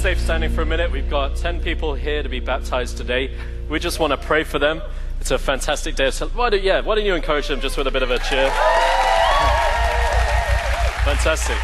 stay 0.00 0.14
standing 0.14 0.48
for 0.48 0.62
a 0.62 0.66
minute. 0.66 0.90
We've 0.90 1.10
got 1.10 1.36
10 1.36 1.60
people 1.60 1.92
here 1.92 2.22
to 2.22 2.28
be 2.30 2.40
baptized 2.40 2.96
today. 2.96 3.36
We 3.68 3.78
just 3.78 4.00
want 4.00 4.12
to 4.12 4.16
pray 4.16 4.44
for 4.44 4.58
them. 4.58 4.80
It's 5.20 5.30
a 5.30 5.36
fantastic 5.36 5.94
day. 5.94 6.10
So 6.10 6.28
why 6.28 6.48
don't, 6.48 6.62
yeah, 6.62 6.80
why 6.80 6.94
don't 6.94 7.04
you 7.04 7.14
encourage 7.14 7.48
them 7.48 7.60
just 7.60 7.76
with 7.76 7.86
a 7.86 7.90
bit 7.90 8.02
of 8.02 8.10
a 8.10 8.18
cheer? 8.20 8.48
Fantastic. 11.04 11.58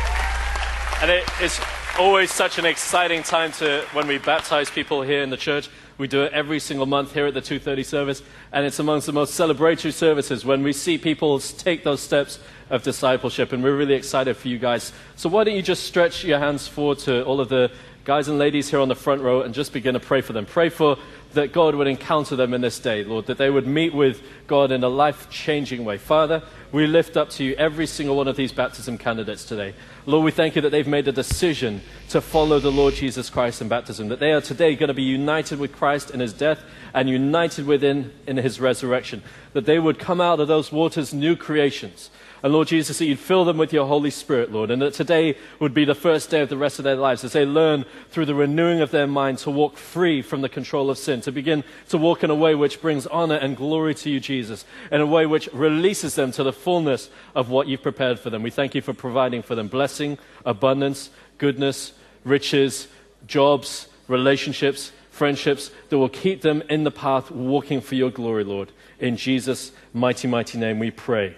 And 1.00 1.10
it, 1.10 1.24
it's 1.40 1.58
always 1.98 2.30
such 2.30 2.58
an 2.58 2.66
exciting 2.66 3.22
time 3.22 3.52
to 3.52 3.86
when 3.94 4.06
we 4.06 4.18
baptize 4.18 4.68
people 4.68 5.00
here 5.00 5.22
in 5.22 5.30
the 5.30 5.38
church. 5.38 5.70
We 5.96 6.06
do 6.06 6.24
it 6.24 6.32
every 6.34 6.60
single 6.60 6.84
month 6.84 7.14
here 7.14 7.24
at 7.24 7.32
the 7.32 7.40
2:30 7.40 7.86
service, 7.86 8.22
and 8.52 8.66
it's 8.66 8.78
amongst 8.78 9.06
the 9.06 9.14
most 9.14 9.32
celebratory 9.32 9.94
services 9.94 10.44
when 10.44 10.62
we 10.62 10.74
see 10.74 10.98
people 10.98 11.40
take 11.40 11.84
those 11.84 12.02
steps 12.02 12.38
of 12.68 12.82
discipleship, 12.82 13.54
and 13.54 13.64
we're 13.64 13.74
really 13.74 13.94
excited 13.94 14.36
for 14.36 14.48
you 14.48 14.58
guys. 14.58 14.92
So 15.14 15.30
why 15.30 15.44
don't 15.44 15.54
you 15.54 15.62
just 15.62 15.84
stretch 15.84 16.22
your 16.22 16.38
hands 16.38 16.68
forward 16.68 16.98
to 17.00 17.24
all 17.24 17.40
of 17.40 17.48
the 17.48 17.70
guys 18.06 18.28
and 18.28 18.38
ladies 18.38 18.70
here 18.70 18.78
on 18.78 18.86
the 18.86 18.94
front 18.94 19.20
row 19.20 19.42
and 19.42 19.52
just 19.52 19.72
begin 19.72 19.94
to 19.94 20.00
pray 20.00 20.20
for 20.20 20.32
them. 20.32 20.46
Pray 20.46 20.68
for 20.68 20.96
that 21.32 21.52
God 21.52 21.74
would 21.74 21.88
encounter 21.88 22.36
them 22.36 22.54
in 22.54 22.60
this 22.60 22.78
day, 22.78 23.02
Lord, 23.02 23.26
that 23.26 23.36
they 23.36 23.50
would 23.50 23.66
meet 23.66 23.92
with 23.92 24.22
God 24.46 24.70
in 24.70 24.84
a 24.84 24.88
life 24.88 25.28
changing 25.28 25.84
way. 25.84 25.98
Father, 25.98 26.44
we 26.70 26.86
lift 26.86 27.16
up 27.16 27.30
to 27.30 27.42
you 27.42 27.56
every 27.56 27.84
single 27.84 28.16
one 28.16 28.28
of 28.28 28.36
these 28.36 28.52
baptism 28.52 28.96
candidates 28.96 29.44
today. 29.44 29.74
Lord, 30.06 30.24
we 30.24 30.30
thank 30.30 30.54
you 30.54 30.62
that 30.62 30.70
they've 30.70 30.86
made 30.86 31.08
a 31.08 31.12
decision 31.12 31.82
to 32.10 32.20
follow 32.20 32.60
the 32.60 32.70
Lord 32.70 32.94
Jesus 32.94 33.28
Christ 33.28 33.60
in 33.60 33.66
baptism, 33.66 34.06
that 34.06 34.20
they 34.20 34.30
are 34.30 34.40
today 34.40 34.76
going 34.76 34.86
to 34.86 34.94
be 34.94 35.02
united 35.02 35.58
with 35.58 35.74
Christ 35.74 36.12
in 36.12 36.20
his 36.20 36.32
death 36.32 36.60
and 36.94 37.10
united 37.10 37.66
within 37.66 38.12
in 38.28 38.36
his 38.36 38.60
resurrection, 38.60 39.20
that 39.52 39.66
they 39.66 39.80
would 39.80 39.98
come 39.98 40.20
out 40.20 40.38
of 40.38 40.46
those 40.46 40.70
waters 40.70 41.12
new 41.12 41.34
creations 41.34 42.10
and 42.42 42.52
Lord 42.52 42.68
Jesus, 42.68 42.98
that 42.98 43.06
you'd 43.06 43.18
fill 43.18 43.44
them 43.44 43.56
with 43.56 43.72
your 43.72 43.86
Holy 43.86 44.10
Spirit, 44.10 44.52
Lord, 44.52 44.70
and 44.70 44.80
that 44.82 44.94
today 44.94 45.36
would 45.58 45.72
be 45.72 45.84
the 45.84 45.94
first 45.94 46.30
day 46.30 46.40
of 46.40 46.48
the 46.48 46.56
rest 46.56 46.78
of 46.78 46.84
their 46.84 46.96
lives 46.96 47.24
as 47.24 47.32
they 47.32 47.46
learn 47.46 47.84
through 48.10 48.26
the 48.26 48.34
renewing 48.34 48.80
of 48.80 48.90
their 48.90 49.06
mind 49.06 49.38
to 49.38 49.50
walk 49.50 49.76
free 49.76 50.22
from 50.22 50.42
the 50.42 50.48
control 50.48 50.90
of 50.90 50.98
sin, 50.98 51.20
to 51.22 51.32
begin 51.32 51.64
to 51.88 51.98
walk 51.98 52.22
in 52.22 52.30
a 52.30 52.34
way 52.34 52.54
which 52.54 52.80
brings 52.80 53.06
honor 53.06 53.36
and 53.36 53.56
glory 53.56 53.94
to 53.94 54.10
you, 54.10 54.20
Jesus, 54.20 54.64
in 54.92 55.00
a 55.00 55.06
way 55.06 55.26
which 55.26 55.48
releases 55.52 56.14
them 56.14 56.30
to 56.32 56.42
the 56.42 56.52
fullness 56.52 57.10
of 57.34 57.48
what 57.48 57.68
you've 57.68 57.82
prepared 57.82 58.18
for 58.18 58.30
them. 58.30 58.42
We 58.42 58.50
thank 58.50 58.74
you 58.74 58.82
for 58.82 58.92
providing 58.92 59.42
for 59.42 59.54
them 59.54 59.68
blessing, 59.68 60.18
abundance, 60.44 61.10
goodness, 61.38 61.92
riches, 62.24 62.88
jobs, 63.26 63.88
relationships, 64.08 64.92
friendships 65.10 65.70
that 65.88 65.98
will 65.98 66.10
keep 66.10 66.42
them 66.42 66.62
in 66.68 66.84
the 66.84 66.90
path 66.90 67.30
walking 67.30 67.80
for 67.80 67.94
your 67.94 68.10
glory, 68.10 68.44
Lord. 68.44 68.70
In 69.00 69.16
Jesus' 69.16 69.72
mighty, 69.94 70.28
mighty 70.28 70.58
name 70.58 70.78
we 70.78 70.90
pray. 70.90 71.36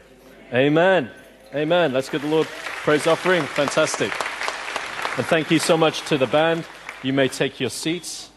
Amen. 0.54 1.10
Amen. 1.54 1.92
Let's 1.92 2.08
give 2.08 2.22
the 2.22 2.28
Lord 2.28 2.46
praise 2.46 3.06
offering. 3.06 3.42
Fantastic. 3.42 4.10
And 5.18 5.26
thank 5.26 5.50
you 5.50 5.58
so 5.58 5.76
much 5.76 6.00
to 6.08 6.16
the 6.16 6.26
band. 6.26 6.64
You 7.02 7.12
may 7.12 7.28
take 7.28 7.60
your 7.60 7.68
seats. 7.68 8.30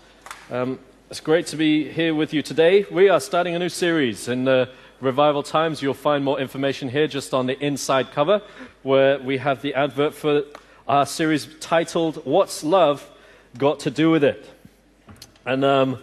Um, 0.49 0.77
it's 1.09 1.21
great 1.21 1.47
to 1.47 1.55
be 1.55 1.89
here 1.89 2.13
with 2.13 2.33
you 2.33 2.41
today. 2.41 2.85
We 2.91 3.07
are 3.07 3.21
starting 3.21 3.55
a 3.55 3.59
new 3.59 3.69
series 3.69 4.27
in 4.27 4.43
the 4.43 4.69
Revival 4.99 5.41
Times. 5.41 5.81
You'll 5.81 5.93
find 5.93 6.21
more 6.21 6.37
information 6.37 6.89
here 6.89 7.07
just 7.07 7.33
on 7.33 7.45
the 7.45 7.57
inside 7.65 8.11
cover, 8.11 8.41
where 8.83 9.17
we 9.17 9.37
have 9.37 9.61
the 9.61 9.73
advert 9.73 10.13
for 10.13 10.43
our 10.89 11.05
series 11.05 11.47
titled 11.61 12.17
What's 12.25 12.61
Love 12.61 13.09
Got 13.57 13.79
to 13.81 13.89
Do 13.89 14.11
with 14.11 14.25
It? 14.25 14.45
And 15.45 15.63
um, 15.63 15.97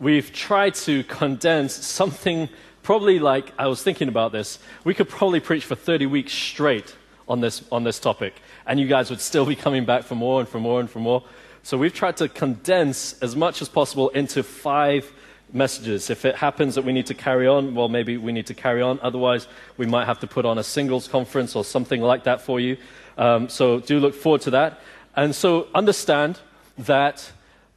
we've 0.00 0.32
tried 0.32 0.74
to 0.74 1.04
condense 1.04 1.74
something 1.76 2.48
probably 2.88 3.18
like, 3.18 3.52
I 3.58 3.66
was 3.66 3.82
thinking 3.82 4.08
about 4.08 4.32
this, 4.32 4.58
we 4.82 4.94
could 4.94 5.10
probably 5.10 5.40
preach 5.40 5.66
for 5.66 5.74
30 5.74 6.06
weeks 6.06 6.32
straight 6.32 6.96
on 7.28 7.42
this, 7.42 7.62
on 7.70 7.84
this 7.84 7.98
topic, 7.98 8.40
and 8.64 8.80
you 8.80 8.86
guys 8.86 9.10
would 9.10 9.20
still 9.20 9.44
be 9.44 9.54
coming 9.54 9.84
back 9.84 10.04
for 10.04 10.14
more 10.14 10.40
and 10.40 10.48
for 10.48 10.58
more 10.58 10.80
and 10.80 10.88
for 10.88 10.98
more. 10.98 11.22
So 11.62 11.76
we've 11.76 11.92
tried 11.92 12.16
to 12.16 12.30
condense 12.30 13.12
as 13.20 13.36
much 13.36 13.60
as 13.60 13.68
possible 13.68 14.08
into 14.08 14.42
five 14.42 15.12
messages. 15.52 16.08
If 16.08 16.24
it 16.24 16.36
happens 16.36 16.76
that 16.76 16.84
we 16.86 16.94
need 16.94 17.04
to 17.08 17.14
carry 17.14 17.46
on, 17.46 17.74
well, 17.74 17.90
maybe 17.90 18.16
we 18.16 18.32
need 18.32 18.46
to 18.46 18.54
carry 18.54 18.80
on. 18.80 18.98
Otherwise, 19.02 19.48
we 19.76 19.84
might 19.84 20.06
have 20.06 20.20
to 20.20 20.26
put 20.26 20.46
on 20.46 20.56
a 20.56 20.64
singles 20.64 21.08
conference 21.08 21.54
or 21.54 21.66
something 21.66 22.00
like 22.00 22.24
that 22.24 22.40
for 22.40 22.58
you. 22.58 22.78
Um, 23.18 23.50
so 23.50 23.80
do 23.80 24.00
look 24.00 24.14
forward 24.14 24.40
to 24.42 24.50
that. 24.52 24.80
And 25.14 25.34
so 25.34 25.68
understand 25.74 26.40
that 26.78 27.32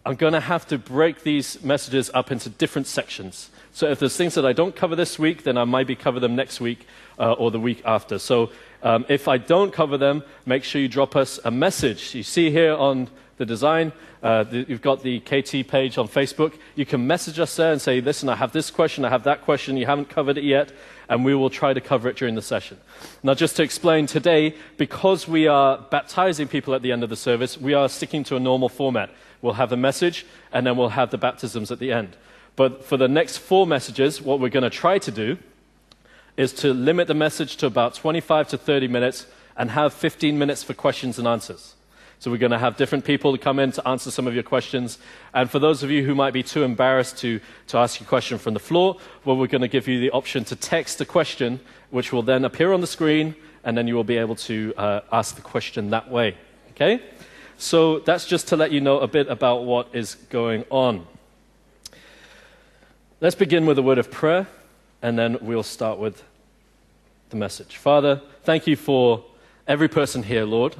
I'm 0.05 0.15
going 0.15 0.33
to 0.33 0.39
have 0.39 0.65
to 0.67 0.77
break 0.77 1.23
these 1.23 1.61
messages 1.61 2.09
up 2.13 2.31
into 2.31 2.49
different 2.49 2.87
sections. 2.87 3.49
So 3.73 3.87
if 3.87 3.99
there's 3.99 4.17
things 4.17 4.35
that 4.35 4.45
I 4.45 4.53
don't 4.53 4.75
cover 4.75 4.95
this 4.95 5.17
week, 5.17 5.43
then 5.43 5.57
I 5.57 5.63
might 5.63 5.87
be 5.87 5.95
cover 5.95 6.19
them 6.19 6.35
next 6.35 6.59
week 6.59 6.85
uh, 7.17 7.33
or 7.33 7.51
the 7.51 7.59
week 7.59 7.81
after. 7.85 8.19
So 8.19 8.51
um, 8.83 9.05
if 9.07 9.27
I 9.27 9.37
don't 9.37 9.71
cover 9.71 9.97
them, 9.97 10.23
make 10.45 10.63
sure 10.63 10.81
you 10.81 10.87
drop 10.87 11.15
us 11.15 11.39
a 11.45 11.51
message. 11.51 12.13
You 12.13 12.23
see 12.23 12.51
here 12.51 12.73
on 12.73 13.09
the 13.37 13.45
design, 13.45 13.91
uh, 14.21 14.43
the, 14.43 14.65
you've 14.67 14.81
got 14.81 15.01
the 15.01 15.19
KT 15.21 15.67
page 15.67 15.97
on 15.97 16.07
Facebook. 16.07 16.53
You 16.75 16.85
can 16.85 17.07
message 17.07 17.39
us 17.39 17.55
there 17.55 17.71
and 17.71 17.81
say, 17.81 17.99
listen, 17.99 18.29
I 18.29 18.35
have 18.35 18.51
this 18.51 18.69
question, 18.69 19.03
I 19.03 19.09
have 19.09 19.23
that 19.23 19.41
question, 19.41 19.77
you 19.77 19.87
haven't 19.87 20.09
covered 20.09 20.37
it 20.37 20.43
yet, 20.43 20.71
and 21.09 21.25
we 21.25 21.33
will 21.33 21.49
try 21.49 21.73
to 21.73 21.81
cover 21.81 22.07
it 22.07 22.17
during 22.17 22.35
the 22.35 22.41
session. 22.41 22.77
Now, 23.23 23.33
just 23.33 23.55
to 23.55 23.63
explain, 23.63 24.05
today, 24.05 24.55
because 24.77 25.27
we 25.27 25.47
are 25.47 25.79
baptizing 25.89 26.47
people 26.47 26.75
at 26.75 26.83
the 26.83 26.91
end 26.91 27.03
of 27.03 27.09
the 27.09 27.15
service, 27.15 27.57
we 27.57 27.73
are 27.73 27.89
sticking 27.89 28.23
to 28.25 28.35
a 28.35 28.39
normal 28.39 28.69
format. 28.69 29.09
We'll 29.41 29.53
have 29.53 29.71
a 29.71 29.77
message, 29.77 30.25
and 30.53 30.67
then 30.67 30.77
we'll 30.77 30.89
have 30.89 31.09
the 31.09 31.17
baptisms 31.17 31.71
at 31.71 31.79
the 31.79 31.91
end. 31.91 32.15
But 32.61 32.85
for 32.85 32.95
the 32.95 33.07
next 33.07 33.39
four 33.39 33.65
messages, 33.65 34.21
what 34.21 34.39
we're 34.39 34.49
going 34.49 34.61
to 34.61 34.69
try 34.69 34.99
to 34.99 35.09
do 35.09 35.39
is 36.37 36.53
to 36.61 36.75
limit 36.75 37.07
the 37.07 37.15
message 37.15 37.57
to 37.57 37.65
about 37.65 37.95
25 37.95 38.49
to 38.49 38.57
30 38.59 38.87
minutes 38.87 39.25
and 39.57 39.71
have 39.71 39.95
15 39.95 40.37
minutes 40.37 40.61
for 40.61 40.75
questions 40.75 41.17
and 41.17 41.27
answers. 41.27 41.73
So 42.19 42.29
we're 42.29 42.37
going 42.37 42.51
to 42.51 42.59
have 42.59 42.77
different 42.77 43.03
people 43.03 43.35
come 43.39 43.57
in 43.57 43.71
to 43.71 43.87
answer 43.87 44.11
some 44.11 44.27
of 44.27 44.35
your 44.35 44.43
questions. 44.43 44.99
And 45.33 45.49
for 45.49 45.57
those 45.57 45.81
of 45.81 45.89
you 45.89 46.05
who 46.05 46.13
might 46.13 46.33
be 46.33 46.43
too 46.43 46.61
embarrassed 46.61 47.17
to, 47.21 47.39
to 47.69 47.79
ask 47.79 47.99
a 47.99 48.03
question 48.03 48.37
from 48.37 48.53
the 48.53 48.59
floor, 48.59 48.97
well, 49.25 49.37
we're 49.37 49.47
going 49.47 49.63
to 49.63 49.67
give 49.67 49.87
you 49.87 49.99
the 49.99 50.11
option 50.11 50.43
to 50.45 50.55
text 50.55 51.01
a 51.01 51.05
question, 51.05 51.61
which 51.89 52.13
will 52.13 52.21
then 52.21 52.45
appear 52.45 52.73
on 52.73 52.81
the 52.81 52.85
screen, 52.85 53.33
and 53.63 53.75
then 53.75 53.87
you 53.87 53.95
will 53.95 54.03
be 54.03 54.17
able 54.17 54.35
to 54.35 54.71
uh, 54.77 55.01
ask 55.11 55.33
the 55.33 55.41
question 55.41 55.89
that 55.89 56.11
way. 56.11 56.37
Okay? 56.73 57.01
So 57.57 57.97
that's 57.97 58.27
just 58.27 58.49
to 58.49 58.55
let 58.55 58.71
you 58.71 58.81
know 58.81 58.99
a 58.99 59.07
bit 59.07 59.29
about 59.29 59.63
what 59.63 59.87
is 59.93 60.13
going 60.29 60.63
on. 60.69 61.07
Let's 63.23 63.35
begin 63.35 63.67
with 63.67 63.77
a 63.77 63.83
word 63.83 63.99
of 63.99 64.09
prayer, 64.09 64.47
and 65.03 65.15
then 65.15 65.37
we'll 65.41 65.61
start 65.61 65.99
with 65.99 66.23
the 67.29 67.35
message. 67.35 67.77
Father, 67.77 68.19
thank 68.41 68.65
you 68.65 68.75
for 68.75 69.23
every 69.67 69.87
person 69.87 70.23
here, 70.23 70.43
Lord. 70.43 70.75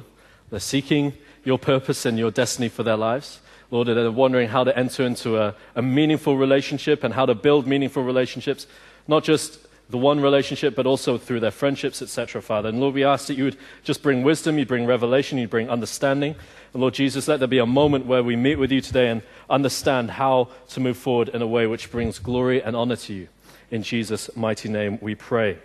They're 0.50 0.58
seeking 0.58 1.12
your 1.44 1.56
purpose 1.56 2.04
and 2.04 2.18
your 2.18 2.32
destiny 2.32 2.68
for 2.68 2.82
their 2.82 2.96
lives. 2.96 3.38
Lord, 3.70 3.86
they're 3.86 4.10
wondering 4.10 4.48
how 4.48 4.64
to 4.64 4.76
enter 4.76 5.04
into 5.04 5.38
a, 5.38 5.54
a 5.76 5.82
meaningful 5.82 6.36
relationship 6.36 7.04
and 7.04 7.14
how 7.14 7.26
to 7.26 7.36
build 7.36 7.68
meaningful 7.68 8.02
relationships, 8.02 8.66
not 9.06 9.22
just 9.22 9.60
the 9.90 9.98
one 9.98 10.20
relationship, 10.20 10.74
but 10.74 10.86
also 10.86 11.18
through 11.18 11.40
their 11.40 11.50
friendships, 11.50 12.00
etc., 12.00 12.40
Father. 12.40 12.68
And 12.70 12.80
Lord, 12.80 12.94
we 12.94 13.04
ask 13.04 13.26
that 13.26 13.34
you 13.34 13.44
would 13.44 13.58
just 13.84 14.02
bring 14.02 14.22
wisdom, 14.22 14.58
you 14.58 14.64
bring 14.64 14.86
revelation, 14.86 15.38
you 15.38 15.48
bring 15.48 15.68
understanding. 15.68 16.34
And 16.72 16.80
Lord 16.80 16.94
Jesus, 16.94 17.28
let 17.28 17.40
there 17.40 17.48
be 17.48 17.58
a 17.58 17.66
moment 17.66 18.06
where 18.06 18.22
we 18.22 18.36
meet 18.36 18.56
with 18.56 18.72
you 18.72 18.80
today 18.80 19.08
and 19.08 19.22
understand 19.50 20.12
how 20.12 20.48
to 20.70 20.80
move 20.80 20.96
forward 20.96 21.28
in 21.28 21.42
a 21.42 21.46
way 21.46 21.66
which 21.66 21.90
brings 21.90 22.18
glory 22.18 22.62
and 22.62 22.74
honor 22.74 22.96
to 22.96 23.12
you. 23.12 23.28
In 23.70 23.82
Jesus' 23.82 24.34
mighty 24.36 24.68
name 24.68 24.98
we 25.00 25.14
pray. 25.14 25.58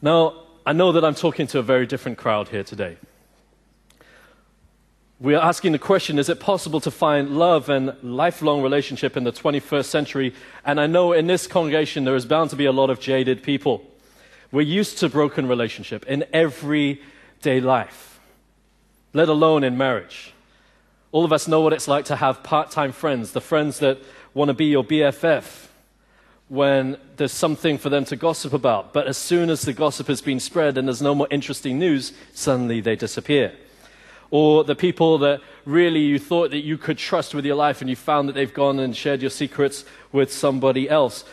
Now, 0.00 0.42
I 0.64 0.72
know 0.72 0.92
that 0.92 1.04
I'm 1.04 1.14
talking 1.14 1.46
to 1.48 1.58
a 1.58 1.62
very 1.62 1.86
different 1.86 2.18
crowd 2.18 2.48
here 2.48 2.64
today. 2.64 2.96
We 5.22 5.36
are 5.36 5.44
asking 5.44 5.70
the 5.70 5.78
question 5.78 6.18
is 6.18 6.28
it 6.28 6.40
possible 6.40 6.80
to 6.80 6.90
find 6.90 7.38
love 7.38 7.68
and 7.68 7.94
lifelong 8.02 8.60
relationship 8.60 9.16
in 9.16 9.22
the 9.22 9.30
21st 9.30 9.84
century? 9.84 10.34
And 10.64 10.80
I 10.80 10.88
know 10.88 11.12
in 11.12 11.28
this 11.28 11.46
congregation 11.46 12.02
there 12.02 12.16
is 12.16 12.26
bound 12.26 12.50
to 12.50 12.56
be 12.56 12.64
a 12.64 12.72
lot 12.72 12.90
of 12.90 12.98
jaded 12.98 13.44
people. 13.44 13.88
We're 14.50 14.62
used 14.62 14.98
to 14.98 15.08
broken 15.08 15.46
relationship 15.46 16.04
in 16.06 16.24
everyday 16.32 17.60
life, 17.60 18.18
let 19.12 19.28
alone 19.28 19.62
in 19.62 19.78
marriage. 19.78 20.34
All 21.12 21.24
of 21.24 21.32
us 21.32 21.46
know 21.46 21.60
what 21.60 21.72
it's 21.72 21.86
like 21.86 22.06
to 22.06 22.16
have 22.16 22.42
part 22.42 22.72
time 22.72 22.90
friends, 22.90 23.30
the 23.30 23.40
friends 23.40 23.78
that 23.78 23.98
want 24.34 24.48
to 24.48 24.54
be 24.54 24.64
your 24.64 24.82
BFF 24.82 25.68
when 26.48 26.96
there's 27.16 27.30
something 27.30 27.78
for 27.78 27.90
them 27.90 28.04
to 28.06 28.16
gossip 28.16 28.52
about. 28.52 28.92
But 28.92 29.06
as 29.06 29.18
soon 29.18 29.50
as 29.50 29.62
the 29.62 29.72
gossip 29.72 30.08
has 30.08 30.20
been 30.20 30.40
spread 30.40 30.76
and 30.76 30.88
there's 30.88 31.00
no 31.00 31.14
more 31.14 31.28
interesting 31.30 31.78
news, 31.78 32.12
suddenly 32.34 32.80
they 32.80 32.96
disappear. 32.96 33.52
Or 34.32 34.64
the 34.64 34.74
people 34.74 35.18
that 35.18 35.42
really 35.66 36.00
you 36.00 36.18
thought 36.18 36.52
that 36.52 36.64
you 36.64 36.78
could 36.78 36.96
trust 36.96 37.34
with 37.34 37.44
your 37.44 37.54
life 37.54 37.82
and 37.82 37.90
you 37.90 37.96
found 37.96 38.30
that 38.30 38.32
they've 38.32 38.52
gone 38.52 38.80
and 38.80 38.96
shared 38.96 39.20
your 39.20 39.30
secrets 39.30 39.84
with 40.10 40.32
somebody 40.32 40.88
else. 40.88 41.26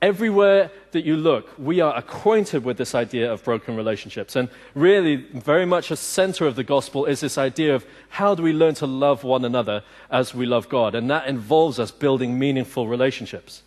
Everywhere 0.00 0.70
that 0.92 1.04
you 1.04 1.16
look, 1.18 1.52
we 1.58 1.80
are 1.82 1.94
acquainted 1.94 2.64
with 2.64 2.78
this 2.78 2.94
idea 2.94 3.30
of 3.30 3.44
broken 3.44 3.76
relationships. 3.76 4.36
And 4.36 4.48
really, 4.74 5.16
very 5.16 5.66
much 5.66 5.90
a 5.90 5.96
center 5.96 6.46
of 6.46 6.56
the 6.56 6.64
gospel 6.64 7.04
is 7.04 7.20
this 7.20 7.36
idea 7.36 7.74
of 7.74 7.84
how 8.08 8.34
do 8.34 8.42
we 8.42 8.54
learn 8.54 8.74
to 8.76 8.86
love 8.86 9.22
one 9.22 9.44
another 9.44 9.82
as 10.10 10.34
we 10.34 10.46
love 10.46 10.70
God? 10.70 10.94
And 10.94 11.10
that 11.10 11.26
involves 11.26 11.78
us 11.78 11.90
building 11.90 12.38
meaningful 12.38 12.88
relationships. 12.88 13.62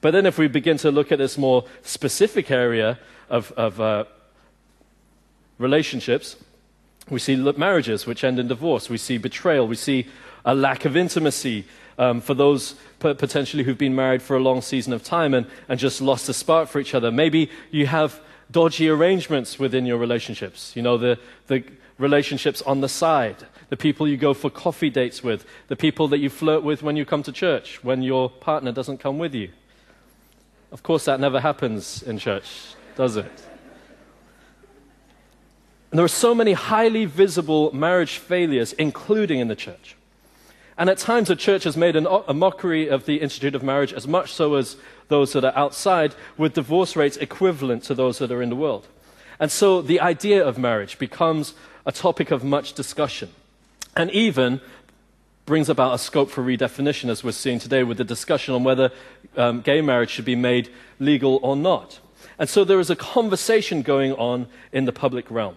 But 0.00 0.12
then, 0.12 0.24
if 0.24 0.38
we 0.38 0.48
begin 0.48 0.78
to 0.78 0.90
look 0.90 1.12
at 1.12 1.18
this 1.18 1.36
more 1.36 1.66
specific 1.82 2.50
area 2.50 2.98
of, 3.28 3.52
of 3.52 3.78
uh, 3.82 4.04
relationships, 5.58 6.36
We 7.10 7.18
see 7.18 7.36
marriages 7.36 8.06
which 8.06 8.24
end 8.24 8.38
in 8.38 8.48
divorce. 8.48 8.88
We 8.88 8.98
see 8.98 9.18
betrayal. 9.18 9.66
We 9.66 9.76
see 9.76 10.06
a 10.44 10.54
lack 10.54 10.84
of 10.84 10.96
intimacy 10.96 11.64
um, 11.98 12.20
for 12.20 12.34
those 12.34 12.74
potentially 12.98 13.62
who've 13.62 13.78
been 13.78 13.94
married 13.94 14.22
for 14.22 14.36
a 14.36 14.40
long 14.40 14.62
season 14.62 14.92
of 14.92 15.02
time 15.02 15.34
and, 15.34 15.46
and 15.68 15.78
just 15.78 16.00
lost 16.00 16.28
a 16.28 16.32
spark 16.32 16.68
for 16.68 16.80
each 16.80 16.94
other. 16.94 17.10
Maybe 17.10 17.50
you 17.70 17.86
have 17.86 18.20
dodgy 18.50 18.88
arrangements 18.88 19.58
within 19.58 19.86
your 19.86 19.98
relationships. 19.98 20.74
You 20.74 20.82
know, 20.82 20.96
the, 20.96 21.18
the 21.46 21.64
relationships 21.98 22.62
on 22.62 22.80
the 22.80 22.88
side, 22.88 23.36
the 23.68 23.76
people 23.76 24.08
you 24.08 24.16
go 24.16 24.34
for 24.34 24.50
coffee 24.50 24.90
dates 24.90 25.22
with, 25.22 25.44
the 25.68 25.76
people 25.76 26.08
that 26.08 26.18
you 26.18 26.30
flirt 26.30 26.62
with 26.62 26.82
when 26.82 26.96
you 26.96 27.04
come 27.04 27.22
to 27.22 27.32
church, 27.32 27.82
when 27.84 28.02
your 28.02 28.30
partner 28.30 28.72
doesn't 28.72 28.98
come 28.98 29.18
with 29.18 29.34
you. 29.34 29.50
Of 30.72 30.82
course, 30.82 31.04
that 31.04 31.20
never 31.20 31.40
happens 31.40 32.02
in 32.02 32.18
church, 32.18 32.74
does 32.96 33.16
it? 33.16 33.30
And 35.94 35.98
there 36.00 36.04
are 36.04 36.08
so 36.08 36.34
many 36.34 36.54
highly 36.54 37.04
visible 37.04 37.72
marriage 37.72 38.18
failures, 38.18 38.72
including 38.72 39.38
in 39.38 39.46
the 39.46 39.54
church. 39.54 39.94
And 40.76 40.90
at 40.90 40.98
times, 40.98 41.28
the 41.28 41.36
church 41.36 41.62
has 41.62 41.76
made 41.76 41.94
an, 41.94 42.08
a 42.26 42.34
mockery 42.34 42.88
of 42.88 43.06
the 43.06 43.18
Institute 43.18 43.54
of 43.54 43.62
Marriage, 43.62 43.92
as 43.92 44.08
much 44.08 44.32
so 44.32 44.54
as 44.56 44.74
those 45.06 45.34
that 45.34 45.44
are 45.44 45.56
outside, 45.56 46.16
with 46.36 46.54
divorce 46.54 46.96
rates 46.96 47.16
equivalent 47.18 47.84
to 47.84 47.94
those 47.94 48.18
that 48.18 48.32
are 48.32 48.42
in 48.42 48.48
the 48.48 48.56
world. 48.56 48.88
And 49.38 49.52
so 49.52 49.80
the 49.80 50.00
idea 50.00 50.44
of 50.44 50.58
marriage 50.58 50.98
becomes 50.98 51.54
a 51.86 51.92
topic 51.92 52.32
of 52.32 52.42
much 52.42 52.72
discussion, 52.72 53.30
and 53.96 54.10
even 54.10 54.60
brings 55.46 55.68
about 55.68 55.94
a 55.94 55.98
scope 55.98 56.28
for 56.28 56.42
redefinition, 56.42 57.08
as 57.08 57.22
we're 57.22 57.30
seeing 57.30 57.60
today 57.60 57.84
with 57.84 57.98
the 57.98 58.04
discussion 58.04 58.52
on 58.52 58.64
whether 58.64 58.90
um, 59.36 59.60
gay 59.60 59.80
marriage 59.80 60.10
should 60.10 60.24
be 60.24 60.34
made 60.34 60.70
legal 60.98 61.38
or 61.40 61.54
not. 61.54 62.00
And 62.36 62.48
so 62.48 62.64
there 62.64 62.80
is 62.80 62.90
a 62.90 62.96
conversation 62.96 63.82
going 63.82 64.12
on 64.14 64.48
in 64.72 64.86
the 64.86 64.92
public 64.92 65.30
realm. 65.30 65.54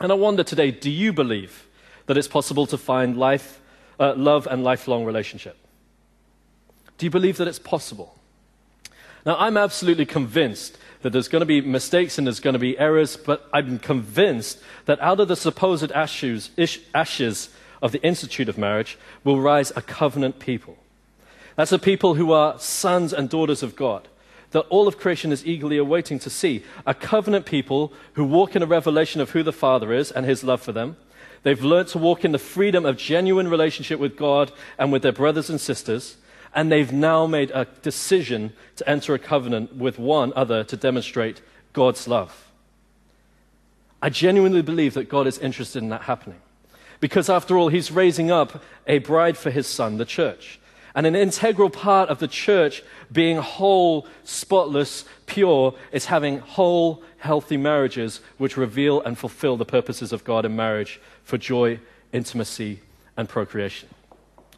And 0.00 0.12
I 0.12 0.14
wonder 0.14 0.42
today 0.42 0.70
do 0.70 0.90
you 0.90 1.12
believe 1.12 1.66
that 2.06 2.16
it's 2.16 2.28
possible 2.28 2.66
to 2.66 2.78
find 2.78 3.16
life, 3.16 3.60
uh, 3.98 4.14
love 4.14 4.46
and 4.46 4.62
lifelong 4.62 5.04
relationship? 5.04 5.56
Do 6.98 7.06
you 7.06 7.10
believe 7.10 7.36
that 7.38 7.48
it's 7.48 7.58
possible? 7.58 8.18
Now, 9.24 9.36
I'm 9.38 9.56
absolutely 9.56 10.06
convinced 10.06 10.78
that 11.02 11.10
there's 11.10 11.28
going 11.28 11.40
to 11.40 11.46
be 11.46 11.60
mistakes 11.60 12.16
and 12.16 12.26
there's 12.26 12.40
going 12.40 12.54
to 12.54 12.60
be 12.60 12.78
errors, 12.78 13.16
but 13.16 13.48
I'm 13.52 13.78
convinced 13.78 14.60
that 14.86 15.00
out 15.00 15.20
of 15.20 15.28
the 15.28 15.36
supposed 15.36 15.90
ashes, 15.92 16.50
ashes 16.94 17.50
of 17.82 17.92
the 17.92 18.02
Institute 18.02 18.48
of 18.48 18.56
Marriage 18.56 18.98
will 19.24 19.40
rise 19.40 19.72
a 19.74 19.82
covenant 19.82 20.38
people. 20.38 20.76
That's 21.56 21.72
a 21.72 21.78
people 21.78 22.14
who 22.14 22.32
are 22.32 22.58
sons 22.58 23.12
and 23.12 23.28
daughters 23.28 23.62
of 23.62 23.76
God 23.76 24.08
that 24.56 24.66
all 24.70 24.88
of 24.88 24.96
creation 24.96 25.32
is 25.32 25.44
eagerly 25.44 25.76
awaiting 25.76 26.18
to 26.18 26.30
see. 26.30 26.64
A 26.86 26.94
covenant 26.94 27.44
people 27.44 27.92
who 28.14 28.24
walk 28.24 28.56
in 28.56 28.62
a 28.62 28.66
revelation 28.66 29.20
of 29.20 29.32
who 29.32 29.42
the 29.42 29.52
Father 29.52 29.92
is 29.92 30.10
and 30.10 30.24
his 30.24 30.42
love 30.42 30.62
for 30.62 30.72
them. 30.72 30.96
They've 31.42 31.62
learned 31.62 31.88
to 31.88 31.98
walk 31.98 32.24
in 32.24 32.32
the 32.32 32.38
freedom 32.38 32.86
of 32.86 32.96
genuine 32.96 33.48
relationship 33.48 34.00
with 34.00 34.16
God 34.16 34.50
and 34.78 34.90
with 34.90 35.02
their 35.02 35.12
brothers 35.12 35.50
and 35.50 35.60
sisters. 35.60 36.16
And 36.54 36.72
they've 36.72 36.90
now 36.90 37.26
made 37.26 37.50
a 37.50 37.66
decision 37.82 38.54
to 38.76 38.88
enter 38.88 39.12
a 39.12 39.18
covenant 39.18 39.76
with 39.76 39.98
one 39.98 40.32
other 40.34 40.64
to 40.64 40.74
demonstrate 40.74 41.42
God's 41.74 42.08
love. 42.08 42.50
I 44.00 44.08
genuinely 44.08 44.62
believe 44.62 44.94
that 44.94 45.10
God 45.10 45.26
is 45.26 45.36
interested 45.36 45.82
in 45.82 45.90
that 45.90 46.02
happening. 46.02 46.40
Because 47.00 47.28
after 47.28 47.58
all, 47.58 47.68
He's 47.68 47.92
raising 47.92 48.30
up 48.30 48.62
a 48.86 49.00
bride 49.00 49.36
for 49.36 49.50
His 49.50 49.66
Son, 49.66 49.98
the 49.98 50.06
church. 50.06 50.58
And 50.96 51.06
an 51.06 51.14
integral 51.14 51.68
part 51.68 52.08
of 52.08 52.20
the 52.20 52.26
church 52.26 52.82
being 53.12 53.36
whole, 53.36 54.08
spotless, 54.24 55.04
pure 55.26 55.74
is 55.92 56.06
having 56.06 56.38
whole, 56.38 57.02
healthy 57.18 57.58
marriages 57.58 58.22
which 58.38 58.56
reveal 58.56 59.02
and 59.02 59.18
fulfill 59.18 59.58
the 59.58 59.66
purposes 59.66 60.10
of 60.10 60.24
God 60.24 60.46
in 60.46 60.56
marriage 60.56 60.98
for 61.22 61.36
joy, 61.36 61.78
intimacy, 62.14 62.80
and 63.14 63.28
procreation. 63.28 63.90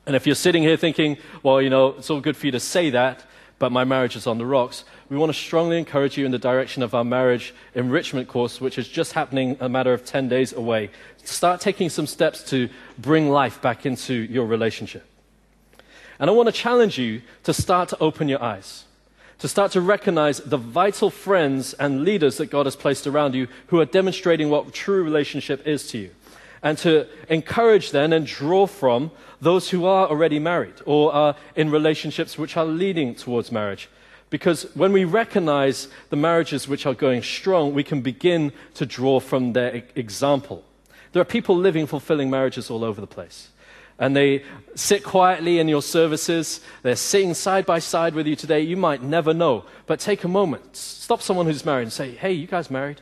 And 0.07 0.15
if 0.15 0.27
you're 0.27 0.37
sitting 0.37 0.63
here 0.63 0.77
thinking, 0.77 1.17
well, 1.43 1.61
you 1.61 1.71
know, 1.71 1.89
it's 1.89 2.09
all 2.09 2.21
good 2.21 2.37
for 2.37 2.47
you 2.47 2.53
to 2.53 2.61
say 2.61 2.91
that, 2.91 3.25
but 3.59 3.73
my 3.73 3.83
marriage 3.83 4.15
is 4.15 4.29
on 4.29 4.39
the 4.39 4.47
rocks, 4.47 4.85
we 5.09 5.17
want 5.17 5.33
to 5.33 5.39
strongly 5.39 5.77
encourage 5.77 6.17
you 6.17 6.25
in 6.25 6.31
the 6.31 6.39
direction 6.39 6.85
of 6.85 6.95
our 6.95 7.05
marriage 7.05 7.53
enrichment 7.75 8.29
course, 8.29 8.61
which 8.61 8.79
is 8.79 8.87
just 8.87 9.13
happening 9.13 9.57
a 9.59 9.69
matter 9.69 9.93
of 9.93 10.05
10 10.05 10.29
days 10.29 10.53
away. 10.53 10.91
Start 11.25 11.61
taking 11.61 11.91
some 11.91 12.07
steps 12.07 12.45
to 12.51 12.69
bring 12.97 13.29
life 13.29 13.61
back 13.61 13.85
into 13.85 14.15
your 14.15 14.47
relationship. 14.47 15.05
And 16.19 16.29
I 16.29 16.33
want 16.33 16.49
to 16.49 16.53
challenge 16.53 16.99
you 16.99 17.23
to 17.45 17.53
start 17.53 17.89
to 17.91 17.99
open 17.99 18.29
your 18.29 18.43
eyes, 18.43 18.85
to 19.39 19.49
start 19.49 19.73
to 19.73 19.81
recognize 19.81 20.39
the 20.39 20.57
vital 20.57 21.11
friends 21.11 21.75
and 21.75 22.05
leaders 22.05 22.39
that 22.39 22.51
God 22.51 22.67
has 22.67 22.75
placed 22.75 23.07
around 23.07 23.35
you 23.35 23.47
who 23.69 23.79
are 23.81 23.85
demonstrating 23.85 24.51
what 24.51 24.73
true 24.73 25.03
relationship 25.03 25.67
is 25.67 25.89
to 25.91 25.99
you. 25.99 26.11
And 26.61 26.77
to 26.79 27.07
encourage 27.29 27.93
then 27.93 28.13
and 28.13 28.27
draw 28.27 28.67
from 28.67 29.13
those 29.41 29.71
who 29.71 29.87
are 29.87 30.09
already 30.09 30.41
married 30.41 30.75
or 30.87 31.15
are 31.15 31.37
in 31.55 31.71
relationships 31.71 32.37
which 32.37 32.57
are 32.57 32.65
leading 32.65 33.15
towards 33.15 33.53
marriage. 33.53 33.89
Because 34.29 34.65
when 34.75 34.93
we 34.93 35.05
recognize 35.05 35.87
the 36.11 36.17
marriages 36.17 36.67
which 36.67 36.85
are 36.85 36.95
going 36.95 37.23
strong, 37.23 37.73
we 37.73 37.85
can 37.85 38.01
begin 38.01 38.53
to 38.75 38.85
draw 38.85 39.21
from 39.21 39.53
their 39.53 39.85
example. 39.95 40.65
There 41.13 41.23
are 41.23 41.25
people 41.25 41.57
living 41.57 41.87
fulfilling 41.87 42.29
marriages 42.29 42.71
all 42.71 42.83
over 42.83 43.01
the 43.01 43.07
place 43.07 43.51
and 43.99 44.17
they 44.17 44.45
sit 44.75 45.03
quietly 45.03 45.59
in 45.59 45.69
your 45.69 45.83
services. 45.83 46.61
They're 46.83 46.97
sitting 46.97 47.35
side 47.35 47.67
by 47.67 47.81
side 47.81 48.15
with 48.15 48.27
you 48.27 48.37
today. 48.37 48.61
You 48.61 48.77
might 48.77 49.03
never 49.03 49.35
know, 49.35 49.65
but 49.87 50.01
take 50.01 50.25
a 50.25 50.29
moment. 50.29 50.77
Stop 50.77 51.21
someone 51.21 51.47
who's 51.47 51.65
married 51.65 51.83
and 51.83 51.93
say, 51.93 52.13
Hey, 52.13 52.33
you 52.33 52.47
guys 52.47 52.71
married? 52.71 53.01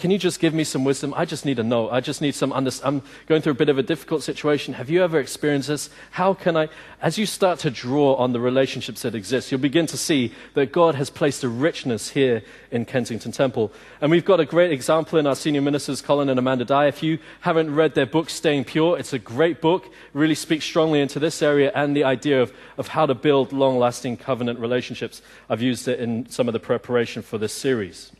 Can 0.00 0.10
you 0.10 0.16
just 0.16 0.40
give 0.40 0.54
me 0.54 0.64
some 0.64 0.82
wisdom? 0.82 1.12
I 1.14 1.26
just 1.26 1.44
need 1.44 1.58
to 1.58 1.62
know. 1.62 1.90
I 1.90 2.00
just 2.00 2.22
need 2.22 2.34
some 2.34 2.54
understanding. 2.54 3.02
I'm 3.02 3.26
going 3.26 3.42
through 3.42 3.52
a 3.52 3.56
bit 3.56 3.68
of 3.68 3.76
a 3.76 3.82
difficult 3.82 4.22
situation. 4.22 4.72
Have 4.72 4.88
you 4.88 5.04
ever 5.04 5.20
experienced 5.20 5.68
this? 5.68 5.90
How 6.12 6.32
can 6.32 6.56
I? 6.56 6.70
As 7.02 7.18
you 7.18 7.26
start 7.26 7.58
to 7.60 7.70
draw 7.70 8.14
on 8.14 8.32
the 8.32 8.40
relationships 8.40 9.02
that 9.02 9.14
exist, 9.14 9.52
you'll 9.52 9.60
begin 9.60 9.84
to 9.84 9.98
see 9.98 10.32
that 10.54 10.72
God 10.72 10.94
has 10.94 11.10
placed 11.10 11.44
a 11.44 11.50
richness 11.50 12.08
here 12.08 12.42
in 12.70 12.86
Kensington 12.86 13.30
Temple. 13.30 13.72
And 14.00 14.10
we've 14.10 14.24
got 14.24 14.40
a 14.40 14.46
great 14.46 14.72
example 14.72 15.18
in 15.18 15.26
our 15.26 15.36
senior 15.36 15.60
ministers, 15.60 16.00
Colin 16.00 16.30
and 16.30 16.38
Amanda 16.38 16.64
Dye. 16.64 16.86
If 16.86 17.02
you 17.02 17.18
haven't 17.40 17.74
read 17.74 17.94
their 17.94 18.06
book, 18.06 18.30
Staying 18.30 18.64
Pure, 18.64 19.00
it's 19.00 19.12
a 19.12 19.18
great 19.18 19.60
book. 19.60 19.84
It 19.84 19.92
really 20.14 20.34
speaks 20.34 20.64
strongly 20.64 21.02
into 21.02 21.18
this 21.18 21.42
area 21.42 21.72
and 21.74 21.94
the 21.94 22.04
idea 22.04 22.40
of, 22.40 22.54
of 22.78 22.88
how 22.88 23.04
to 23.04 23.14
build 23.14 23.52
long 23.52 23.78
lasting 23.78 24.16
covenant 24.16 24.60
relationships. 24.60 25.20
I've 25.50 25.60
used 25.60 25.86
it 25.88 26.00
in 26.00 26.26
some 26.30 26.48
of 26.48 26.54
the 26.54 26.58
preparation 26.58 27.20
for 27.20 27.36
this 27.36 27.52
series. 27.52 28.12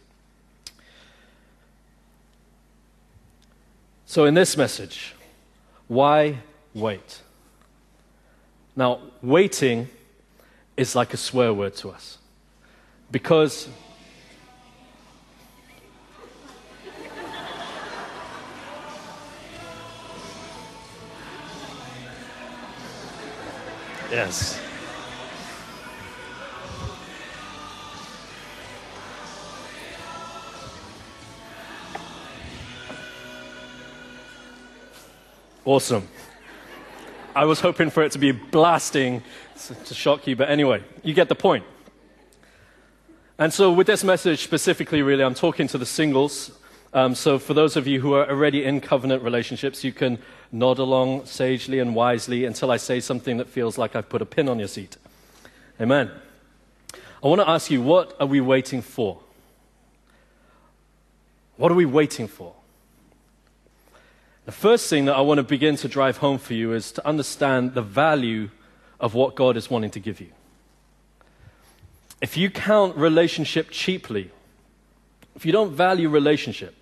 So, 4.11 4.25
in 4.25 4.35
this 4.35 4.57
message, 4.57 5.15
why 5.87 6.39
wait? 6.75 7.21
Now, 8.75 9.02
waiting 9.23 9.88
is 10.76 10.97
like 10.97 11.14
a 11.14 11.17
swear 11.17 11.55
word 11.55 11.76
to 11.76 11.90
us 11.90 12.19
because 13.12 13.69
Yes. 24.11 24.61
Awesome. 35.64 36.09
I 37.37 37.45
was 37.45 37.61
hoping 37.61 37.90
for 37.90 38.02
it 38.02 38.12
to 38.12 38.19
be 38.19 38.33
blasting 38.33 39.23
to 39.85 39.95
shock 39.95 40.26
you, 40.26 40.35
but 40.35 40.49
anyway, 40.49 40.83
you 41.02 41.12
get 41.12 41.29
the 41.29 41.35
point. 41.35 41.64
And 43.38 43.52
so, 43.52 43.71
with 43.71 43.87
this 43.87 44.02
message 44.02 44.43
specifically, 44.43 45.02
really, 45.02 45.23
I'm 45.23 45.35
talking 45.35 45.69
to 45.69 45.79
the 45.79 45.85
singles. 45.85 46.50
Um, 46.95 47.14
so, 47.14 47.38
for 47.38 47.52
those 47.52 47.76
of 47.76 47.87
you 47.87 48.00
who 48.00 48.14
are 48.14 48.29
already 48.29 48.64
in 48.64 48.81
covenant 48.81 49.23
relationships, 49.23 49.85
you 49.85 49.93
can 49.93 50.19
nod 50.50 50.79
along 50.79 51.26
sagely 51.26 51.79
and 51.79 51.95
wisely 51.95 52.47
until 52.47 52.71
I 52.71 52.79
say 52.79 52.99
something 52.99 53.37
that 53.37 53.49
feels 53.49 53.76
like 53.76 53.95
I've 53.95 54.09
put 54.09 54.23
a 54.23 54.26
pin 54.26 54.49
on 54.49 54.59
your 54.59 54.69
seat. 54.69 54.97
Amen. 55.79 56.11
I 57.23 57.29
want 57.29 57.43
to 57.43 57.49
ask 57.49 57.71
you, 57.71 57.83
what 57.83 58.17
are 58.19 58.26
we 58.26 58.40
waiting 58.40 58.81
for? 58.81 59.21
What 61.57 61.71
are 61.71 61.75
we 61.75 61.85
waiting 61.85 62.29
for? 62.29 62.55
The 64.50 64.57
first 64.57 64.90
thing 64.90 65.04
that 65.04 65.14
I 65.14 65.21
want 65.21 65.38
to 65.38 65.45
begin 65.45 65.76
to 65.76 65.87
drive 65.87 66.16
home 66.16 66.38
for 66.38 66.54
you 66.54 66.73
is 66.73 66.90
to 66.92 67.07
understand 67.07 67.75
the 67.75 67.83
value 67.83 68.50
of 68.99 69.14
what 69.14 69.37
God 69.37 69.57
is 69.57 69.71
wanting 69.71 69.92
to 69.92 70.00
give 70.00 70.21
you. 70.21 70.26
If 72.21 72.37
you 72.37 72.50
count 72.50 72.97
relationship 72.97 73.71
cheaply, 73.71 74.33
if 75.37 75.47
you 75.47 75.52
don't 75.52 75.71
value 75.71 76.09
relationship, 76.09 76.75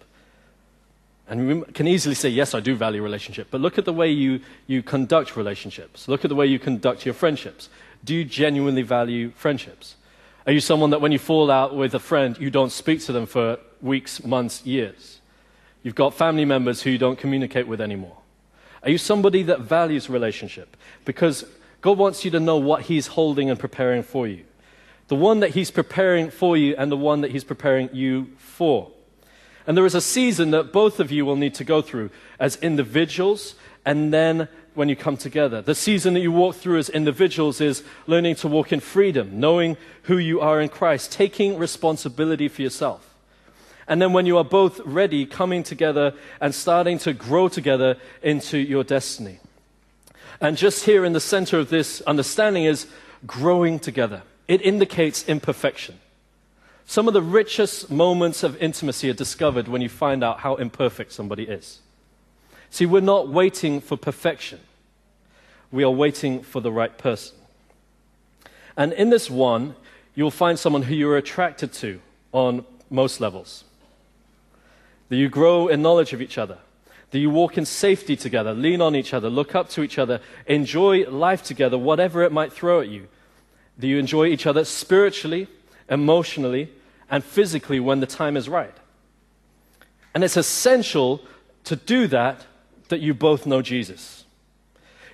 and 1.28 1.74
can 1.74 1.86
easily 1.86 2.14
say, 2.14 2.30
yes, 2.30 2.54
I 2.54 2.60
do 2.60 2.74
value 2.74 3.02
relationship, 3.02 3.48
but 3.50 3.60
look 3.60 3.76
at 3.76 3.84
the 3.84 3.92
way 3.92 4.10
you, 4.10 4.40
you 4.66 4.82
conduct 4.82 5.36
relationships. 5.36 6.08
Look 6.08 6.24
at 6.24 6.30
the 6.30 6.34
way 6.34 6.46
you 6.46 6.58
conduct 6.58 7.04
your 7.04 7.12
friendships. 7.12 7.68
Do 8.02 8.14
you 8.14 8.24
genuinely 8.24 8.80
value 8.80 9.30
friendships? 9.32 9.96
Are 10.46 10.52
you 10.52 10.60
someone 10.60 10.88
that 10.88 11.02
when 11.02 11.12
you 11.12 11.18
fall 11.18 11.50
out 11.50 11.76
with 11.76 11.94
a 11.94 12.00
friend, 12.00 12.38
you 12.40 12.50
don't 12.50 12.72
speak 12.72 13.02
to 13.02 13.12
them 13.12 13.26
for 13.26 13.58
weeks, 13.82 14.24
months, 14.24 14.64
years? 14.64 15.17
You've 15.88 15.94
got 15.94 16.12
family 16.12 16.44
members 16.44 16.82
who 16.82 16.90
you 16.90 16.98
don't 16.98 17.18
communicate 17.18 17.66
with 17.66 17.80
anymore. 17.80 18.18
Are 18.82 18.90
you 18.90 18.98
somebody 18.98 19.42
that 19.44 19.60
values 19.60 20.10
relationship? 20.10 20.76
Because 21.06 21.46
God 21.80 21.96
wants 21.96 22.26
you 22.26 22.30
to 22.32 22.40
know 22.40 22.58
what 22.58 22.82
He's 22.82 23.06
holding 23.06 23.48
and 23.48 23.58
preparing 23.58 24.02
for 24.02 24.28
you. 24.28 24.44
The 25.06 25.16
one 25.16 25.40
that 25.40 25.52
He's 25.52 25.70
preparing 25.70 26.28
for 26.28 26.58
you 26.58 26.74
and 26.76 26.92
the 26.92 26.96
one 26.98 27.22
that 27.22 27.30
He's 27.30 27.42
preparing 27.42 27.88
you 27.94 28.32
for. 28.36 28.90
And 29.66 29.78
there 29.78 29.86
is 29.86 29.94
a 29.94 30.02
season 30.02 30.50
that 30.50 30.74
both 30.74 31.00
of 31.00 31.10
you 31.10 31.24
will 31.24 31.36
need 31.36 31.54
to 31.54 31.64
go 31.64 31.80
through 31.80 32.10
as 32.38 32.56
individuals 32.56 33.54
and 33.86 34.12
then 34.12 34.46
when 34.74 34.90
you 34.90 34.94
come 34.94 35.16
together. 35.16 35.62
The 35.62 35.74
season 35.74 36.12
that 36.12 36.20
you 36.20 36.32
walk 36.32 36.56
through 36.56 36.76
as 36.80 36.90
individuals 36.90 37.62
is 37.62 37.82
learning 38.06 38.34
to 38.34 38.48
walk 38.48 38.74
in 38.74 38.80
freedom, 38.80 39.40
knowing 39.40 39.78
who 40.02 40.18
you 40.18 40.42
are 40.42 40.60
in 40.60 40.68
Christ, 40.68 41.12
taking 41.12 41.56
responsibility 41.56 42.48
for 42.48 42.60
yourself. 42.60 43.14
And 43.88 44.00
then 44.00 44.12
when 44.12 44.26
you 44.26 44.36
are 44.36 44.44
both 44.44 44.80
ready, 44.80 45.24
coming 45.24 45.62
together 45.62 46.14
and 46.40 46.54
starting 46.54 46.98
to 46.98 47.14
grow 47.14 47.48
together 47.48 47.96
into 48.22 48.58
your 48.58 48.84
destiny. 48.84 49.40
And 50.40 50.56
just 50.56 50.84
here 50.84 51.04
in 51.04 51.14
the 51.14 51.20
center 51.20 51.58
of 51.58 51.70
this 51.70 52.02
understanding 52.02 52.64
is 52.64 52.86
growing 53.26 53.78
together. 53.78 54.22
It 54.46 54.62
indicates 54.62 55.26
imperfection. 55.26 55.98
Some 56.86 57.08
of 57.08 57.14
the 57.14 57.22
richest 57.22 57.90
moments 57.90 58.42
of 58.42 58.60
intimacy 58.62 59.10
are 59.10 59.14
discovered 59.14 59.68
when 59.68 59.82
you 59.82 59.88
find 59.88 60.22
out 60.22 60.40
how 60.40 60.54
imperfect 60.56 61.12
somebody 61.12 61.44
is. 61.44 61.80
See, 62.70 62.86
we're 62.86 63.00
not 63.00 63.28
waiting 63.28 63.80
for 63.80 63.96
perfection, 63.96 64.60
we 65.70 65.82
are 65.82 65.90
waiting 65.90 66.42
for 66.42 66.60
the 66.60 66.72
right 66.72 66.96
person. 66.96 67.36
And 68.76 68.92
in 68.92 69.10
this 69.10 69.28
one, 69.28 69.74
you'll 70.14 70.30
find 70.30 70.58
someone 70.58 70.82
who 70.82 70.94
you're 70.94 71.16
attracted 71.16 71.72
to 71.74 72.00
on 72.32 72.64
most 72.90 73.20
levels. 73.20 73.64
That 75.08 75.16
you 75.16 75.28
grow 75.28 75.68
in 75.68 75.82
knowledge 75.82 76.12
of 76.12 76.20
each 76.20 76.38
other. 76.38 76.58
That 77.10 77.18
you 77.18 77.30
walk 77.30 77.56
in 77.56 77.64
safety 77.64 78.16
together, 78.16 78.52
lean 78.52 78.82
on 78.82 78.94
each 78.94 79.14
other, 79.14 79.30
look 79.30 79.54
up 79.54 79.70
to 79.70 79.82
each 79.82 79.98
other, 79.98 80.20
enjoy 80.46 81.08
life 81.08 81.42
together, 81.42 81.78
whatever 81.78 82.22
it 82.22 82.32
might 82.32 82.52
throw 82.52 82.80
at 82.80 82.88
you. 82.88 83.08
That 83.78 83.86
you 83.86 83.98
enjoy 83.98 84.26
each 84.26 84.46
other 84.46 84.64
spiritually, 84.64 85.48
emotionally, 85.88 86.70
and 87.10 87.24
physically 87.24 87.80
when 87.80 88.00
the 88.00 88.06
time 88.06 88.36
is 88.36 88.48
right. 88.48 88.74
And 90.14 90.22
it's 90.22 90.36
essential 90.36 91.22
to 91.64 91.76
do 91.76 92.06
that 92.08 92.44
that 92.88 93.00
you 93.00 93.14
both 93.14 93.46
know 93.46 93.62
Jesus. 93.62 94.24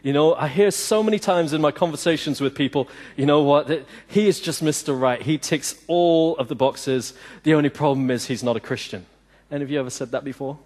You 0.02 0.12
know, 0.12 0.34
I 0.34 0.48
hear 0.48 0.70
so 0.70 1.02
many 1.02 1.18
times 1.18 1.52
in 1.52 1.60
my 1.60 1.70
conversations 1.70 2.40
with 2.40 2.54
people, 2.54 2.88
you 3.16 3.24
know 3.24 3.42
what, 3.42 3.86
he 4.06 4.28
is 4.28 4.38
just 4.38 4.62
Mr. 4.62 4.98
Right. 4.98 5.22
He 5.22 5.38
ticks 5.38 5.74
all 5.86 6.36
of 6.36 6.48
the 6.48 6.54
boxes. 6.54 7.14
The 7.42 7.54
only 7.54 7.70
problem 7.70 8.10
is 8.10 8.26
he's 8.26 8.42
not 8.42 8.56
a 8.56 8.60
Christian. 8.60 9.06
Any 9.54 9.62
of 9.62 9.70
you 9.70 9.78
ever 9.78 9.90
said 9.90 10.10
that 10.10 10.24
before? 10.24 10.58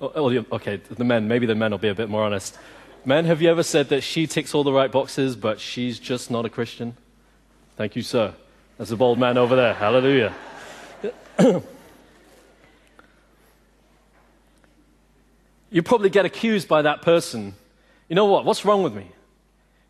Oh, 0.00 0.44
okay, 0.52 0.76
the 0.76 1.04
men, 1.04 1.28
maybe 1.28 1.44
the 1.44 1.54
men 1.54 1.72
will 1.72 1.78
be 1.78 1.90
a 1.90 1.94
bit 1.94 2.08
more 2.08 2.22
honest. 2.22 2.56
Men, 3.04 3.26
have 3.26 3.42
you 3.42 3.50
ever 3.50 3.62
said 3.62 3.90
that 3.90 4.00
she 4.00 4.26
ticks 4.26 4.54
all 4.54 4.64
the 4.64 4.72
right 4.72 4.90
boxes, 4.90 5.36
but 5.36 5.60
she's 5.60 5.98
just 5.98 6.30
not 6.30 6.46
a 6.46 6.48
Christian? 6.48 6.96
Thank 7.76 7.96
you, 7.96 8.02
sir. 8.02 8.32
That's 8.78 8.92
a 8.92 8.96
bold 8.96 9.18
man 9.18 9.36
over 9.36 9.56
there. 9.56 9.74
Hallelujah. 9.74 10.32
you 15.70 15.82
probably 15.82 16.08
get 16.08 16.24
accused 16.24 16.66
by 16.66 16.80
that 16.80 17.02
person. 17.02 17.54
You 18.08 18.16
know 18.16 18.24
what? 18.24 18.46
What's 18.46 18.64
wrong 18.64 18.82
with 18.82 18.94
me? 18.94 19.06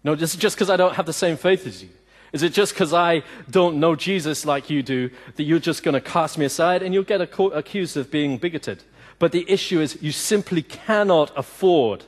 No, 0.02 0.16
just 0.16 0.40
because 0.40 0.70
I 0.70 0.76
don't 0.76 0.96
have 0.96 1.06
the 1.06 1.12
same 1.12 1.36
faith 1.36 1.68
as 1.68 1.84
you. 1.84 1.90
Is 2.32 2.42
it 2.42 2.52
just 2.52 2.74
because 2.74 2.92
I 2.92 3.22
don't 3.50 3.80
know 3.80 3.96
Jesus 3.96 4.44
like 4.44 4.68
you 4.68 4.82
do 4.82 5.10
that 5.36 5.44
you're 5.44 5.58
just 5.58 5.82
going 5.82 5.94
to 5.94 6.00
cast 6.00 6.36
me 6.36 6.44
aside 6.44 6.82
and 6.82 6.92
you'll 6.92 7.04
get 7.04 7.20
accused 7.20 7.96
of 7.96 8.10
being 8.10 8.36
bigoted? 8.36 8.84
But 9.18 9.32
the 9.32 9.50
issue 9.50 9.80
is 9.80 9.98
you 10.02 10.12
simply 10.12 10.62
cannot 10.62 11.32
afford, 11.36 12.04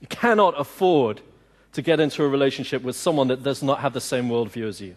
you 0.00 0.06
cannot 0.06 0.58
afford 0.58 1.20
to 1.72 1.82
get 1.82 1.98
into 2.00 2.22
a 2.24 2.28
relationship 2.28 2.82
with 2.82 2.96
someone 2.96 3.28
that 3.28 3.42
does 3.42 3.62
not 3.62 3.80
have 3.80 3.92
the 3.92 4.00
same 4.00 4.28
worldview 4.28 4.68
as 4.68 4.80
you. 4.80 4.96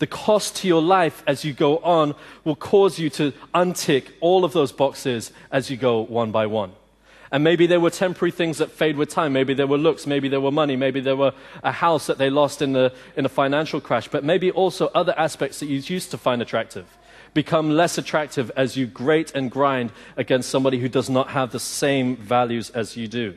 The 0.00 0.06
cost 0.08 0.56
to 0.56 0.68
your 0.68 0.82
life 0.82 1.22
as 1.28 1.44
you 1.44 1.52
go 1.52 1.78
on 1.78 2.14
will 2.44 2.56
cause 2.56 2.98
you 2.98 3.08
to 3.10 3.32
untick 3.54 4.08
all 4.20 4.44
of 4.44 4.52
those 4.52 4.72
boxes 4.72 5.32
as 5.50 5.70
you 5.70 5.76
go 5.76 6.00
one 6.00 6.32
by 6.32 6.46
one. 6.46 6.72
And 7.32 7.42
maybe 7.42 7.66
there 7.66 7.80
were 7.80 7.90
temporary 7.90 8.30
things 8.30 8.58
that 8.58 8.70
fade 8.70 8.98
with 8.98 9.08
time. 9.08 9.32
Maybe 9.32 9.54
there 9.54 9.66
were 9.66 9.78
looks. 9.78 10.06
Maybe 10.06 10.28
there 10.28 10.40
were 10.40 10.52
money. 10.52 10.76
Maybe 10.76 11.00
there 11.00 11.16
were 11.16 11.32
a 11.62 11.72
house 11.72 12.06
that 12.06 12.18
they 12.18 12.28
lost 12.28 12.60
in, 12.60 12.74
the, 12.74 12.92
in 13.16 13.24
a 13.24 13.30
financial 13.30 13.80
crash. 13.80 14.06
But 14.06 14.22
maybe 14.22 14.50
also 14.50 14.88
other 14.88 15.18
aspects 15.18 15.58
that 15.60 15.66
you 15.66 15.78
used 15.78 16.10
to 16.10 16.18
find 16.18 16.42
attractive 16.42 16.86
become 17.34 17.70
less 17.70 17.96
attractive 17.96 18.50
as 18.54 18.76
you 18.76 18.86
grate 18.86 19.32
and 19.34 19.50
grind 19.50 19.90
against 20.18 20.50
somebody 20.50 20.78
who 20.78 20.88
does 20.88 21.08
not 21.08 21.28
have 21.28 21.50
the 21.50 21.58
same 21.58 22.14
values 22.16 22.68
as 22.70 22.94
you 22.94 23.08
do. 23.08 23.34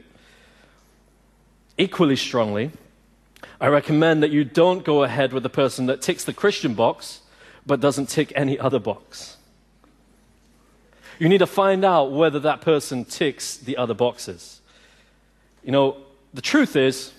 Equally 1.78 2.18
strongly, 2.18 2.72
I 3.62 3.68
recommend 3.68 4.22
that 4.24 4.32
you 4.32 4.44
don't 4.44 4.84
go 4.84 5.04
ahead 5.04 5.32
with 5.32 5.44
the 5.44 5.50
person 5.50 5.86
that 5.86 6.02
ticks 6.02 6.26
the 6.26 6.34
Christian 6.34 6.74
box 6.74 7.22
but 7.66 7.80
doesn't 7.80 8.08
tick 8.08 8.34
any 8.36 8.60
other 8.60 8.80
box. 8.80 9.38
You 11.20 11.30
need 11.30 11.38
to 11.40 11.48
find 11.48 11.86
out 11.86 12.12
whether 12.12 12.40
that 12.42 12.62
person 12.62 13.06
ticks 13.06 13.58
the 13.58 13.78
other 13.78 13.94
boxes. 13.94 14.62
You 15.64 15.72
know, 15.72 15.98
the 16.34 16.42
truth 16.42 16.76
is, 16.76 17.14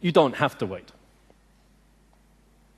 you 0.00 0.12
don't 0.12 0.34
have 0.36 0.58
to 0.58 0.66
wait. 0.66 0.90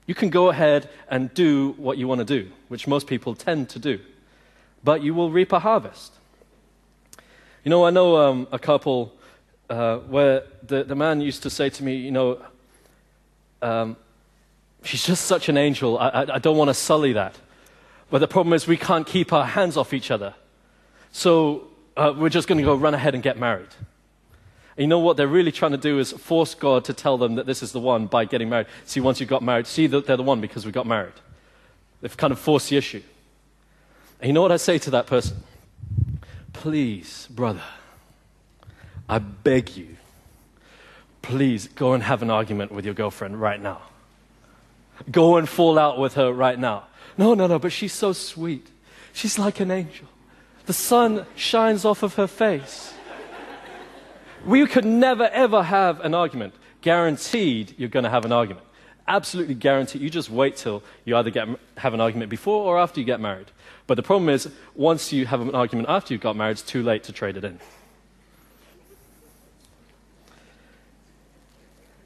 You 0.07 0.15
can 0.15 0.31
go 0.31 0.51
ahead 0.51 0.91
and 1.09 1.33
do 1.33 1.71
what 1.79 1.97
you 1.97 2.09
want 2.09 2.19
to 2.19 2.25
do, 2.25 2.51
which 2.69 2.87
most 2.87 3.07
people 3.07 3.35
tend 3.35 3.69
to 3.71 3.79
do, 3.79 4.01
but 4.85 5.03
you 5.03 5.15
will 5.15 5.31
reap 5.31 5.53
a 5.53 5.61
harvest. 5.61 6.13
You 7.65 7.71
know, 7.71 7.85
I 7.87 7.91
know 7.91 8.17
um, 8.17 8.49
a 8.51 8.59
couple 8.59 9.15
uh, 9.71 9.99
where 9.99 10.43
the, 10.67 10.85
the 10.85 10.97
man 10.97 11.21
used 11.21 11.45
to 11.45 11.51
say 11.51 11.71
to 11.71 11.85
me, 11.85 11.97
You 11.97 12.11
know, 12.11 12.43
um, 13.63 13.97
she's 14.83 15.07
just 15.07 15.25
such 15.25 15.49
an 15.49 15.57
angel. 15.57 15.99
I, 15.99 16.09
I, 16.09 16.35
I 16.35 16.39
don't 16.39 16.57
want 16.57 16.69
to 16.69 16.75
sully 16.75 17.13
that. 17.13 17.37
But 18.11 18.19
the 18.19 18.29
problem 18.29 18.53
is, 18.53 18.67
we 18.67 18.77
can't 18.77 19.07
keep 19.07 19.33
our 19.33 19.47
hands 19.47 19.77
off 19.77 19.95
each 19.95 20.11
other. 20.11 20.35
So 21.13 21.69
uh, 21.97 22.13
we're 22.17 22.31
just 22.31 22.49
going 22.49 22.59
to 22.59 22.65
go 22.65 22.75
run 22.75 22.95
ahead 22.95 23.15
and 23.15 23.23
get 23.23 23.39
married. 23.39 23.69
And 24.77 24.85
you 24.85 24.87
know 24.87 24.99
what 24.99 25.19
they're 25.19 25.29
really 25.29 25.53
trying 25.53 25.73
to 25.73 25.79
do 25.79 25.99
is 25.99 26.13
force 26.13 26.55
God 26.55 26.87
to 26.87 26.95
tell 26.95 27.19
them 27.19 27.35
that 27.35 27.45
this 27.45 27.63
is 27.63 27.73
the 27.73 27.81
one 27.81 28.07
by 28.07 28.25
getting 28.25 28.49
married. 28.49 28.67
See, 28.87 29.01
once 29.01 29.21
you 29.21 29.27
got 29.27 29.43
married, 29.43 29.67
see 29.67 29.87
that 29.87 30.07
they're 30.07 30.17
the 30.17 30.23
one 30.23 30.41
because 30.41 30.65
we 30.65 30.73
got 30.73 30.87
married. 30.87 31.13
They've 32.01 32.17
kind 32.17 32.33
of 32.33 32.39
forced 32.39 32.71
the 32.71 32.79
issue. 32.79 33.03
And 34.21 34.29
you 34.29 34.33
know 34.33 34.43
what 34.43 34.53
I 34.53 34.57
say 34.57 34.79
to 34.79 34.91
that 34.91 35.07
person? 35.07 35.37
Please, 36.53 37.29
brother, 37.31 37.63
I 39.09 39.19
beg 39.19 39.77
you, 39.77 39.97
please 41.21 41.69
go 41.69 41.93
and 41.93 42.03
have 42.03 42.23
an 42.23 42.31
argument 42.31 42.73
with 42.73 42.85
your 42.85 42.95
girlfriend 42.95 43.41
right 43.41 43.61
now. 43.61 43.83
Go 45.11 45.37
and 45.37 45.49
fall 45.49 45.79
out 45.79 45.99
with 45.99 46.15
her 46.15 46.33
right 46.33 46.59
now. 46.59 46.85
No, 47.19 47.35
no, 47.35 47.47
no, 47.47 47.59
but 47.59 47.73
she's 47.73 47.93
so 47.93 48.13
sweet. 48.13 48.69
She's 49.13 49.39
like 49.39 49.61
an 49.61 49.71
angel. 49.71 50.07
The 50.67 50.73
sun 50.73 51.27
shines 51.35 51.85
off 51.85 52.03
of 52.03 52.15
her 52.15 52.27
face. 52.27 52.95
We 54.45 54.67
could 54.67 54.85
never, 54.85 55.25
ever 55.29 55.63
have 55.63 56.01
an 56.01 56.15
argument. 56.15 56.55
Guaranteed 56.81 57.75
you're 57.79 57.89
going 57.89 58.05
to 58.05 58.11
have 58.11 58.25
an 58.25 58.33
argument. 58.33 58.67
Absolutely 59.07 59.55
guaranteed. 59.55 60.03
You 60.03 60.11
just 60.11 60.31
wait 60.31 60.57
till 60.57 60.83
you 61.05 61.17
either 61.17 61.31
get, 61.31 61.49
have 61.77 61.95
an 61.95 62.01
argument 62.01 62.31
before 62.31 62.65
or 62.65 62.79
after 62.79 63.01
you 63.01 63.07
get 63.07 63.21
married. 63.21 63.51
But 63.87 63.95
the 63.95 64.03
problem 64.03 64.29
is, 64.29 64.49
once 64.75 65.13
you 65.13 65.27
have 65.27 65.41
an 65.41 65.55
argument 65.55 65.89
after 65.89 66.15
you've 66.15 66.21
got 66.21 66.37
married, 66.37 66.53
it's 66.53 66.63
too 66.63 66.83
late 66.83 67.05
to 67.05 67.13
trade 67.13 67.37
it 67.37 67.45
in. 67.45 67.59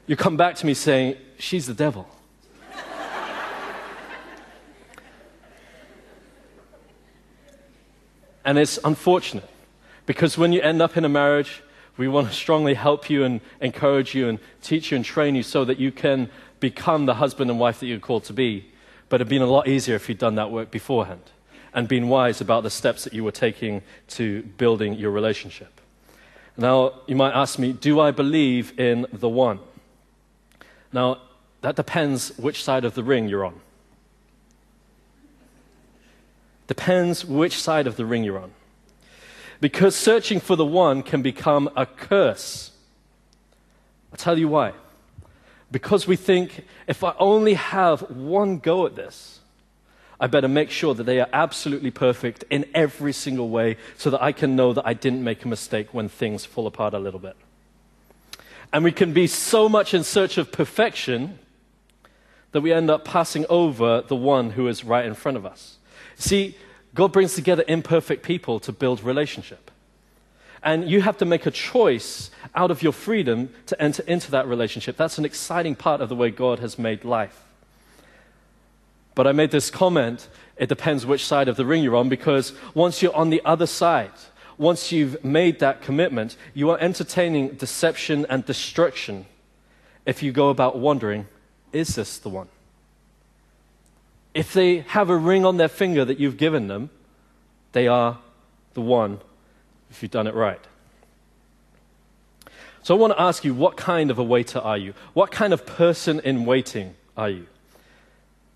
You 0.07 0.15
come 0.15 0.37
back 0.37 0.55
to 0.55 0.65
me 0.65 0.73
saying, 0.73 1.17
She's 1.37 1.67
the 1.67 1.73
devil. 1.73 2.07
And 8.47 8.57
it's 8.57 8.79
unfortunate 8.85 9.47
because 10.05 10.37
when 10.37 10.53
you 10.53 10.61
end 10.61 10.81
up 10.81 10.95
in 10.95 11.03
a 11.03 11.09
marriage, 11.09 11.61
we 11.97 12.07
want 12.07 12.29
to 12.29 12.33
strongly 12.33 12.75
help 12.75 13.09
you 13.09 13.25
and 13.25 13.41
encourage 13.59 14.15
you 14.15 14.29
and 14.29 14.39
teach 14.61 14.89
you 14.89 14.95
and 14.95 15.03
train 15.03 15.35
you 15.35 15.43
so 15.43 15.65
that 15.65 15.79
you 15.79 15.91
can 15.91 16.29
become 16.61 17.07
the 17.07 17.15
husband 17.15 17.51
and 17.51 17.59
wife 17.59 17.81
that 17.81 17.87
you're 17.87 17.99
called 17.99 18.23
to 18.23 18.33
be. 18.33 18.71
But 19.09 19.19
it'd 19.19 19.27
been 19.27 19.41
a 19.41 19.47
lot 19.47 19.67
easier 19.67 19.95
if 19.95 20.07
you'd 20.07 20.17
done 20.17 20.35
that 20.35 20.49
work 20.49 20.71
beforehand 20.71 21.23
and 21.73 21.89
been 21.89 22.07
wise 22.07 22.39
about 22.39 22.63
the 22.63 22.69
steps 22.69 23.03
that 23.03 23.11
you 23.11 23.25
were 23.25 23.33
taking 23.33 23.81
to 24.07 24.43
building 24.57 24.93
your 24.93 25.11
relationship. 25.11 25.81
Now, 26.55 27.01
you 27.05 27.17
might 27.17 27.33
ask 27.33 27.59
me, 27.59 27.73
do 27.73 27.99
I 27.99 28.11
believe 28.11 28.79
in 28.79 29.07
the 29.11 29.29
one? 29.29 29.59
Now, 30.93 31.17
that 31.61 31.75
depends 31.75 32.35
which 32.37 32.63
side 32.63 32.85
of 32.85 32.95
the 32.95 33.03
ring 33.03 33.27
you're 33.27 33.43
on. 33.43 33.59
Depends 36.67 37.23
which 37.25 37.61
side 37.61 37.87
of 37.87 37.95
the 37.95 38.05
ring 38.05 38.23
you're 38.23 38.39
on. 38.39 38.51
Because 39.59 39.95
searching 39.95 40.39
for 40.39 40.55
the 40.55 40.65
one 40.65 41.01
can 41.01 41.21
become 41.21 41.69
a 41.75 41.85
curse. 41.85 42.71
I'll 44.11 44.17
tell 44.17 44.37
you 44.37 44.47
why. 44.47 44.73
Because 45.71 46.07
we 46.07 46.15
think 46.15 46.65
if 46.87 47.03
I 47.03 47.13
only 47.19 47.55
have 47.55 48.01
one 48.11 48.59
go 48.59 48.85
at 48.85 48.95
this, 48.95 49.39
I 50.19 50.27
better 50.27 50.47
make 50.47 50.71
sure 50.71 50.93
that 50.93 51.03
they 51.03 51.19
are 51.19 51.29
absolutely 51.31 51.91
perfect 51.91 52.43
in 52.49 52.65
every 52.73 53.13
single 53.13 53.49
way 53.49 53.77
so 53.97 54.09
that 54.09 54.21
I 54.21 54.31
can 54.31 54.55
know 54.55 54.73
that 54.73 54.85
I 54.85 54.93
didn't 54.93 55.23
make 55.23 55.45
a 55.45 55.47
mistake 55.47 55.93
when 55.93 56.09
things 56.09 56.45
fall 56.45 56.67
apart 56.67 56.93
a 56.93 56.99
little 56.99 57.19
bit. 57.19 57.35
And 58.73 58.83
we 58.83 58.91
can 58.91 59.13
be 59.13 59.27
so 59.27 59.69
much 59.69 59.93
in 59.93 60.03
search 60.03 60.37
of 60.37 60.51
perfection 60.51 61.39
that 62.51 62.61
we 62.61 62.73
end 62.73 62.89
up 62.89 63.05
passing 63.05 63.45
over 63.49 64.01
the 64.01 64.15
one 64.15 64.51
who 64.51 64.67
is 64.67 64.83
right 64.83 65.05
in 65.05 65.13
front 65.13 65.37
of 65.37 65.45
us. 65.45 65.76
See, 66.17 66.57
God 66.93 67.11
brings 67.13 67.35
together 67.35 67.63
imperfect 67.67 68.23
people 68.23 68.59
to 68.61 68.71
build 68.71 69.03
relationship. 69.03 69.71
And 70.63 70.89
you 70.89 71.01
have 71.01 71.17
to 71.19 71.25
make 71.25 71.45
a 71.45 71.51
choice 71.51 72.31
out 72.55 72.71
of 72.71 72.81
your 72.81 72.91
freedom 72.91 73.53
to 73.67 73.79
enter 73.81 74.03
into 74.03 74.31
that 74.31 74.47
relationship. 74.47 74.97
That's 74.97 75.17
an 75.17 75.25
exciting 75.25 75.75
part 75.75 76.01
of 76.01 76.09
the 76.09 76.15
way 76.15 76.31
God 76.31 76.59
has 76.59 76.79
made 76.79 77.05
life. 77.05 77.43
But 79.15 79.27
I 79.27 79.31
made 79.31 79.51
this 79.51 79.69
comment 79.69 80.27
it 80.57 80.69
depends 80.69 81.05
which 81.05 81.23
side 81.23 81.47
of 81.47 81.55
the 81.55 81.65
ring 81.65 81.83
you're 81.83 81.95
on 81.95 82.09
because 82.09 82.53
once 82.73 83.01
you're 83.01 83.15
on 83.15 83.29
the 83.29 83.41
other 83.45 83.67
side, 83.67 84.11
once 84.57 84.91
you've 84.91 85.23
made 85.23 85.59
that 85.59 85.81
commitment, 85.81 86.35
you 86.55 86.71
are 86.71 86.79
entertaining 86.79 87.49
deception 87.49 88.25
and 88.27 88.43
destruction 88.43 89.27
if 90.05 90.23
you 90.23 90.31
go 90.31 90.49
about 90.49 90.79
wondering, 90.79 91.27
is 91.71 91.95
this 91.95 92.17
the 92.17 92.29
one? 92.29 92.47
If 94.37 94.53
they 94.53 94.81
have 94.81 95.09
a 95.09 95.17
ring 95.17 95.45
on 95.45 95.57
their 95.57 95.67
finger 95.67 96.05
that 96.05 96.19
you've 96.19 96.37
given 96.37 96.67
them, 96.67 96.91
they 97.71 97.87
are 97.87 98.19
the 98.75 98.81
one 98.81 99.19
if 99.89 100.03
you've 100.03 100.11
done 100.11 100.27
it 100.27 100.35
right. 100.35 100.61
So 102.83 102.95
I 102.95 102.99
want 102.99 103.13
to 103.13 103.19
ask 103.19 103.43
you, 103.43 103.55
what 103.55 103.77
kind 103.77 104.11
of 104.11 104.19
a 104.19 104.23
waiter 104.23 104.59
are 104.59 104.77
you? 104.77 104.93
What 105.15 105.31
kind 105.31 105.53
of 105.53 105.65
person 105.65 106.19
in 106.19 106.45
waiting 106.45 106.93
are 107.17 107.31
you? 107.31 107.47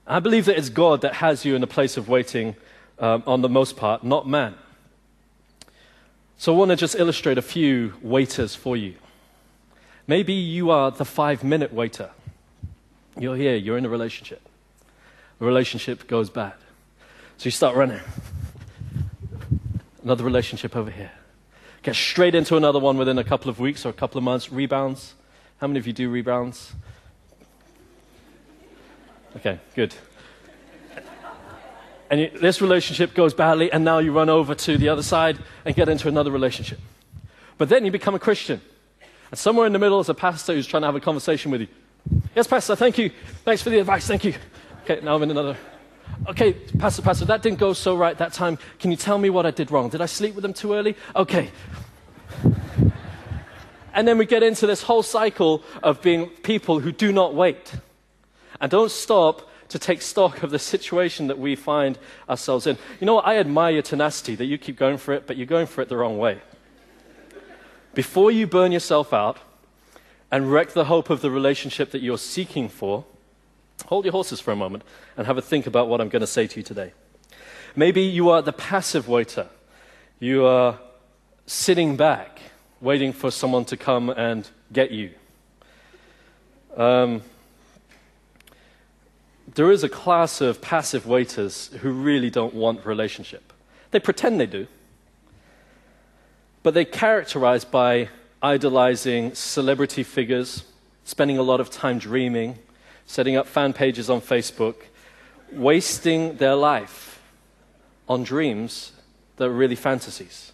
I 0.06 0.20
believe 0.20 0.46
that 0.46 0.56
it's 0.56 0.70
God 0.70 1.02
that 1.02 1.16
has 1.16 1.46
you 1.46 1.56
in 1.56 1.64
a 1.64 1.68
place 1.68 1.98
of 1.98 2.08
waiting 2.08 2.56
um, 3.00 3.24
on 3.26 3.42
the 3.42 3.50
most 3.50 3.76
part, 3.76 4.04
not 4.04 4.28
man. 4.28 4.54
So 6.38 6.54
I 6.54 6.58
want 6.58 6.70
to 6.70 6.78
just 6.78 6.94
illustrate 6.94 7.40
a 7.40 7.42
few 7.42 7.96
waiters 8.04 8.54
for 8.54 8.78
you. 8.78 8.94
Maybe 10.06 10.34
you 10.34 10.70
are 10.70 10.92
the 10.92 11.06
five 11.06 11.44
minute 11.44 11.74
waiter. 11.74 12.12
You're 13.18 13.36
here, 13.36 13.56
you're 13.56 13.80
in 13.80 13.86
a 13.86 13.90
relationship. 13.90 14.48
The 15.42 15.48
relationship 15.48 16.06
goes 16.06 16.30
bad. 16.30 16.54
So 17.38 17.46
you 17.46 17.52
start 17.52 17.76
running. 17.76 18.00
Another 20.04 20.24
relationship 20.24 20.76
over 20.76 20.92
here. 20.92 21.10
Get 21.82 21.96
straight 21.96 22.36
into 22.36 22.58
another 22.58 22.78
one 22.78 22.96
within 22.96 23.18
a 23.18 23.24
couple 23.24 23.50
of 23.50 23.60
weeks 23.60 23.84
or 23.84 23.90
a 23.90 23.94
couple 23.94 24.20
of 24.20 24.24
months. 24.24 24.52
Rebounds. 24.52 25.16
How 25.58 25.66
many 25.66 25.80
of 25.80 25.88
you 25.88 25.94
do 25.94 26.12
rebounds? 26.12 26.74
Okay, 29.38 29.60
good. 29.74 29.96
And 32.12 32.20
you, 32.20 32.30
this 32.40 32.62
relationship 32.62 33.16
goes 33.16 33.34
badly, 33.34 33.72
and 33.72 33.84
now 33.84 33.98
you 33.98 34.12
run 34.12 34.30
over 34.30 34.54
to 34.54 34.78
the 34.78 34.90
other 34.90 35.02
side 35.02 35.40
and 35.66 35.76
get 35.76 35.90
into 35.90 36.08
another 36.08 36.30
relationship. 36.30 36.80
But 37.58 37.68
then 37.68 37.84
you 37.84 37.90
become 37.90 38.14
a 38.14 38.20
Christian. 38.20 38.62
And 39.32 39.40
somewhere 39.40 39.66
in 39.66 39.74
the 39.74 39.80
middle 39.80 40.02
is 40.02 40.10
a 40.10 40.14
pastor 40.14 40.54
who's 40.54 40.68
trying 40.68 40.84
to 40.84 40.88
have 40.88 40.96
a 40.96 41.00
conversation 41.00 41.50
with 41.50 41.62
you. 41.62 41.68
Yes, 42.36 42.46
Pastor, 42.46 42.76
thank 42.76 43.00
you. 43.00 43.10
Thanks 43.44 43.64
for 43.64 43.72
the 43.72 43.80
advice. 43.80 44.06
Thank 44.06 44.24
you. 44.24 44.36
Okay, 44.92 45.06
now 45.06 45.16
I'm 45.16 45.24
in 45.24 45.32
another. 45.32 45.56
Okay, 46.28 46.52
Pastor, 46.52 47.02
Pastor, 47.02 47.24
that 47.24 47.42
didn't 47.42 47.60
go 47.60 47.72
so 47.72 47.96
right 47.96 48.18
that 48.18 48.34
time. 48.34 48.60
Can 48.78 48.92
you 48.92 48.98
tell 48.98 49.18
me 49.18 49.30
what 49.30 49.46
I 49.46 49.52
did 49.52 49.72
wrong? 49.72 49.88
Did 49.88 50.02
I 50.02 50.06
sleep 50.06 50.36
with 50.36 50.42
them 50.42 50.52
too 50.52 50.74
early? 50.74 50.98
Okay. 51.16 51.50
And 53.94 54.06
then 54.06 54.18
we 54.18 54.26
get 54.26 54.44
into 54.44 54.68
this 54.68 54.84
whole 54.84 55.02
cycle 55.02 55.64
of 55.82 56.02
being 56.02 56.28
people 56.28 56.82
who 56.82 56.92
do 56.92 57.14
not 57.14 57.34
wait 57.34 57.74
and 58.60 58.70
don't 58.70 58.92
stop 58.92 59.50
to 59.70 59.80
take 59.80 60.02
stock 60.02 60.44
of 60.44 60.52
the 60.52 60.60
situation 60.60 61.28
that 61.28 61.40
we 61.40 61.56
find 61.56 61.98
ourselves 62.30 62.68
in. 62.68 62.78
You 63.00 63.06
know 63.06 63.16
what? 63.16 63.26
I 63.26 63.38
admire 63.38 63.72
your 63.72 63.84
tenacity 63.84 64.36
that 64.36 64.46
you 64.46 64.58
keep 64.58 64.78
going 64.78 64.98
for 64.98 65.14
it, 65.14 65.26
but 65.26 65.38
you're 65.38 65.46
going 65.46 65.68
for 65.68 65.82
it 65.82 65.88
the 65.88 65.96
wrong 65.96 66.18
way. 66.18 66.42
Before 67.94 68.30
you 68.30 68.46
burn 68.46 68.74
yourself 68.74 69.14
out 69.14 69.38
and 70.30 70.52
wreck 70.52 70.72
the 70.72 70.86
hope 70.86 71.10
of 71.10 71.22
the 71.22 71.32
relationship 71.32 71.92
that 71.92 72.02
you're 72.02 72.18
seeking 72.18 72.68
for, 72.68 73.06
hold 73.88 74.06
your 74.06 74.12
horses 74.12 74.40
for 74.40 74.52
a 74.52 74.56
moment 74.56 74.84
and 75.18 75.28
have 75.28 75.38
a 75.38 75.42
think 75.42 75.68
about 75.68 75.88
what 75.88 76.02
I'm 76.02 76.10
going 76.10 76.22
to 76.22 76.28
say 76.28 76.48
to 76.48 76.60
you 76.60 76.64
today. 76.64 76.94
Maybe 77.76 78.02
you 78.02 78.30
are 78.30 78.42
the 78.42 78.54
passive 78.54 79.08
waiter. 79.08 79.48
You 80.20 80.46
are 80.46 80.80
sitting 81.46 81.98
back, 81.98 82.42
waiting 82.80 83.14
for 83.14 83.32
someone 83.32 83.66
to 83.66 83.78
come 83.78 84.10
and 84.10 84.50
get 84.72 84.92
you. 84.92 85.12
Um, 86.76 87.22
there 89.54 89.72
is 89.72 89.84
a 89.84 89.90
class 89.90 90.40
of 90.40 90.62
passive 90.62 91.06
waiters 91.06 91.68
who 91.82 91.92
really 91.92 92.30
don't 92.30 92.54
want 92.54 92.86
relationship. 92.86 93.52
They 93.92 94.00
pretend 94.00 94.40
they 94.40 94.46
do, 94.46 94.68
but 96.64 96.74
they're 96.74 96.86
characterized 96.86 97.72
by 97.72 98.10
idolizing 98.42 99.36
celebrity 99.36 100.04
figures, 100.04 100.64
spending 101.04 101.38
a 101.38 101.44
lot 101.44 101.60
of 101.60 101.70
time 101.70 102.00
dreaming, 102.00 102.60
setting 103.12 103.36
up 103.36 103.46
fan 103.46 103.74
pages 103.74 104.10
on 104.10 104.22
Facebook, 104.22 104.76
wasting 105.52 106.38
their 106.38 106.56
life 106.56 107.22
on 108.08 108.24
dreams 108.24 108.94
that 109.36 109.46
are 109.46 109.54
really 109.54 109.76
fantasies. 109.76 110.52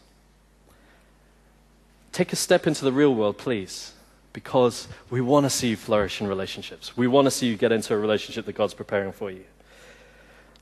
Take 2.12 2.34
a 2.34 2.36
step 2.36 2.65
into 2.65 2.84
the 2.84 2.91
real 2.91 3.13
world, 3.13 3.38
please 3.38 3.93
because 4.38 4.88
we 5.10 5.20
want 5.20 5.48
to 5.48 5.50
see 5.50 5.70
you 5.70 5.76
flourish 5.76 6.22
in 6.22 6.28
relationships. 6.28 6.96
We 6.96 7.08
want 7.08 7.26
to 7.26 7.32
see 7.32 7.48
you 7.48 7.58
get 7.58 7.72
into 7.72 7.96
a 7.96 7.98
relationship 7.98 8.46
that 8.46 8.54
God's 8.54 8.76
preparing 8.76 9.12
for 9.12 9.32
you. 9.32 9.43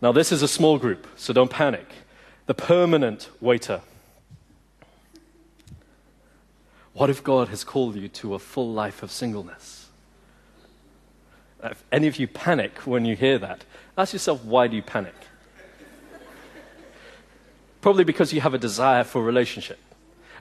Now, 0.01 0.13
this 0.13 0.31
is 0.31 0.41
a 0.41 0.47
small 0.47 0.77
group, 0.77 1.05
so 1.17 1.33
don't 1.33 1.51
panic. 1.51 1.85
The 2.45 2.53
permanent 2.53 3.29
waiter. 3.41 3.81
What 6.93 7.09
if 7.09 7.21
God 7.21 7.49
has 7.49 7.65
called 7.65 7.97
you 7.97 8.07
to 8.07 8.33
a 8.33 8.39
full 8.39 8.71
life 8.71 9.03
of 9.03 9.11
singleness? 9.11 9.84
If 11.71 11.83
any 11.91 12.07
of 12.07 12.17
you 12.17 12.27
panic 12.27 12.79
when 12.79 13.05
you 13.05 13.15
hear 13.15 13.37
that, 13.39 13.63
ask 13.97 14.13
yourself, 14.13 14.43
why 14.43 14.67
do 14.67 14.75
you 14.75 14.81
panic? 14.81 15.15
Probably 17.81 18.03
because 18.03 18.33
you 18.33 18.41
have 18.41 18.53
a 18.53 18.57
desire 18.57 19.03
for 19.03 19.23
relationship 19.23 19.79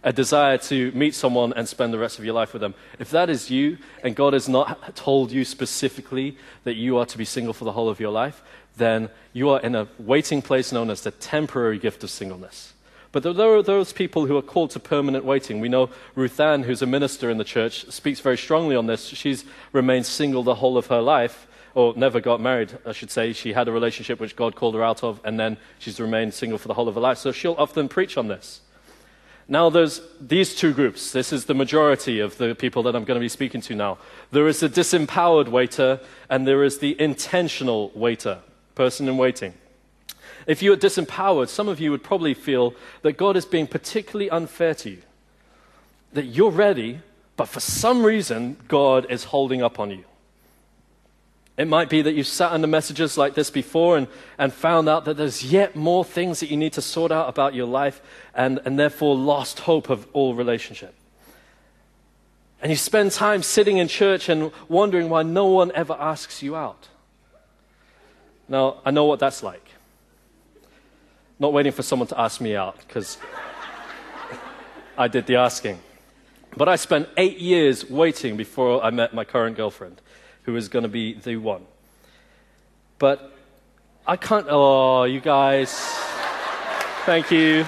a 0.05 0.13
desire 0.13 0.59
to 0.59 0.93
meet 0.93 1.15
someone 1.15 1.55
and 1.55 1.67
spend 1.67 1.93
the 1.93 1.99
rest 1.99 2.19
of 2.19 2.25
your 2.25 2.35
life 2.35 2.53
with 2.53 2.61
them. 2.61 2.75
If 2.99 3.11
that 3.11 3.31
is 3.31 3.51
you, 3.51 3.79
and 4.03 4.15
God 4.15 4.35
has 4.35 4.49
not 4.49 4.95
told 4.95 5.33
you 5.33 5.45
specifically 5.47 6.37
that 6.65 6.75
you 6.75 6.99
are 6.99 7.07
to 7.07 7.19
be 7.19 7.25
single 7.25 7.55
for 7.55 7.65
the 7.65 7.73
whole 7.73 7.89
of 7.89 7.99
your 7.99 8.11
life, 8.13 8.43
then 8.77 9.09
you 9.33 9.49
are 9.49 9.61
in 9.61 9.75
a 9.75 9.89
waiting 9.99 10.43
place 10.43 10.73
known 10.73 10.91
as 10.91 11.01
the 11.01 11.11
temporary 11.11 11.79
gift 11.79 12.05
of 12.05 12.11
singleness. 12.11 12.74
But 13.15 13.23
there 13.23 13.55
are 13.55 13.63
those 13.63 13.93
people 13.93 14.27
who 14.27 14.37
are 14.37 14.43
called 14.43 14.71
to 14.71 14.81
permanent 14.81 15.25
waiting. 15.25 15.61
We 15.61 15.69
know 15.69 15.89
Ruth 16.17 16.41
Ann, 16.41 16.65
who's 16.65 16.83
a 16.83 16.87
minister 16.87 17.31
in 17.31 17.39
the 17.39 17.45
church, 17.45 17.89
speaks 17.89 18.19
very 18.19 18.37
strongly 18.37 18.75
on 18.75 18.87
this. 18.87 19.07
She's 19.07 19.45
remained 19.73 20.05
single 20.05 20.43
the 20.43 20.57
whole 20.57 20.77
of 20.77 20.89
her 20.89 21.01
life, 21.01 21.47
or 21.77 21.95
never 21.97 22.19
got 22.19 22.41
married, 22.41 22.77
I 22.85 22.91
should 22.91 23.13
say. 23.13 23.33
She 23.33 23.53
had 23.53 23.69
a 23.69 23.73
relationship 23.73 24.19
which 24.19 24.35
God 24.35 24.57
called 24.57 24.75
her 24.75 24.83
out 24.83 25.05
of, 25.05 25.21
and 25.23 25.39
then 25.39 25.59
she's 25.79 26.01
remained 26.01 26.35
single 26.35 26.59
for 26.59 26.67
the 26.67 26.75
whole 26.75 26.89
of 26.89 26.97
her 26.97 27.01
life. 27.01 27.19
So 27.19 27.31
she'll 27.31 27.55
often 27.57 27.89
preach 27.89 28.17
on 28.19 28.27
this. 28.27 28.63
Now, 29.47 29.71
there's 29.71 30.01
these 30.21 30.57
two 30.57 30.73
groups. 30.73 31.13
This 31.13 31.33
is 31.33 31.45
the 31.45 31.55
majority 31.55 32.19
of 32.19 32.37
the 32.39 32.57
people 32.57 32.83
that 32.83 32.97
I'm 32.97 33.05
going 33.05 33.21
to 33.21 33.25
be 33.25 33.29
speaking 33.29 33.61
to 33.61 33.77
now. 33.77 33.99
There 34.33 34.49
is 34.49 34.59
the 34.59 34.69
disempowered 34.69 35.47
waiter, 35.47 36.01
and 36.29 36.49
there 36.49 36.65
is 36.65 36.79
the 36.79 37.01
intentional 37.01 37.93
waiter, 37.95 38.41
person 38.75 39.07
in 39.09 39.17
waiting. 39.17 39.55
If 40.47 40.63
you 40.63 40.73
are 40.73 40.77
disempowered, 40.77 41.49
some 41.49 41.69
of 41.69 41.81
you 41.81 41.91
would 41.91 42.03
probably 42.03 42.35
feel 42.35 42.75
that 43.03 43.17
God 43.17 43.37
is 43.37 43.45
being 43.45 43.67
particularly 43.67 44.31
unfair 44.31 44.75
to 44.77 44.91
you. 44.91 45.03
That 46.13 46.27
you're 46.27 46.51
ready, 46.51 47.01
but 47.37 47.49
for 47.49 47.61
some 47.61 48.05
reason, 48.05 48.57
God 48.69 49.07
is 49.11 49.25
holding 49.25 49.63
up 49.63 49.81
on 49.81 49.91
you. 49.91 50.05
It 51.57 51.69
might 51.69 51.89
be 51.89 52.03
that 52.03 52.15
you've 52.15 52.27
sat 52.27 52.51
under 52.51 52.67
messages 52.67 53.17
like 53.17 53.35
this 53.35 53.49
before 53.49 53.97
and, 53.97 54.09
and 54.39 54.53
found 54.53 54.89
out 54.89 55.05
that 55.05 55.17
there's 55.17 55.45
yet 55.45 55.77
more 55.77 56.05
things 56.05 56.41
that 56.41 56.51
you 56.51 56.57
need 56.57 56.73
to 56.73 56.83
sort 56.83 57.13
out 57.13 57.29
about 57.29 57.55
your 57.55 57.67
life 57.67 58.03
and, 58.35 58.61
and 58.65 58.77
therefore 58.77 59.15
lost 59.15 59.61
hope 59.61 59.89
of 59.89 60.09
all 60.13 60.35
relationship. 60.35 60.95
And 62.61 62.71
you 62.71 62.77
spend 62.77 63.13
time 63.13 63.43
sitting 63.43 63.79
in 63.79 63.87
church 63.87 64.29
and 64.29 64.51
wondering 64.69 65.09
why 65.11 65.23
no 65.23 65.47
one 65.47 65.71
ever 65.75 65.93
asks 65.93 66.43
you 66.43 66.57
out. 66.57 66.89
Now, 68.49 68.81
I 68.85 68.91
know 68.91 69.05
what 69.05 69.21
that's 69.21 69.43
like. 69.43 69.64
Not 71.45 71.53
waiting 71.53 71.73
for 71.73 71.83
someone 71.83 72.09
to 72.09 72.19
ask 72.19 72.41
me 72.41 72.57
out 72.57 72.79
because 72.79 73.19
I 74.97 75.09
did 75.09 75.27
the 75.27 75.37
asking. 75.37 75.79
But 76.57 76.71
I 76.71 76.77
spent 76.77 77.07
eight 77.19 77.37
years 77.37 77.91
waiting 77.91 78.39
before 78.39 78.83
I 78.83 78.89
met 78.89 79.13
my 79.13 79.25
current 79.25 79.55
girlfriend 79.55 80.01
who 80.45 80.57
is 80.57 80.69
going 80.69 80.85
to 80.85 80.89
be 80.89 81.13
the 81.13 81.37
one. 81.37 81.67
But 82.99 83.31
I 84.07 84.17
can't. 84.17 84.47
Oh, 84.49 85.05
you 85.05 85.21
guys. 85.21 85.71
Thank 87.05 87.31
you. 87.31 87.67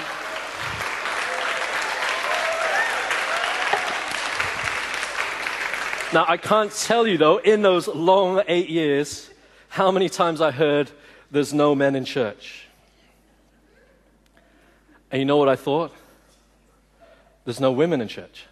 Now, 6.14 6.24
I 6.26 6.38
can't 6.38 6.72
tell 6.72 7.06
you, 7.06 7.18
though, 7.18 7.36
in 7.36 7.60
those 7.60 7.88
long 7.88 8.42
eight 8.48 8.70
years, 8.70 9.28
how 9.68 9.90
many 9.90 10.08
times 10.08 10.40
I 10.40 10.50
heard, 10.50 10.90
there's 11.30 11.52
no 11.52 11.74
men 11.74 11.94
in 11.94 12.06
church. 12.06 12.65
And 15.10 15.20
you 15.20 15.24
know 15.24 15.36
what 15.36 15.48
I 15.48 15.56
thought? 15.56 15.92
There's 17.44 17.60
no 17.60 17.70
women 17.70 18.00
in 18.00 18.08
church. 18.08 18.46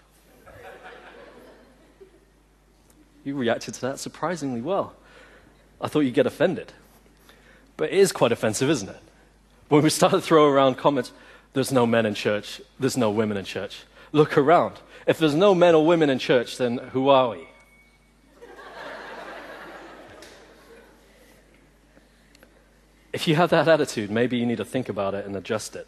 You 3.24 3.34
reacted 3.34 3.74
to 3.74 3.80
that 3.82 3.98
surprisingly 3.98 4.60
well. 4.60 4.94
I 5.80 5.88
thought 5.88 6.00
you'd 6.00 6.14
get 6.14 6.26
offended. 6.26 6.72
But 7.76 7.90
it 7.90 7.98
is 7.98 8.12
quite 8.12 8.32
offensive, 8.32 8.70
isn't 8.70 8.88
it? 8.88 9.00
When 9.68 9.82
we 9.82 9.90
start 9.90 10.12
to 10.12 10.20
throw 10.20 10.46
around 10.46 10.76
comments, 10.76 11.12
there's 11.54 11.72
no 11.72 11.86
men 11.86 12.06
in 12.06 12.14
church, 12.14 12.60
there's 12.78 12.96
no 12.96 13.10
women 13.10 13.36
in 13.36 13.44
church. 13.44 13.82
Look 14.12 14.38
around. 14.38 14.74
If 15.06 15.18
there's 15.18 15.34
no 15.34 15.54
men 15.54 15.74
or 15.74 15.84
women 15.84 16.10
in 16.10 16.18
church, 16.18 16.58
then 16.58 16.78
who 16.78 17.08
are 17.08 17.30
we? 17.30 17.48
if 23.12 23.26
you 23.28 23.36
have 23.36 23.50
that 23.50 23.68
attitude, 23.68 24.10
maybe 24.10 24.36
you 24.36 24.46
need 24.46 24.58
to 24.58 24.64
think 24.64 24.88
about 24.88 25.14
it 25.14 25.24
and 25.24 25.36
adjust 25.36 25.76
it. 25.76 25.86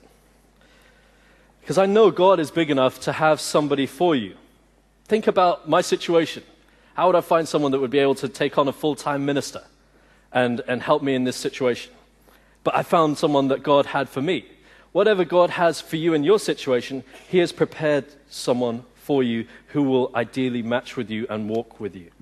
Because 1.67 1.79
I 1.79 1.87
know 1.87 2.13
God 2.13 2.39
is 2.39 2.53
big 2.53 2.71
enough 2.71 3.01
to 3.01 3.13
have 3.13 3.41
somebody 3.41 3.87
for 3.87 4.15
you. 4.15 4.37
Think 5.07 5.27
about 5.27 5.69
my 5.69 5.81
situation. 5.81 6.45
How 6.95 7.09
would 7.09 7.17
I 7.17 7.21
find 7.21 7.49
someone 7.49 7.73
that 7.73 7.81
would 7.81 7.91
be 7.91 7.99
able 7.99 8.15
to 8.17 8.29
take 8.29 8.57
on 8.57 8.69
a 8.69 8.73
full 8.73 8.95
time 8.95 9.27
minister 9.27 9.65
and, 10.31 10.63
and 10.69 10.81
help 10.81 11.03
me 11.03 11.17
in 11.17 11.25
this 11.25 11.35
situation? 11.35 11.93
But 12.63 12.77
I 12.77 12.85
found 12.85 13.19
someone 13.19 13.49
that 13.49 13.65
God 13.65 13.87
had 13.87 14.09
for 14.09 14.23
me. 14.23 14.45
Whatever 14.93 15.25
God 15.25 15.51
has 15.51 15.81
for 15.81 15.97
you 15.97 16.15
in 16.15 16.23
your 16.23 16.39
situation, 16.39 17.03
He 17.29 17.39
has 17.39 17.51
prepared 17.51 18.05
someone 18.29 18.85
for 18.95 19.25
you 19.25 19.49
who 19.71 19.83
will 19.83 20.13
ideally 20.15 20.63
match 20.63 20.97
with 20.97 21.11
you 21.11 21.27
and 21.29 21.51
walk 21.51 21.81
with 21.81 21.97
you. 21.97 22.13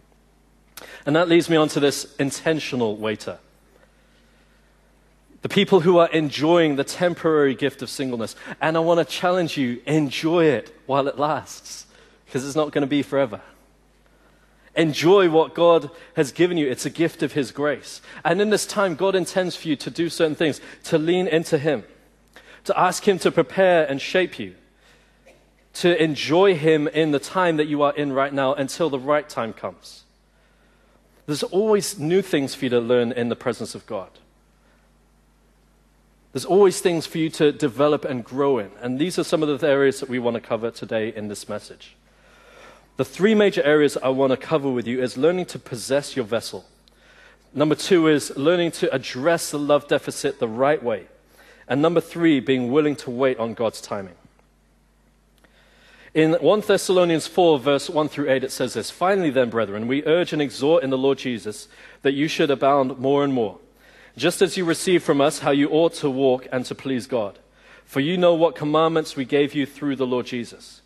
And 1.05 1.15
that 1.17 1.29
leads 1.29 1.51
me 1.51 1.59
on 1.59 1.69
to 1.69 1.81
this 1.81 2.15
intentional 2.17 2.97
waiter. 2.97 3.39
The 5.45 5.51
people 5.51 5.81
who 5.81 5.99
are 5.99 6.09
enjoying 6.09 6.77
the 6.77 6.85
temporary 6.85 7.55
gift 7.55 7.83
of 7.83 7.91
singleness. 7.91 8.35
And 8.63 8.79
I 8.79 8.81
want 8.81 9.07
to 9.07 9.15
challenge 9.15 9.59
you 9.59 9.83
enjoy 9.85 10.47
it 10.47 10.75
while 10.87 11.07
it 11.07 11.19
lasts, 11.19 11.85
because 12.25 12.47
it's 12.47 12.57
not 12.57 12.73
going 12.73 12.81
to 12.81 12.89
be 12.89 13.03
forever. 13.03 13.43
Enjoy 14.75 15.29
what 15.29 15.55
God 15.55 15.91
has 16.17 16.33
given 16.33 16.57
you. 16.57 16.71
It's 16.71 16.87
a 16.87 16.91
gift 16.91 17.23
of 17.23 17.35
His 17.35 17.53
grace. 17.53 18.01
And 18.25 18.41
in 18.41 18.49
this 18.49 18.65
time, 18.65 18.95
God 18.95 19.15
intends 19.15 19.55
for 19.55 19.69
you 19.69 19.77
to 19.77 19.91
do 19.91 20.09
certain 20.09 20.35
things, 20.35 20.63
to 20.85 20.97
lean 20.97 21.29
into 21.29 21.59
Him, 21.59 21.85
to 22.65 22.81
ask 22.81 23.07
Him 23.07 23.19
to 23.19 23.31
prepare 23.31 23.85
and 23.85 24.01
shape 24.01 24.39
you, 24.39 24.55
to 25.75 26.03
enjoy 26.03 26.55
Him 26.55 26.89
in 26.89 27.11
the 27.11 27.19
time 27.19 27.59
that 27.59 27.69
you 27.69 27.83
are 27.83 27.95
in 27.95 28.15
right 28.15 28.33
now 28.33 28.55
until 28.55 28.89
the 28.89 28.99
right 28.99 29.29
time 29.29 29.53
comes. 29.53 30.05
There's 31.27 31.43
always 31.43 31.99
new 31.99 32.23
things 32.23 32.55
for 32.55 32.65
you 32.65 32.71
to 32.71 32.81
learn 32.81 33.13
in 33.13 33.29
the 33.29 33.37
presence 33.37 33.75
of 33.75 33.85
God. 33.85 34.09
There's 36.35 36.45
always 36.45 36.81
things 36.81 37.07
for 37.07 37.19
you 37.19 37.31
to 37.31 37.53
develop 37.53 38.05
and 38.05 38.25
grow 38.25 38.59
in. 38.59 38.73
And 38.81 38.99
these 38.99 39.21
are 39.21 39.25
some 39.25 39.45
of 39.45 39.61
the 39.61 39.69
areas 39.69 40.01
that 40.01 40.09
we 40.09 40.19
want 40.19 40.35
to 40.35 40.41
cover 40.41 40.73
today 40.73 41.15
in 41.15 41.29
this 41.29 41.49
message. 41.49 41.95
The 42.97 43.05
three 43.05 43.37
major 43.37 43.63
areas 43.63 43.97
I 43.97 44.09
want 44.09 44.33
to 44.33 44.37
cover 44.37 44.69
with 44.69 44.85
you 44.85 45.01
is 45.01 45.17
learning 45.17 45.47
to 45.47 45.61
possess 45.61 46.17
your 46.17 46.25
vessel. 46.25 46.65
Number 47.55 47.77
two 47.77 48.09
is 48.09 48.37
learning 48.37 48.73
to 48.73 48.93
address 48.93 49.53
the 49.53 49.61
love 49.61 49.87
deficit 49.87 50.41
the 50.41 50.49
right 50.49 50.83
way. 50.83 51.07
And 51.69 51.81
number 51.81 52.01
three, 52.01 52.41
being 52.41 52.73
willing 52.73 52.97
to 52.97 53.13
wait 53.13 53.39
on 53.39 53.55
God's 53.55 53.81
timing. 53.81 54.17
In 56.15 56.33
1 56.33 56.61
Thessalonians 56.63 57.29
4, 57.29 57.61
verse 57.61 57.89
1 57.89 58.09
through 58.09 58.29
8, 58.29 58.43
it 58.43 58.51
says 58.51 58.75
this 58.75 58.91
Finally, 58.91 59.31
then, 59.31 59.51
brethren, 59.51 59.87
we 59.87 60.05
urge 60.05 60.33
and 60.33 60.43
exhort 60.43 60.83
in 60.83 60.91
the 60.91 60.99
Lord 60.99 61.19
Jesus 61.19 61.69
that 62.03 62.13
you 62.13 62.27
should 62.27 62.51
abound 62.51 62.99
more 62.99 63.23
and 63.23 63.33
more, 63.33 63.61
just 64.17 64.43
as 64.43 64.57
you 64.57 64.65
receive 64.65 65.03
from 65.03 65.21
us 65.21 65.41
how 65.41 65.51
you 65.51 65.69
ought 65.71 65.95
to 65.95 66.11
walk 66.11 66.47
and 66.53 66.65
to 66.67 66.75
please 66.75 67.07
God. 67.07 67.39
For 67.85 68.01
you 68.01 68.17
know 68.17 68.35
what 68.35 68.55
commandments 68.55 69.17
we 69.17 69.25
gave 69.25 69.55
you 69.55 69.67
through 69.67 69.97
the 69.97 70.07
Lord 70.07 70.27
Jesus. 70.27 70.83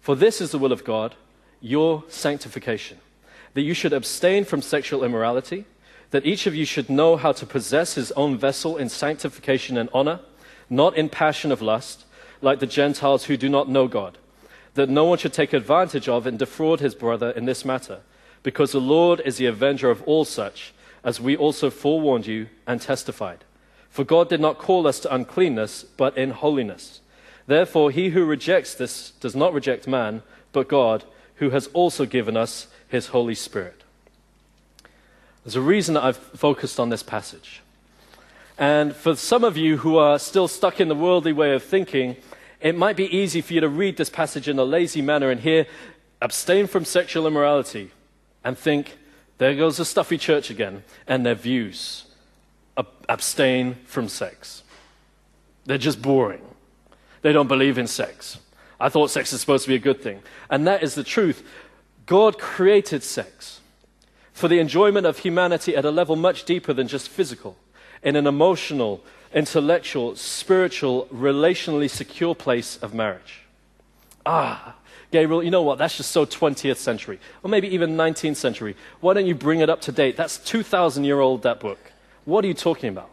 For 0.00 0.14
this 0.14 0.40
is 0.40 0.50
the 0.50 0.58
will 0.58 0.72
of 0.72 0.84
God, 0.84 1.14
your 1.60 2.04
sanctification, 2.08 2.98
that 3.54 3.62
you 3.62 3.74
should 3.74 3.92
abstain 3.92 4.44
from 4.44 4.60
sexual 4.60 5.04
immorality, 5.04 5.64
that 6.10 6.26
each 6.26 6.46
of 6.46 6.54
you 6.54 6.64
should 6.64 6.90
know 6.90 7.16
how 7.16 7.32
to 7.32 7.46
possess 7.46 7.94
his 7.94 8.12
own 8.12 8.36
vessel 8.36 8.76
in 8.76 8.88
sanctification 8.88 9.76
and 9.76 9.88
honor, 9.94 10.20
not 10.68 10.96
in 10.96 11.08
passion 11.08 11.50
of 11.50 11.62
lust, 11.62 12.04
like 12.42 12.60
the 12.60 12.66
Gentiles 12.66 13.24
who 13.24 13.36
do 13.36 13.48
not 13.48 13.68
know 13.68 13.88
God 13.88 14.18
that 14.74 14.88
no 14.88 15.04
one 15.04 15.18
should 15.18 15.32
take 15.32 15.52
advantage 15.52 16.08
of 16.08 16.26
and 16.26 16.38
defraud 16.38 16.80
his 16.80 16.94
brother 16.94 17.30
in 17.30 17.44
this 17.44 17.64
matter, 17.64 18.00
because 18.42 18.72
the 18.72 18.80
Lord 18.80 19.20
is 19.24 19.36
the 19.36 19.46
avenger 19.46 19.90
of 19.90 20.02
all 20.02 20.24
such, 20.24 20.74
as 21.04 21.20
we 21.20 21.36
also 21.36 21.70
forewarned 21.70 22.26
you 22.26 22.48
and 22.66 22.80
testified. 22.80 23.44
For 23.90 24.04
God 24.04 24.28
did 24.28 24.40
not 24.40 24.58
call 24.58 24.86
us 24.86 24.98
to 25.00 25.14
uncleanness, 25.14 25.84
but 25.84 26.16
in 26.18 26.30
holiness. 26.30 27.00
Therefore, 27.46 27.90
he 27.90 28.08
who 28.08 28.24
rejects 28.24 28.74
this 28.74 29.12
does 29.20 29.36
not 29.36 29.52
reject 29.52 29.86
man, 29.86 30.22
but 30.52 30.68
God, 30.68 31.04
who 31.36 31.50
has 31.50 31.68
also 31.68 32.06
given 32.06 32.36
us 32.36 32.68
his 32.88 33.08
Holy 33.08 33.34
Spirit. 33.34 33.84
There's 35.44 35.56
a 35.56 35.60
reason 35.60 35.94
that 35.94 36.04
I've 36.04 36.16
focused 36.16 36.80
on 36.80 36.88
this 36.88 37.02
passage. 37.02 37.60
And 38.56 38.96
for 38.96 39.14
some 39.14 39.44
of 39.44 39.56
you 39.56 39.78
who 39.78 39.98
are 39.98 40.18
still 40.18 40.48
stuck 40.48 40.80
in 40.80 40.88
the 40.88 40.94
worldly 40.94 41.32
way 41.32 41.54
of 41.54 41.62
thinking, 41.62 42.16
it 42.60 42.76
might 42.76 42.96
be 42.96 43.14
easy 43.14 43.42
for 43.42 43.52
you 43.52 43.60
to 43.60 43.68
read 43.68 43.96
this 43.96 44.08
passage 44.08 44.48
in 44.48 44.58
a 44.58 44.64
lazy 44.64 45.02
manner 45.02 45.30
and 45.30 45.40
hear, 45.40 45.66
abstain 46.22 46.66
from 46.66 46.84
sexual 46.84 47.26
immorality, 47.26 47.90
and 48.42 48.56
think, 48.56 48.96
there 49.38 49.54
goes 49.54 49.76
the 49.76 49.84
stuffy 49.84 50.18
church 50.18 50.50
again, 50.50 50.84
and 51.06 51.24
their 51.24 51.34
views. 51.34 52.04
Abstain 53.08 53.76
from 53.84 54.08
sex. 54.08 54.62
They're 55.66 55.78
just 55.78 56.00
boring. 56.00 56.42
They 57.22 57.32
don't 57.32 57.48
believe 57.48 57.78
in 57.78 57.86
sex. 57.86 58.38
I 58.80 58.88
thought 58.88 59.10
sex 59.10 59.32
is 59.32 59.40
supposed 59.40 59.64
to 59.64 59.68
be 59.68 59.76
a 59.76 59.78
good 59.78 60.00
thing. 60.00 60.22
And 60.50 60.66
that 60.66 60.82
is 60.82 60.94
the 60.94 61.04
truth. 61.04 61.46
God 62.06 62.38
created 62.38 63.02
sex 63.02 63.60
for 64.32 64.48
the 64.48 64.58
enjoyment 64.58 65.06
of 65.06 65.18
humanity 65.18 65.76
at 65.76 65.84
a 65.84 65.90
level 65.90 66.16
much 66.16 66.44
deeper 66.44 66.72
than 66.72 66.88
just 66.88 67.08
physical, 67.08 67.56
in 68.02 68.16
an 68.16 68.26
emotional, 68.26 69.02
intellectual, 69.32 70.16
spiritual, 70.16 71.06
relationally 71.06 71.88
secure 71.88 72.34
place 72.34 72.76
of 72.78 72.94
marriage. 72.94 73.42
Ah, 74.26 74.74
Gabriel, 75.14 75.44
you 75.44 75.50
know 75.52 75.62
what? 75.62 75.78
That's 75.78 75.96
just 75.96 76.10
so 76.10 76.26
20th 76.26 76.78
century, 76.78 77.20
or 77.44 77.48
maybe 77.48 77.68
even 77.68 77.96
19th 77.96 78.34
century. 78.34 78.74
Why 78.98 79.14
don't 79.14 79.26
you 79.26 79.36
bring 79.36 79.60
it 79.60 79.70
up 79.70 79.80
to 79.82 79.92
date? 79.92 80.16
That's 80.16 80.38
2,000 80.38 81.04
year 81.04 81.20
old, 81.20 81.44
that 81.44 81.60
book. 81.60 81.78
What 82.24 82.44
are 82.44 82.48
you 82.48 82.54
talking 82.54 82.88
about? 82.88 83.10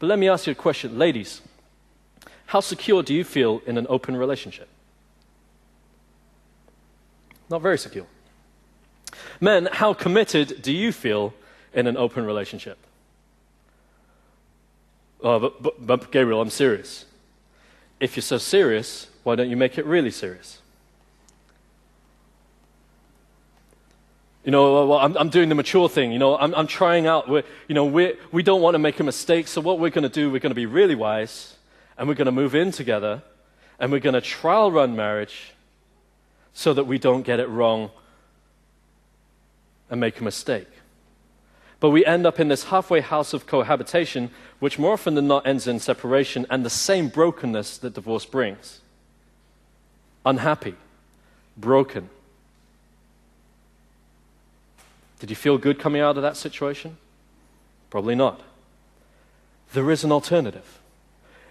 But 0.00 0.08
let 0.08 0.18
me 0.18 0.28
ask 0.28 0.48
you 0.48 0.50
a 0.50 0.56
question. 0.56 0.98
Ladies, 0.98 1.42
how 2.46 2.58
secure 2.58 3.04
do 3.04 3.14
you 3.14 3.22
feel 3.22 3.62
in 3.66 3.78
an 3.78 3.86
open 3.88 4.16
relationship? 4.16 4.68
Not 7.48 7.62
very 7.62 7.78
secure. 7.78 8.06
Men, 9.40 9.68
how 9.70 9.94
committed 9.94 10.60
do 10.60 10.72
you 10.72 10.90
feel 10.90 11.34
in 11.72 11.86
an 11.86 11.96
open 11.96 12.26
relationship? 12.26 12.78
Oh, 15.22 15.38
but, 15.38 15.62
but, 15.62 15.86
but 15.86 16.10
Gabriel, 16.10 16.40
I'm 16.40 16.50
serious. 16.50 17.04
If 18.00 18.16
you're 18.16 18.22
so 18.22 18.38
serious, 18.38 19.06
why 19.22 19.36
don't 19.36 19.50
you 19.50 19.56
make 19.56 19.78
it 19.78 19.86
really 19.86 20.10
serious? 20.10 20.58
You 24.44 24.50
know, 24.50 24.86
well, 24.86 24.98
I'm, 24.98 25.16
I'm, 25.16 25.30
doing 25.30 25.48
the 25.48 25.54
mature 25.54 25.88
thing. 25.88 26.12
You 26.12 26.18
know, 26.18 26.36
I'm, 26.36 26.54
I'm 26.54 26.66
trying 26.66 27.06
out. 27.06 27.28
We're, 27.28 27.44
you 27.66 27.74
know, 27.74 27.86
we're, 27.86 28.16
we 28.30 28.42
don't 28.42 28.60
want 28.60 28.74
to 28.74 28.78
make 28.78 29.00
a 29.00 29.04
mistake. 29.04 29.48
So 29.48 29.62
what 29.62 29.78
we're 29.78 29.90
going 29.90 30.02
to 30.02 30.10
do, 30.10 30.30
we're 30.30 30.40
going 30.40 30.50
to 30.50 30.54
be 30.54 30.66
really 30.66 30.94
wise, 30.94 31.56
and 31.96 32.08
we're 32.08 32.14
going 32.14 32.26
to 32.26 32.32
move 32.32 32.54
in 32.54 32.70
together, 32.70 33.22
and 33.78 33.90
we're 33.90 34.00
going 34.00 34.14
to 34.14 34.20
trial 34.20 34.70
run 34.70 34.94
marriage, 34.94 35.54
so 36.52 36.74
that 36.74 36.84
we 36.84 36.98
don't 36.98 37.22
get 37.22 37.40
it 37.40 37.48
wrong 37.48 37.90
and 39.88 39.98
make 39.98 40.20
a 40.20 40.24
mistake. 40.24 40.68
But 41.80 41.90
we 41.90 42.04
end 42.04 42.26
up 42.26 42.38
in 42.38 42.48
this 42.48 42.64
halfway 42.64 43.00
house 43.00 43.32
of 43.32 43.46
cohabitation, 43.46 44.30
which 44.58 44.78
more 44.78 44.92
often 44.92 45.14
than 45.14 45.26
not 45.26 45.46
ends 45.46 45.66
in 45.66 45.80
separation 45.80 46.46
and 46.48 46.64
the 46.64 46.70
same 46.70 47.08
brokenness 47.08 47.78
that 47.78 47.94
divorce 47.94 48.24
brings. 48.24 48.80
Unhappy, 50.24 50.74
broken. 51.56 52.08
Did 55.18 55.30
you 55.30 55.36
feel 55.36 55.58
good 55.58 55.78
coming 55.78 56.02
out 56.02 56.16
of 56.16 56.22
that 56.22 56.36
situation? 56.36 56.96
Probably 57.90 58.14
not. 58.14 58.40
There 59.72 59.90
is 59.90 60.04
an 60.04 60.12
alternative. 60.12 60.80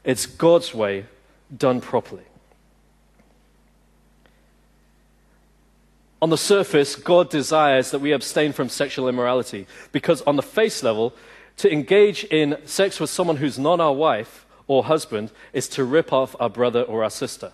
It's 0.03 0.25
God's 0.25 0.73
way 0.73 1.05
done 1.55 1.81
properly. 1.81 2.23
On 6.21 6.29
the 6.29 6.37
surface, 6.37 6.95
God 6.95 7.29
desires 7.29 7.91
that 7.91 7.99
we 7.99 8.13
abstain 8.13 8.53
from 8.53 8.69
sexual 8.69 9.09
immorality 9.09 9.67
because, 9.91 10.21
on 10.21 10.37
the 10.37 10.41
face 10.41 10.81
level, 10.81 11.13
to 11.57 11.71
engage 11.71 12.23
in 12.25 12.57
sex 12.65 12.99
with 12.99 13.09
someone 13.09 13.37
who's 13.37 13.59
not 13.59 13.79
our 13.79 13.93
wife 13.93 14.45
or 14.67 14.85
husband 14.85 15.31
is 15.51 15.67
to 15.69 15.83
rip 15.83 16.13
off 16.13 16.35
our 16.39 16.49
brother 16.49 16.81
or 16.83 17.03
our 17.03 17.09
sister. 17.09 17.51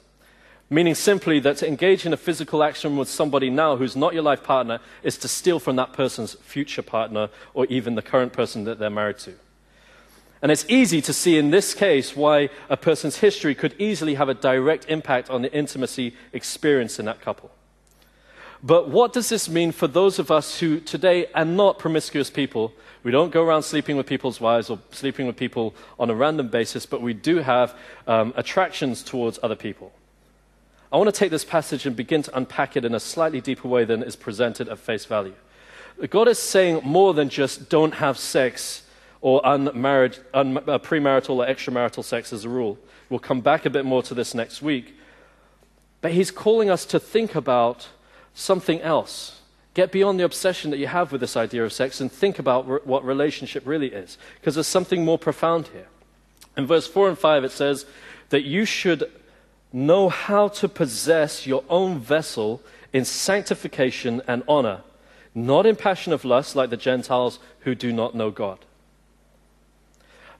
Meaning 0.69 0.93
simply 0.93 1.39
that 1.39 1.58
to 1.58 1.67
engage 1.67 2.05
in 2.05 2.13
a 2.13 2.17
physical 2.17 2.63
action 2.63 2.95
with 2.95 3.10
somebody 3.10 3.49
now 3.49 3.75
who's 3.75 3.95
not 3.95 4.13
your 4.13 4.21
life 4.21 4.43
partner 4.43 4.79
is 5.01 5.17
to 5.17 5.27
steal 5.27 5.60
from 5.60 5.75
that 5.77 5.93
person's 5.93 6.36
future 6.36 6.84
partner 6.84 7.29
or 7.55 7.65
even 7.65 7.95
the 7.95 8.03
current 8.03 8.34
person 8.34 8.65
that 8.65 8.77
they're 8.77 8.91
married 8.91 9.17
to. 9.19 9.34
And 10.41 10.51
it's 10.51 10.65
easy 10.69 11.01
to 11.01 11.12
see 11.12 11.38
in 11.38 11.49
this 11.49 11.73
case 11.73 12.15
why 12.15 12.49
a 12.69 12.77
person's 12.77 13.17
history 13.17 13.55
could 13.55 13.75
easily 13.79 14.13
have 14.13 14.29
a 14.29 14.34
direct 14.34 14.86
impact 14.89 15.29
on 15.29 15.41
the 15.41 15.51
intimacy 15.51 16.15
experience 16.34 16.99
in 16.99 17.05
that 17.05 17.19
couple. 17.19 17.51
But 18.62 18.89
what 18.89 19.12
does 19.12 19.29
this 19.29 19.49
mean 19.49 19.71
for 19.71 19.88
those 19.88 20.19
of 20.19 20.29
us 20.29 20.60
who 20.60 20.79
today 20.79 21.27
are 21.34 21.45
not 21.45 21.79
promiscuous 21.79 22.29
people? 22.29 22.73
We 23.03 23.12
don't 23.12 23.32
go 23.32 23.43
around 23.43 23.63
sleeping 23.63 23.97
with 23.97 24.05
people's 24.05 24.39
wives 24.39 24.69
or 24.69 24.79
sleeping 24.91 25.27
with 25.27 25.38
people 25.38 25.73
on 25.97 26.10
a 26.10 26.15
random 26.15 26.49
basis, 26.49 26.86
but 26.86 27.01
we 27.01 27.13
do 27.13 27.38
have 27.38 27.75
um, 28.05 28.34
attractions 28.36 29.01
towards 29.01 29.39
other 29.41 29.55
people. 29.55 29.93
I 30.91 30.97
want 30.97 31.08
to 31.08 31.17
take 31.17 31.30
this 31.30 31.45
passage 31.45 31.86
and 31.86 31.95
begin 31.95 32.23
to 32.23 32.36
unpack 32.36 32.75
it 32.75 32.84
in 32.84 32.95
a 32.95 32.99
slightly 32.99 33.41
deeper 33.41 33.67
way 33.67 33.86
than 33.86 34.02
is 34.02 34.15
presented 34.15 34.67
at 34.69 34.80
face 34.80 35.06
value. 35.06 35.36
God 36.10 36.28
is 36.28 36.39
saying 36.39 36.82
more 36.84 37.13
than 37.13 37.30
just 37.30 37.69
don't 37.69 37.95
have 37.95 38.17
sex 38.17 38.84
or 39.21 39.41
unmarried, 39.43 40.17
un, 40.34 40.58
uh, 40.58 40.80
premarital 40.80 41.36
or 41.36 41.45
extramarital 41.45 42.04
sex 42.04 42.34
as 42.34 42.45
a 42.45 42.49
rule. 42.49 42.80
We'll 43.10 43.19
come 43.19 43.41
back 43.41 43.65
a 43.65 43.69
bit 43.69 43.86
more 43.86 44.02
to 44.04 44.13
this 44.13 44.34
next 44.34 44.62
week. 44.62 44.95
But 46.02 46.13
He's 46.13 46.32
calling 46.32 46.69
us 46.69 46.86
to 46.86 46.99
think 46.99 47.36
about 47.36 47.89
something 48.34 48.82
else. 48.82 49.41
Get 49.73 49.91
beyond 49.91 50.19
the 50.19 50.25
obsession 50.25 50.71
that 50.71 50.78
you 50.78 50.88
have 50.88 51.12
with 51.12 51.21
this 51.21 51.38
idea 51.38 51.63
of 51.63 51.73
sex 51.73 52.02
and 52.02 52.12
think 52.12 52.39
about 52.39 52.88
what 52.88 53.06
relationship 53.06 53.67
really 53.67 53.88
is, 53.88 54.17
because 54.39 54.56
there's 54.56 54.67
something 54.67 55.06
more 55.06 55.19
profound 55.19 55.67
here. 55.67 55.88
In 56.58 56.65
verse 56.65 56.88
4 56.88 57.10
and 57.10 57.19
5, 57.19 57.43
it 57.43 57.52
says 57.52 57.86
that 58.30 58.43
you 58.43 58.65
should 58.65 59.12
know 59.71 60.10
how 60.10 60.47
to 60.47 60.67
possess 60.67 61.45
your 61.45 61.63
own 61.69 61.99
vessel 61.99 62.62
in 62.91 63.05
sanctification 63.05 64.21
and 64.27 64.43
honor, 64.47 64.82
not 65.36 65.65
in 65.65 65.75
passion 65.75 66.12
of 66.12 66.25
lust 66.25 66.55
like 66.55 66.69
the 66.69 66.77
Gentiles 66.77 67.39
who 67.62 67.75
do 67.75 67.93
not 67.93 68.15
know 68.15 68.32
God. 68.32 68.60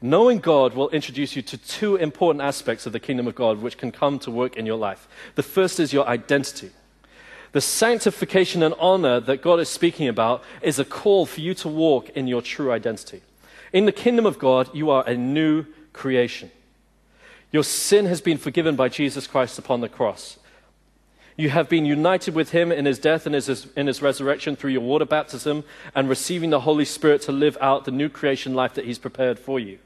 Knowing 0.01 0.39
God 0.39 0.73
will 0.73 0.89
introduce 0.89 1.35
you 1.35 1.41
to 1.41 1.57
two 1.57 1.97
important 1.97 2.41
aspects 2.41 2.85
of 2.85 2.93
the 2.93 2.99
kingdom 2.99 3.27
of 3.27 3.35
God 3.35 3.61
which 3.61 3.77
can 3.77 3.91
come 3.91 4.17
to 4.19 4.31
work 4.31 4.55
in 4.55 4.65
your 4.65 4.77
life. 4.77 5.07
The 5.35 5.43
first 5.43 5.79
is 5.79 5.91
your 5.91 6.07
identity. 6.07 6.71
The 7.51 7.61
sanctification 7.61 8.63
and 8.63 8.75
honor 8.79 9.19
that 9.19 9.41
God 9.41 9.59
is 9.59 9.69
speaking 9.69 10.07
about 10.07 10.43
is 10.61 10.79
a 10.79 10.85
call 10.85 11.25
for 11.25 11.41
you 11.41 11.53
to 11.55 11.67
walk 11.67 12.09
in 12.09 12.27
your 12.27 12.41
true 12.41 12.71
identity. 12.71 13.21
In 13.73 13.85
the 13.85 13.91
kingdom 13.91 14.25
of 14.25 14.39
God, 14.39 14.73
you 14.73 14.89
are 14.89 15.03
a 15.05 15.17
new 15.17 15.65
creation. 15.91 16.49
Your 17.51 17.63
sin 17.63 18.05
has 18.05 18.21
been 18.21 18.38
forgiven 18.38 18.75
by 18.75 18.89
Jesus 18.89 19.27
Christ 19.27 19.57
upon 19.57 19.81
the 19.81 19.89
cross. 19.89 20.38
You 21.35 21.49
have 21.49 21.69
been 21.69 21.85
united 21.85 22.35
with 22.35 22.51
him 22.51 22.71
in 22.71 22.85
his 22.85 22.99
death 22.99 23.25
and 23.25 23.33
his, 23.33 23.67
in 23.75 23.88
his 23.88 24.01
resurrection 24.01 24.55
through 24.57 24.71
your 24.71 24.81
water 24.81 25.05
baptism 25.05 25.63
and 25.95 26.09
receiving 26.09 26.49
the 26.49 26.59
Holy 26.59 26.83
Spirit 26.83 27.21
to 27.23 27.31
live 27.31 27.57
out 27.62 27.85
the 27.85 27.91
new 27.91 28.09
creation 28.09 28.53
life 28.53 28.73
that 28.73 28.85
he's 28.85 28.99
prepared 28.99 29.39
for 29.39 29.57
you. 29.57 29.79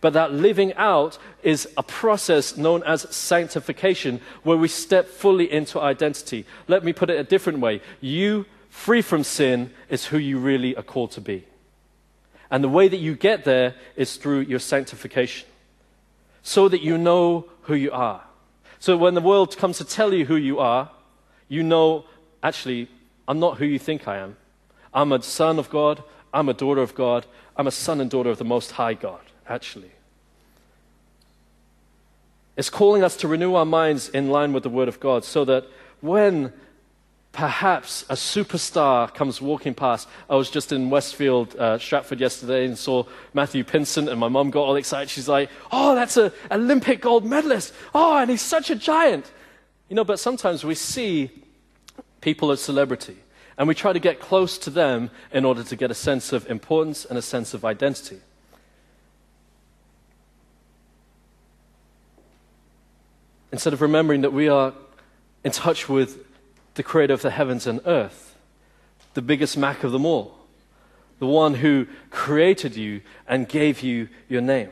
But 0.00 0.14
that 0.14 0.32
living 0.32 0.74
out 0.74 1.18
is 1.42 1.68
a 1.76 1.82
process 1.82 2.56
known 2.56 2.82
as 2.82 3.02
sanctification, 3.14 4.20
where 4.42 4.56
we 4.56 4.66
step 4.66 5.06
fully 5.08 5.50
into 5.52 5.80
identity. 5.80 6.44
Let 6.66 6.84
me 6.84 6.92
put 6.92 7.10
it 7.10 7.20
a 7.20 7.24
different 7.24 7.60
way. 7.60 7.82
You, 8.00 8.46
free 8.68 9.02
from 9.02 9.22
sin, 9.22 9.70
is 9.88 10.06
who 10.06 10.18
you 10.18 10.38
really 10.38 10.74
are 10.74 10.82
called 10.82 11.12
to 11.12 11.20
be. 11.20 11.44
And 12.50 12.64
the 12.64 12.68
way 12.68 12.88
that 12.88 12.96
you 12.96 13.14
get 13.14 13.44
there 13.44 13.74
is 13.94 14.16
through 14.16 14.40
your 14.40 14.58
sanctification, 14.58 15.46
so 16.42 16.68
that 16.68 16.82
you 16.82 16.98
know 16.98 17.46
who 17.62 17.74
you 17.74 17.92
are. 17.92 18.22
So 18.78 18.96
when 18.96 19.14
the 19.14 19.20
world 19.20 19.56
comes 19.56 19.78
to 19.78 19.84
tell 19.84 20.12
you 20.12 20.26
who 20.26 20.36
you 20.36 20.58
are, 20.58 20.90
you 21.48 21.62
know, 21.62 22.04
actually, 22.42 22.88
I'm 23.28 23.38
not 23.38 23.58
who 23.58 23.64
you 23.64 23.78
think 23.78 24.08
I 24.08 24.18
am. 24.18 24.36
I'm 24.92 25.12
a 25.12 25.22
son 25.22 25.58
of 25.58 25.70
God, 25.70 26.02
I'm 26.34 26.48
a 26.48 26.54
daughter 26.54 26.82
of 26.82 26.94
God, 26.94 27.26
I'm 27.56 27.66
a 27.66 27.70
son 27.70 28.00
and 28.00 28.10
daughter 28.10 28.30
of 28.30 28.38
the 28.38 28.44
Most 28.44 28.72
High 28.72 28.94
God 28.94 29.20
actually. 29.48 29.90
It's 32.56 32.70
calling 32.70 33.02
us 33.02 33.16
to 33.18 33.28
renew 33.28 33.54
our 33.54 33.64
minds 33.64 34.08
in 34.08 34.30
line 34.30 34.52
with 34.52 34.62
the 34.62 34.68
Word 34.68 34.88
of 34.88 35.00
God 35.00 35.24
so 35.24 35.44
that 35.46 35.64
when 36.00 36.52
perhaps 37.32 38.04
a 38.08 38.14
superstar 38.14 39.12
comes 39.12 39.40
walking 39.40 39.74
past. 39.74 40.08
I 40.28 40.36
was 40.36 40.50
just 40.50 40.70
in 40.70 40.90
Westfield, 40.90 41.56
uh, 41.56 41.78
Stratford 41.78 42.20
yesterday 42.20 42.66
and 42.66 42.76
saw 42.76 43.04
Matthew 43.32 43.64
Pinsent, 43.64 44.10
and 44.10 44.20
my 44.20 44.28
mum 44.28 44.50
got 44.50 44.62
all 44.62 44.76
excited. 44.76 45.10
She's 45.10 45.28
like, 45.28 45.50
Oh, 45.70 45.94
that's 45.94 46.16
an 46.16 46.32
Olympic 46.50 47.00
gold 47.00 47.24
medalist. 47.24 47.72
Oh, 47.94 48.18
and 48.18 48.30
he's 48.30 48.42
such 48.42 48.70
a 48.70 48.76
giant. 48.76 49.30
You 49.88 49.96
know, 49.96 50.04
but 50.04 50.18
sometimes 50.18 50.64
we 50.64 50.74
see 50.74 51.30
people 52.20 52.50
of 52.50 52.58
celebrity 52.58 53.16
and 53.58 53.66
we 53.68 53.74
try 53.74 53.92
to 53.92 53.98
get 53.98 54.20
close 54.20 54.56
to 54.58 54.70
them 54.70 55.10
in 55.32 55.44
order 55.44 55.62
to 55.62 55.76
get 55.76 55.90
a 55.90 55.94
sense 55.94 56.32
of 56.32 56.48
importance 56.50 57.04
and 57.04 57.18
a 57.18 57.22
sense 57.22 57.54
of 57.54 57.64
identity. 57.64 58.20
instead 63.52 63.74
of 63.74 63.82
remembering 63.82 64.22
that 64.22 64.32
we 64.32 64.48
are 64.48 64.72
in 65.44 65.52
touch 65.52 65.88
with 65.88 66.24
the 66.74 66.82
creator 66.82 67.14
of 67.14 67.22
the 67.22 67.30
heavens 67.30 67.66
and 67.66 67.80
earth, 67.86 68.36
the 69.14 69.22
biggest 69.22 69.56
Mac 69.56 69.84
of 69.84 69.92
them 69.92 70.06
all, 70.06 70.36
the 71.18 71.26
one 71.26 71.54
who 71.54 71.86
created 72.10 72.76
you 72.76 73.00
and 73.28 73.48
gave 73.48 73.82
you 73.82 74.08
your 74.28 74.40
name. 74.40 74.70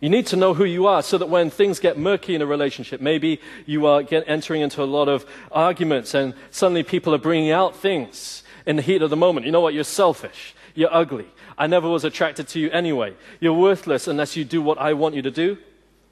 You 0.00 0.08
need 0.08 0.26
to 0.28 0.36
know 0.36 0.54
who 0.54 0.64
you 0.64 0.86
are 0.86 1.02
so 1.02 1.18
that 1.18 1.28
when 1.28 1.50
things 1.50 1.78
get 1.78 1.98
murky 1.98 2.34
in 2.34 2.40
a 2.40 2.46
relationship, 2.46 3.02
maybe 3.02 3.40
you 3.66 3.84
are 3.86 4.02
entering 4.10 4.62
into 4.62 4.82
a 4.82 4.84
lot 4.84 5.08
of 5.08 5.26
arguments 5.52 6.14
and 6.14 6.32
suddenly 6.50 6.82
people 6.82 7.14
are 7.14 7.18
bringing 7.18 7.50
out 7.50 7.76
things 7.76 8.42
in 8.64 8.76
the 8.76 8.82
heat 8.82 9.02
of 9.02 9.10
the 9.10 9.16
moment. 9.16 9.44
You 9.44 9.52
know 9.52 9.60
what? 9.60 9.74
You're 9.74 9.84
selfish. 9.84 10.54
You're 10.74 10.94
ugly. 10.94 11.26
I 11.58 11.66
never 11.66 11.88
was 11.88 12.04
attracted 12.04 12.48
to 12.48 12.60
you 12.60 12.70
anyway. 12.70 13.14
You're 13.40 13.52
worthless 13.52 14.08
unless 14.08 14.36
you 14.36 14.44
do 14.46 14.62
what 14.62 14.78
I 14.78 14.94
want 14.94 15.14
you 15.14 15.22
to 15.22 15.30
do 15.30 15.58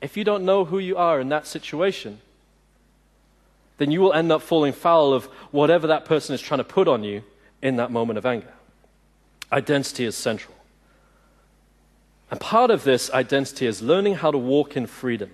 if 0.00 0.16
you 0.16 0.24
don't 0.24 0.44
know 0.44 0.64
who 0.64 0.78
you 0.78 0.96
are 0.96 1.20
in 1.20 1.28
that 1.30 1.46
situation, 1.46 2.20
then 3.78 3.90
you 3.90 4.00
will 4.00 4.12
end 4.12 4.30
up 4.30 4.42
falling 4.42 4.72
foul 4.72 5.12
of 5.12 5.24
whatever 5.50 5.86
that 5.86 6.04
person 6.04 6.34
is 6.34 6.40
trying 6.40 6.58
to 6.58 6.64
put 6.64 6.86
on 6.86 7.02
you 7.04 7.22
in 7.62 7.76
that 7.76 7.90
moment 7.90 8.18
of 8.18 8.26
anger. 8.26 8.52
Identity 9.52 10.04
is 10.04 10.16
central. 10.16 10.54
And 12.30 12.38
part 12.38 12.70
of 12.70 12.84
this 12.84 13.10
identity 13.10 13.66
is 13.66 13.80
learning 13.80 14.16
how 14.16 14.30
to 14.30 14.38
walk 14.38 14.76
in 14.76 14.86
freedom, 14.86 15.30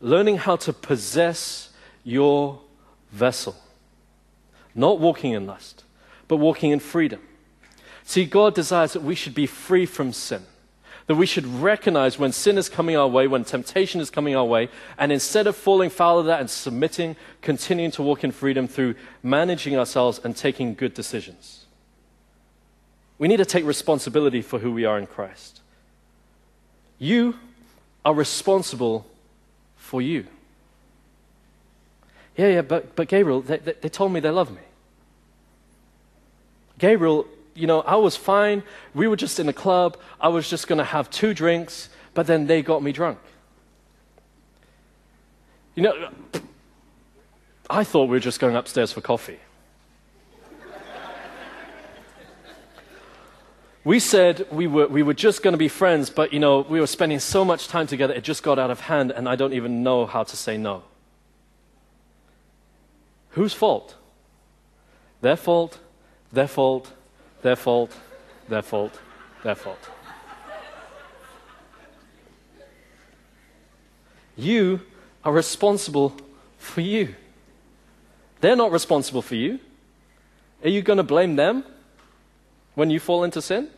learning 0.00 0.38
how 0.38 0.56
to 0.56 0.72
possess 0.72 1.70
your 2.04 2.60
vessel. 3.12 3.56
Not 4.74 4.98
walking 4.98 5.32
in 5.32 5.46
lust, 5.46 5.84
but 6.28 6.36
walking 6.36 6.70
in 6.70 6.80
freedom. 6.80 7.20
See, 8.04 8.24
God 8.24 8.54
desires 8.54 8.92
that 8.92 9.02
we 9.02 9.14
should 9.14 9.34
be 9.34 9.46
free 9.46 9.84
from 9.84 10.12
sin 10.12 10.44
that 11.06 11.14
we 11.14 11.26
should 11.26 11.46
recognize 11.46 12.18
when 12.18 12.32
sin 12.32 12.58
is 12.58 12.68
coming 12.68 12.96
our 12.96 13.06
way, 13.06 13.28
when 13.28 13.44
temptation 13.44 14.00
is 14.00 14.10
coming 14.10 14.34
our 14.34 14.44
way, 14.44 14.68
and 14.98 15.12
instead 15.12 15.46
of 15.46 15.56
falling 15.56 15.90
foul 15.90 16.18
of 16.18 16.26
that 16.26 16.40
and 16.40 16.50
submitting, 16.50 17.14
continuing 17.42 17.92
to 17.92 18.02
walk 18.02 18.24
in 18.24 18.32
freedom 18.32 18.66
through 18.66 18.94
managing 19.22 19.76
ourselves 19.76 20.20
and 20.24 20.36
taking 20.36 20.74
good 20.74 20.94
decisions. 20.94 21.66
We 23.18 23.28
need 23.28 23.36
to 23.38 23.44
take 23.44 23.64
responsibility 23.64 24.42
for 24.42 24.58
who 24.58 24.72
we 24.72 24.84
are 24.84 24.98
in 24.98 25.06
Christ. 25.06 25.60
You 26.98 27.36
are 28.04 28.14
responsible 28.14 29.06
for 29.76 30.02
you. 30.02 30.26
Yeah, 32.36 32.48
yeah, 32.48 32.62
but, 32.62 32.96
but 32.96 33.08
Gabriel, 33.08 33.40
they, 33.40 33.58
they, 33.58 33.72
they 33.72 33.88
told 33.88 34.12
me 34.12 34.20
they 34.20 34.30
love 34.30 34.50
me. 34.50 34.60
Gabriel, 36.78 37.26
you 37.56 37.66
know, 37.66 37.80
I 37.80 37.96
was 37.96 38.16
fine. 38.16 38.62
We 38.94 39.08
were 39.08 39.16
just 39.16 39.40
in 39.40 39.48
a 39.48 39.52
club. 39.52 39.96
I 40.20 40.28
was 40.28 40.48
just 40.48 40.68
going 40.68 40.78
to 40.78 40.84
have 40.84 41.10
two 41.10 41.34
drinks, 41.34 41.88
but 42.14 42.26
then 42.26 42.46
they 42.46 42.62
got 42.62 42.82
me 42.82 42.92
drunk. 42.92 43.18
You 45.74 45.82
know, 45.82 46.08
I 47.68 47.84
thought 47.84 48.04
we 48.04 48.16
were 48.16 48.20
just 48.20 48.40
going 48.40 48.56
upstairs 48.56 48.92
for 48.92 49.00
coffee. 49.00 49.38
we 53.84 54.00
said 54.00 54.46
we 54.50 54.66
were, 54.66 54.88
we 54.88 55.02
were 55.02 55.14
just 55.14 55.42
going 55.42 55.52
to 55.52 55.58
be 55.58 55.68
friends, 55.68 56.10
but, 56.10 56.32
you 56.32 56.40
know, 56.40 56.60
we 56.60 56.80
were 56.80 56.86
spending 56.86 57.18
so 57.18 57.44
much 57.44 57.68
time 57.68 57.86
together, 57.86 58.14
it 58.14 58.24
just 58.24 58.42
got 58.42 58.58
out 58.58 58.70
of 58.70 58.80
hand, 58.80 59.10
and 59.10 59.28
I 59.28 59.36
don't 59.36 59.52
even 59.52 59.82
know 59.82 60.06
how 60.06 60.24
to 60.24 60.36
say 60.36 60.56
no. 60.56 60.82
Whose 63.30 63.52
fault? 63.52 63.96
Their 65.20 65.36
fault, 65.36 65.78
their 66.32 66.48
fault, 66.48 66.92
their 67.46 67.54
fault, 67.54 67.96
their 68.48 68.60
fault, 68.60 69.00
their 69.44 69.54
fault. 69.54 69.88
You 74.36 74.80
are 75.24 75.32
responsible 75.32 76.16
for 76.58 76.80
you. 76.80 77.14
They're 78.40 78.56
not 78.56 78.72
responsible 78.72 79.22
for 79.22 79.36
you. 79.36 79.60
Are 80.64 80.68
you 80.68 80.82
going 80.82 80.96
to 80.96 81.04
blame 81.04 81.36
them 81.36 81.64
when 82.74 82.90
you 82.90 82.98
fall 82.98 83.22
into 83.22 83.40
sin? 83.40 83.68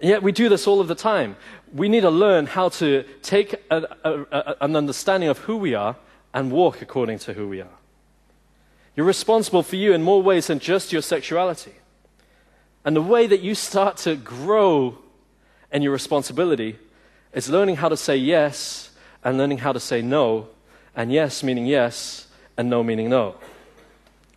Yet 0.00 0.24
we 0.24 0.32
do 0.32 0.48
this 0.48 0.66
all 0.66 0.80
of 0.80 0.88
the 0.88 0.96
time. 0.96 1.36
We 1.72 1.88
need 1.88 2.00
to 2.00 2.10
learn 2.10 2.46
how 2.46 2.70
to 2.80 3.04
take 3.22 3.54
a, 3.70 3.84
a, 4.02 4.22
a, 4.32 4.56
an 4.60 4.74
understanding 4.74 5.28
of 5.28 5.38
who 5.38 5.56
we 5.56 5.74
are 5.74 5.94
and 6.34 6.50
walk 6.50 6.82
according 6.82 7.20
to 7.20 7.34
who 7.34 7.46
we 7.48 7.60
are. 7.60 7.78
You're 8.96 9.06
responsible 9.06 9.62
for 9.62 9.76
you 9.76 9.92
in 9.92 10.02
more 10.02 10.20
ways 10.20 10.48
than 10.48 10.58
just 10.58 10.92
your 10.92 11.02
sexuality. 11.02 11.74
And 12.84 12.96
the 12.96 13.02
way 13.02 13.26
that 13.26 13.40
you 13.40 13.54
start 13.54 13.96
to 13.98 14.16
grow 14.16 14.98
in 15.70 15.82
your 15.82 15.92
responsibility 15.92 16.78
is 17.32 17.48
learning 17.48 17.76
how 17.76 17.88
to 17.88 17.96
say 17.96 18.16
yes 18.16 18.90
and 19.24 19.38
learning 19.38 19.58
how 19.58 19.72
to 19.72 19.80
say 19.80 20.02
no, 20.02 20.48
and 20.96 21.12
yes 21.12 21.42
meaning 21.42 21.66
yes 21.66 22.26
and 22.56 22.68
no 22.68 22.82
meaning 22.82 23.08
no. 23.08 23.36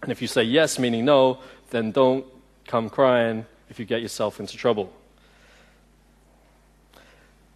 And 0.02 0.12
if 0.12 0.22
you 0.22 0.28
say 0.28 0.44
yes 0.44 0.78
meaning 0.78 1.06
no, 1.06 1.40
then 1.72 1.92
don't 1.92 2.26
come 2.68 2.90
crying 2.90 3.46
if 3.70 3.80
you 3.80 3.86
get 3.86 4.02
yourself 4.02 4.40
into 4.40 4.56
trouble. 4.56 4.94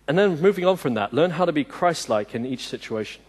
And 0.08 0.18
then 0.18 0.42
moving 0.42 0.66
on 0.66 0.76
from 0.78 0.96
that, 0.96 1.14
learn 1.14 1.30
how 1.30 1.46
to 1.46 1.52
be 1.52 1.64
Christ 1.64 2.10
like 2.10 2.34
in 2.34 2.46
each 2.46 2.68
situation. 2.68 3.22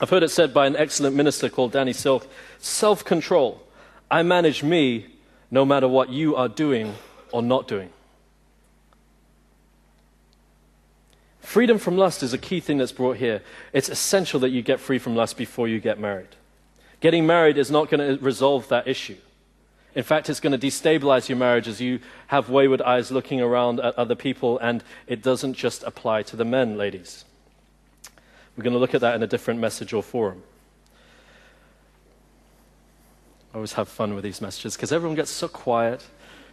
I've 0.00 0.08
heard 0.08 0.22
it 0.22 0.30
said 0.30 0.54
by 0.54 0.66
an 0.66 0.76
excellent 0.76 1.14
minister 1.14 1.50
called 1.50 1.72
Danny 1.72 1.92
Silk 1.92 2.26
self 2.58 3.04
control. 3.04 3.62
I 4.10 4.22
manage 4.22 4.62
me 4.62 5.06
no 5.50 5.64
matter 5.64 5.88
what 5.88 6.10
you 6.10 6.36
are 6.36 6.48
doing 6.48 6.94
or 7.32 7.42
not 7.42 7.66
doing. 7.66 7.90
Freedom 11.40 11.78
from 11.78 11.96
lust 11.96 12.22
is 12.22 12.32
a 12.32 12.38
key 12.38 12.60
thing 12.60 12.78
that's 12.78 12.92
brought 12.92 13.16
here. 13.16 13.42
It's 13.72 13.88
essential 13.88 14.38
that 14.40 14.50
you 14.50 14.62
get 14.62 14.78
free 14.78 14.98
from 14.98 15.16
lust 15.16 15.36
before 15.36 15.66
you 15.66 15.80
get 15.80 15.98
married. 15.98 16.28
Getting 17.00 17.26
married 17.26 17.58
is 17.58 17.70
not 17.70 17.90
going 17.90 18.18
to 18.18 18.22
resolve 18.22 18.68
that 18.68 18.86
issue. 18.86 19.16
In 19.94 20.04
fact, 20.04 20.30
it's 20.30 20.38
going 20.38 20.58
to 20.58 20.66
destabilize 20.66 21.28
your 21.28 21.38
marriage 21.38 21.66
as 21.66 21.80
you 21.80 21.98
have 22.28 22.48
wayward 22.48 22.80
eyes 22.82 23.10
looking 23.10 23.40
around 23.40 23.80
at 23.80 23.98
other 23.98 24.14
people, 24.14 24.58
and 24.58 24.84
it 25.08 25.22
doesn't 25.22 25.54
just 25.54 25.82
apply 25.82 26.22
to 26.24 26.36
the 26.36 26.44
men, 26.44 26.76
ladies. 26.76 27.24
We're 28.56 28.62
going 28.62 28.74
to 28.74 28.78
look 28.78 28.94
at 28.94 29.00
that 29.00 29.16
in 29.16 29.22
a 29.22 29.26
different 29.26 29.58
message 29.58 29.92
or 29.92 30.02
forum. 30.02 30.44
I 33.52 33.56
always 33.56 33.72
have 33.72 33.88
fun 33.88 34.14
with 34.14 34.24
these 34.24 34.40
messages 34.40 34.76
because 34.76 34.92
everyone 34.92 35.16
gets 35.16 35.30
so 35.30 35.48
quiet. 35.48 36.04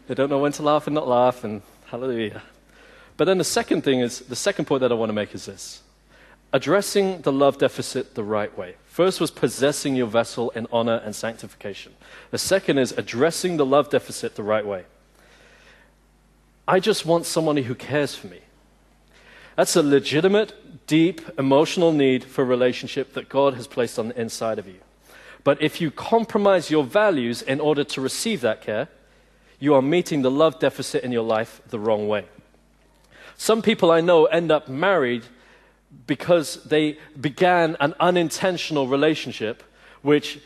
They 0.08 0.16
don't 0.16 0.30
know 0.30 0.40
when 0.40 0.52
to 0.54 0.64
laugh 0.64 0.88
and 0.88 0.94
not 0.96 1.08
laugh, 1.08 1.44
and 1.44 1.62
hallelujah. 1.86 2.42
But 3.18 3.26
then 3.26 3.38
the 3.38 3.44
second 3.44 3.84
thing 3.84 4.00
is 4.00 4.20
the 4.20 4.36
second 4.36 4.66
point 4.66 4.82
that 4.82 4.92
I 4.92 4.96
want 4.96 5.10
to 5.10 5.14
make 5.14 5.36
is 5.36 5.46
this 5.46 5.82
addressing 6.54 7.22
the 7.22 7.32
love 7.32 7.58
deficit 7.58 8.16
the 8.16 8.24
right 8.24 8.58
way. 8.58 8.76
First 8.86 9.20
was 9.20 9.32
possessing 9.32 9.96
your 9.96 10.08
vessel 10.08 10.50
in 10.52 10.66
honor 10.72 11.02
and 11.04 11.16
sanctification. 11.16 11.94
The 12.32 12.38
second 12.38 12.78
is 12.78 12.94
addressing 12.94 13.58
the 13.58 13.66
love 13.66 13.90
deficit 13.90 14.36
the 14.36 14.44
right 14.44 14.66
way. 14.66 14.86
I 16.68 16.80
just 16.80 17.06
want 17.06 17.26
somebody 17.26 17.64
who 17.64 17.76
cares 17.76 18.16
for 18.16 18.28
me. 18.28 18.40
That's 19.56 19.76
a 19.76 19.84
legitimate, 19.84 20.88
deep, 20.88 21.22
emotional 21.38 21.92
need 21.92 22.24
for 22.24 22.44
a 22.44 22.46
relationship 22.46 23.14
that 23.14 23.30
God 23.30 23.56
has 23.56 23.68
placed 23.68 24.00
on 24.00 24.10
the 24.10 24.20
inside 24.20 24.60
of 24.60 24.68
you. 24.68 24.80
But 25.48 25.62
if 25.62 25.80
you 25.80 25.92
compromise 25.92 26.70
your 26.70 26.84
values 26.84 27.42
in 27.42 27.62
order 27.62 27.86
to 27.86 28.02
receive 28.02 28.42
that 28.42 28.62
care, 28.62 28.90
you 29.62 29.76
are 29.76 29.82
meeting 29.82 30.22
the 30.22 30.30
love 30.30 30.60
deficit 30.60 31.06
in 31.06 31.14
your 31.14 31.24
life 31.24 31.62
the 31.70 31.80
wrong 31.80 32.10
way. 32.10 32.26
Some 33.38 33.62
people 33.62 33.90
I 33.90 34.02
know 34.02 34.26
end 34.26 34.52
up 34.52 34.68
married 34.68 35.24
because 36.06 36.62
they 36.66 36.98
began 37.22 37.78
an 37.80 37.94
unintentional 37.98 38.90
relationship 38.90 39.64
which 40.02 40.42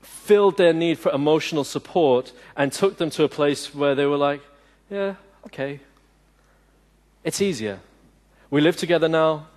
filled 0.00 0.56
their 0.56 0.72
need 0.72 0.98
for 0.98 1.12
emotional 1.12 1.62
support 1.62 2.32
and 2.56 2.72
took 2.72 2.96
them 2.96 3.10
to 3.10 3.24
a 3.24 3.28
place 3.28 3.74
where 3.74 3.94
they 3.94 4.06
were 4.06 4.16
like, 4.16 4.40
yeah, 4.88 5.16
okay. 5.44 5.78
It's 7.22 7.42
easier. 7.42 7.80
We 8.48 8.62
live 8.62 8.78
together 8.78 9.10
now. 9.10 9.48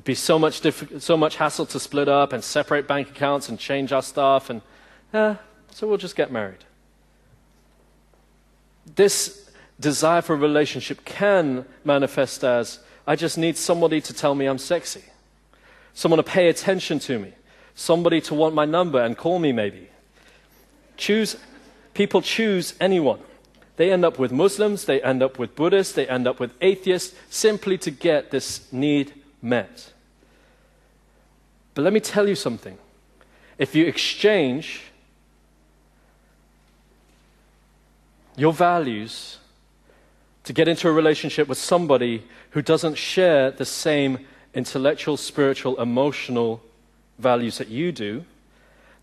It'd 0.00 0.06
be 0.06 0.14
so 0.14 0.38
much, 0.38 0.62
diff- 0.62 1.02
so 1.02 1.14
much 1.14 1.36
hassle 1.36 1.66
to 1.66 1.78
split 1.78 2.08
up 2.08 2.32
and 2.32 2.42
separate 2.42 2.88
bank 2.88 3.10
accounts 3.10 3.50
and 3.50 3.58
change 3.58 3.92
our 3.92 4.00
stuff, 4.00 4.48
and 4.48 4.62
yeah, 5.12 5.36
so 5.70 5.86
we'll 5.86 5.98
just 5.98 6.16
get 6.16 6.32
married. 6.32 6.64
This 8.96 9.50
desire 9.78 10.22
for 10.22 10.32
a 10.32 10.38
relationship 10.38 11.04
can 11.04 11.66
manifest 11.84 12.42
as 12.44 12.78
I 13.06 13.14
just 13.14 13.36
need 13.36 13.58
somebody 13.58 14.00
to 14.00 14.14
tell 14.14 14.34
me 14.34 14.46
I'm 14.46 14.56
sexy, 14.56 15.04
someone 15.92 16.16
to 16.16 16.22
pay 16.22 16.48
attention 16.48 16.98
to 17.00 17.18
me, 17.18 17.34
somebody 17.74 18.22
to 18.22 18.34
want 18.34 18.54
my 18.54 18.64
number 18.64 19.02
and 19.02 19.18
call 19.18 19.38
me 19.38 19.52
maybe. 19.52 19.90
Choose, 20.96 21.36
people 21.92 22.22
choose 22.22 22.72
anyone. 22.80 23.20
They 23.76 23.92
end 23.92 24.06
up 24.06 24.18
with 24.18 24.32
Muslims, 24.32 24.86
they 24.86 25.02
end 25.02 25.22
up 25.22 25.38
with 25.38 25.54
Buddhists, 25.54 25.92
they 25.92 26.08
end 26.08 26.26
up 26.26 26.40
with 26.40 26.52
atheists 26.62 27.14
simply 27.28 27.76
to 27.76 27.90
get 27.90 28.30
this 28.30 28.72
need 28.72 29.12
met. 29.42 29.92
But 31.74 31.82
let 31.82 31.92
me 31.92 32.00
tell 32.00 32.28
you 32.28 32.34
something. 32.34 32.78
If 33.58 33.74
you 33.74 33.86
exchange 33.86 34.82
your 38.36 38.52
values 38.52 39.38
to 40.44 40.52
get 40.52 40.68
into 40.68 40.88
a 40.88 40.92
relationship 40.92 41.46
with 41.48 41.58
somebody 41.58 42.24
who 42.50 42.62
doesn't 42.62 42.96
share 42.96 43.50
the 43.50 43.64
same 43.64 44.26
intellectual, 44.54 45.16
spiritual, 45.16 45.80
emotional 45.80 46.62
values 47.18 47.58
that 47.58 47.68
you 47.68 47.92
do, 47.92 48.24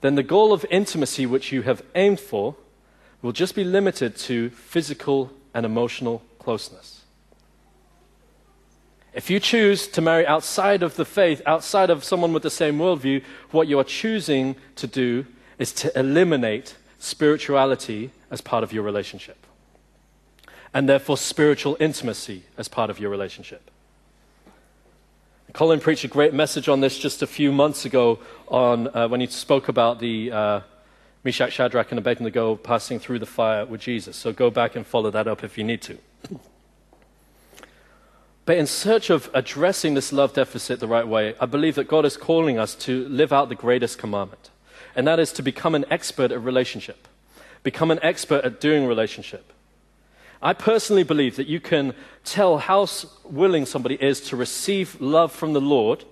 then 0.02 0.16
the 0.16 0.24
goal 0.24 0.54
of 0.54 0.66
intimacy 0.70 1.26
which 1.26 1.52
you 1.52 1.62
have 1.62 1.84
aimed 1.96 2.20
for 2.20 2.56
will 3.22 3.32
just 3.32 3.56
be 3.56 3.64
limited 3.64 4.16
to 4.16 4.50
physical 4.50 5.32
and 5.54 5.66
emotional 5.66 6.22
closeness. 6.40 6.97
If 9.18 9.32
you 9.32 9.40
choose 9.40 9.88
to 9.88 10.00
marry 10.00 10.28
outside 10.28 10.84
of 10.84 10.96
the 10.96 11.04
faith, 11.04 11.42
outside 11.48 11.90
of 11.90 12.04
someone 12.04 12.34
with 12.34 12.44
the 12.44 12.52
same 12.52 12.78
worldview, 12.78 13.24
what 13.50 13.68
you 13.68 13.80
are 13.80 13.84
choosing 13.84 14.56
to 14.76 14.86
do 14.86 15.26
is 15.58 15.74
to 15.74 16.00
eliminate 16.00 16.76
spirituality 17.00 18.12
as 18.30 18.42
part 18.42 18.64
of 18.64 18.72
your 18.72 18.84
relationship 18.84 19.48
and 20.72 20.88
therefore 20.88 21.18
spiritual 21.18 21.76
intimacy 21.80 22.44
as 22.60 22.68
part 22.68 22.92
of 22.92 23.00
your 23.00 23.10
relationship. 23.10 23.72
Colin 25.52 25.80
preached 25.80 26.04
a 26.04 26.08
great 26.08 26.36
message 26.36 26.70
on 26.70 26.82
this 26.82 27.00
just 27.00 27.24
a 27.24 27.28
few 27.28 27.52
months 27.52 27.86
ago 27.86 28.20
on, 28.50 28.96
uh, 28.96 29.08
when 29.08 29.20
he 29.20 29.26
spoke 29.26 29.68
about 29.68 30.00
the 30.00 30.32
uh, 30.32 30.60
Meshach, 31.24 31.54
Shadrach, 31.54 31.92
and 31.92 31.98
Abednego 31.98 32.56
passing 32.56 33.00
through 33.00 33.18
the 33.18 33.26
fire 33.26 33.66
with 33.66 33.82
Jesus. 33.82 34.16
So 34.16 34.32
go 34.32 34.52
back 34.52 34.76
and 34.76 34.86
follow 34.86 35.10
that 35.10 35.28
up 35.28 35.44
if 35.44 35.58
you 35.58 35.64
need 35.64 35.82
to. 35.82 35.98
But 38.48 38.58
in 38.58 38.66
search 38.66 39.10
of 39.10 39.30
addressing 39.34 39.94
this 39.94 40.14
love 40.14 40.32
deficit 40.32 40.80
the 40.80 40.88
right 40.88 41.06
way, 41.06 41.36
I 41.38 41.46
believe 41.46 41.76
that 41.76 41.90
God 41.90 42.06
is 42.06 42.16
calling 42.16 42.58
us 42.58 42.76
to 42.76 43.06
live 43.10 43.34
out 43.34 43.50
the 43.50 43.56
greatest 43.56 43.98
commandment, 43.98 44.52
and 44.96 45.06
that 45.06 45.20
is 45.20 45.34
to 45.34 45.42
become 45.42 45.76
an 45.76 45.84
expert 45.92 46.32
at 46.32 46.42
relationship, 46.42 47.10
become 47.62 47.92
an 47.92 48.00
expert 48.02 48.46
at 48.46 48.62
doing 48.62 48.88
relationship. 48.88 49.52
I 50.42 50.54
personally 50.54 51.04
believe 51.04 51.36
that 51.36 51.48
you 51.48 51.60
can 51.60 51.94
tell 52.24 52.58
how 52.60 52.88
willing 53.26 53.66
somebody 53.66 53.96
is 53.96 54.22
to 54.30 54.38
receive 54.38 55.02
love 55.02 55.34
from 55.34 55.52
the 55.52 55.60
Lord, 55.60 56.06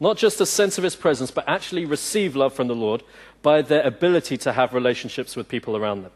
not 0.00 0.16
just 0.16 0.40
a 0.40 0.46
sense 0.46 0.78
of 0.78 0.82
His 0.82 0.96
presence, 0.96 1.30
but 1.30 1.48
actually 1.48 1.84
receive 1.84 2.34
love 2.34 2.52
from 2.52 2.66
the 2.66 2.74
Lord 2.74 3.04
by 3.42 3.62
their 3.62 3.86
ability 3.86 4.38
to 4.38 4.54
have 4.54 4.74
relationships 4.74 5.36
with 5.36 5.46
people 5.46 5.76
around 5.76 6.02
them. 6.02 6.12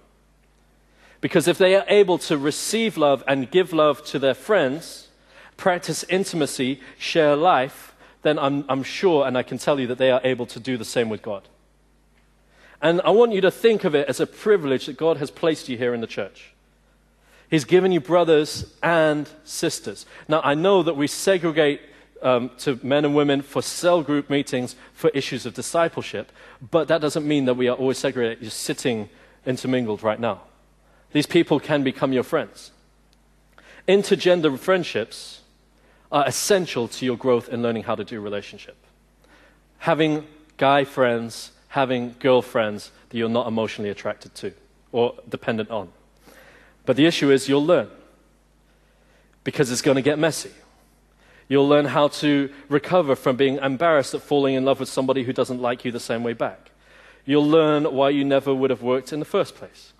Because 1.20 1.46
if 1.46 1.58
they 1.58 1.76
are 1.76 1.84
able 1.86 2.18
to 2.18 2.36
receive 2.36 2.96
love 2.96 3.22
and 3.28 3.52
give 3.52 3.72
love 3.72 4.04
to 4.06 4.18
their 4.18 4.34
friends, 4.34 5.06
practice 5.60 6.04
intimacy, 6.08 6.80
share 6.98 7.36
life, 7.36 7.94
then 8.22 8.38
I'm, 8.38 8.64
I'm 8.68 8.82
sure 8.82 9.26
and 9.26 9.36
I 9.36 9.42
can 9.42 9.58
tell 9.58 9.78
you 9.78 9.86
that 9.88 9.98
they 9.98 10.10
are 10.10 10.20
able 10.24 10.46
to 10.46 10.58
do 10.58 10.76
the 10.76 10.84
same 10.84 11.08
with 11.10 11.22
God. 11.22 11.48
And 12.82 13.00
I 13.02 13.10
want 13.10 13.32
you 13.32 13.42
to 13.42 13.50
think 13.50 13.84
of 13.84 13.94
it 13.94 14.08
as 14.08 14.20
a 14.20 14.26
privilege 14.26 14.86
that 14.86 14.96
God 14.96 15.18
has 15.18 15.30
placed 15.30 15.68
you 15.68 15.76
here 15.76 15.92
in 15.92 16.00
the 16.00 16.06
church. 16.06 16.54
He's 17.50 17.66
given 17.66 17.92
you 17.92 18.00
brothers 18.00 18.72
and 18.82 19.28
sisters. 19.44 20.06
Now, 20.28 20.40
I 20.42 20.54
know 20.54 20.82
that 20.82 20.96
we 20.96 21.06
segregate 21.06 21.82
um, 22.22 22.50
to 22.58 22.80
men 22.82 23.04
and 23.04 23.14
women 23.14 23.42
for 23.42 23.60
cell 23.60 24.02
group 24.02 24.30
meetings 24.30 24.76
for 24.94 25.10
issues 25.10 25.44
of 25.44 25.52
discipleship, 25.52 26.32
but 26.70 26.88
that 26.88 27.02
doesn't 27.02 27.26
mean 27.28 27.44
that 27.44 27.54
we 27.54 27.68
are 27.68 27.76
always 27.76 27.98
segregated, 27.98 28.42
just 28.42 28.60
sitting 28.60 29.10
intermingled 29.44 30.02
right 30.02 30.20
now. 30.20 30.40
These 31.12 31.26
people 31.26 31.60
can 31.60 31.82
become 31.82 32.14
your 32.14 32.22
friends. 32.22 32.70
Intergender 33.86 34.56
friendships 34.58 35.39
are 36.12 36.26
essential 36.26 36.88
to 36.88 37.04
your 37.04 37.16
growth 37.16 37.48
in 37.48 37.62
learning 37.62 37.84
how 37.84 37.94
to 37.94 38.04
do 38.04 38.20
relationship. 38.20 38.76
Having 39.78 40.26
guy 40.56 40.84
friends, 40.84 41.52
having 41.68 42.14
girlfriends 42.18 42.90
that 43.08 43.16
you're 43.16 43.28
not 43.28 43.46
emotionally 43.46 43.90
attracted 43.90 44.34
to 44.34 44.52
or 44.92 45.14
dependent 45.28 45.70
on. 45.70 45.88
But 46.84 46.96
the 46.96 47.06
issue 47.06 47.30
is 47.30 47.48
you'll 47.48 47.64
learn 47.64 47.88
because 49.44 49.70
it's 49.70 49.82
going 49.82 49.94
to 49.94 50.02
get 50.02 50.18
messy. 50.18 50.50
You'll 51.48 51.68
learn 51.68 51.86
how 51.86 52.08
to 52.08 52.52
recover 52.68 53.16
from 53.16 53.36
being 53.36 53.56
embarrassed 53.56 54.14
at 54.14 54.22
falling 54.22 54.54
in 54.54 54.64
love 54.64 54.80
with 54.80 54.88
somebody 54.88 55.24
who 55.24 55.32
doesn't 55.32 55.60
like 55.60 55.84
you 55.84 55.90
the 55.90 56.00
same 56.00 56.22
way 56.22 56.32
back. 56.32 56.70
You'll 57.24 57.48
learn 57.48 57.84
why 57.84 58.10
you 58.10 58.24
never 58.24 58.54
would 58.54 58.70
have 58.70 58.82
worked 58.82 59.12
in 59.12 59.18
the 59.18 59.24
first 59.24 59.54
place. 59.54 59.92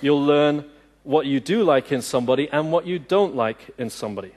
You'll 0.00 0.24
learn 0.24 0.64
what 1.02 1.26
you 1.26 1.40
do 1.40 1.64
like 1.64 1.92
in 1.92 2.02
somebody 2.02 2.48
and 2.50 2.72
what 2.72 2.86
you 2.86 2.98
don't 2.98 3.34
like 3.34 3.70
in 3.78 3.90
somebody. 3.90 4.32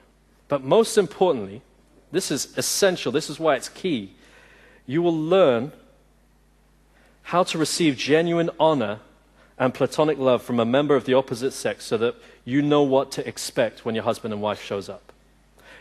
But 0.53 0.63
most 0.63 0.99
importantly, 0.99 1.63
this 2.11 2.29
is 2.29 2.55
essential, 2.59 3.11
this 3.11 3.27
is 3.27 3.39
why 3.39 3.55
it's 3.55 3.69
key. 3.69 4.13
You 4.85 5.01
will 5.01 5.19
learn 5.19 5.71
how 7.23 7.41
to 7.45 7.57
receive 7.57 7.97
genuine 7.97 8.51
honor 8.59 8.99
and 9.57 9.73
platonic 9.73 10.19
love 10.19 10.43
from 10.43 10.59
a 10.59 10.63
member 10.63 10.95
of 10.95 11.05
the 11.05 11.15
opposite 11.15 11.53
sex 11.53 11.85
so 11.85 11.97
that 11.97 12.13
you 12.45 12.61
know 12.61 12.83
what 12.83 13.11
to 13.13 13.27
expect 13.27 13.83
when 13.83 13.95
your 13.95 14.03
husband 14.03 14.31
and 14.31 14.43
wife 14.43 14.61
shows 14.61 14.89
up. 14.89 15.11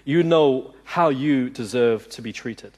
You 0.06 0.22
know 0.22 0.72
how 0.84 1.10
you 1.10 1.50
deserve 1.50 2.08
to 2.08 2.22
be 2.22 2.32
treated. 2.32 2.72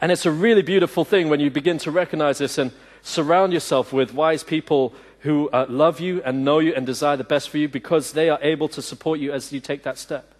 And 0.00 0.10
it's 0.10 0.24
a 0.24 0.32
really 0.32 0.62
beautiful 0.62 1.04
thing 1.04 1.28
when 1.28 1.38
you 1.38 1.50
begin 1.50 1.76
to 1.80 1.90
recognize 1.90 2.38
this 2.38 2.56
and 2.56 2.72
surround 3.02 3.52
yourself 3.52 3.92
with 3.92 4.14
wise 4.14 4.42
people 4.42 4.94
who 5.20 5.48
uh, 5.50 5.66
love 5.68 6.00
you 6.00 6.22
and 6.22 6.44
know 6.44 6.58
you 6.58 6.74
and 6.74 6.86
desire 6.86 7.16
the 7.16 7.24
best 7.24 7.50
for 7.50 7.58
you 7.58 7.68
because 7.68 8.12
they 8.12 8.30
are 8.30 8.38
able 8.42 8.68
to 8.68 8.82
support 8.82 9.18
you 9.18 9.32
as 9.32 9.52
you 9.52 9.60
take 9.60 9.82
that 9.82 9.98
step. 9.98 10.34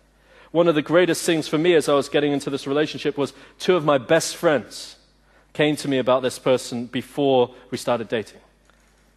One 0.50 0.68
of 0.68 0.74
the 0.74 0.82
greatest 0.82 1.24
things 1.24 1.48
for 1.48 1.58
me 1.58 1.74
as 1.74 1.88
I 1.88 1.94
was 1.94 2.08
getting 2.08 2.32
into 2.32 2.48
this 2.48 2.66
relationship 2.66 3.18
was 3.18 3.32
two 3.58 3.76
of 3.76 3.84
my 3.84 3.98
best 3.98 4.36
friends 4.36 4.96
came 5.52 5.76
to 5.76 5.88
me 5.88 5.98
about 5.98 6.22
this 6.22 6.38
person 6.38 6.86
before 6.86 7.50
we 7.70 7.78
started 7.78 8.08
dating 8.08 8.40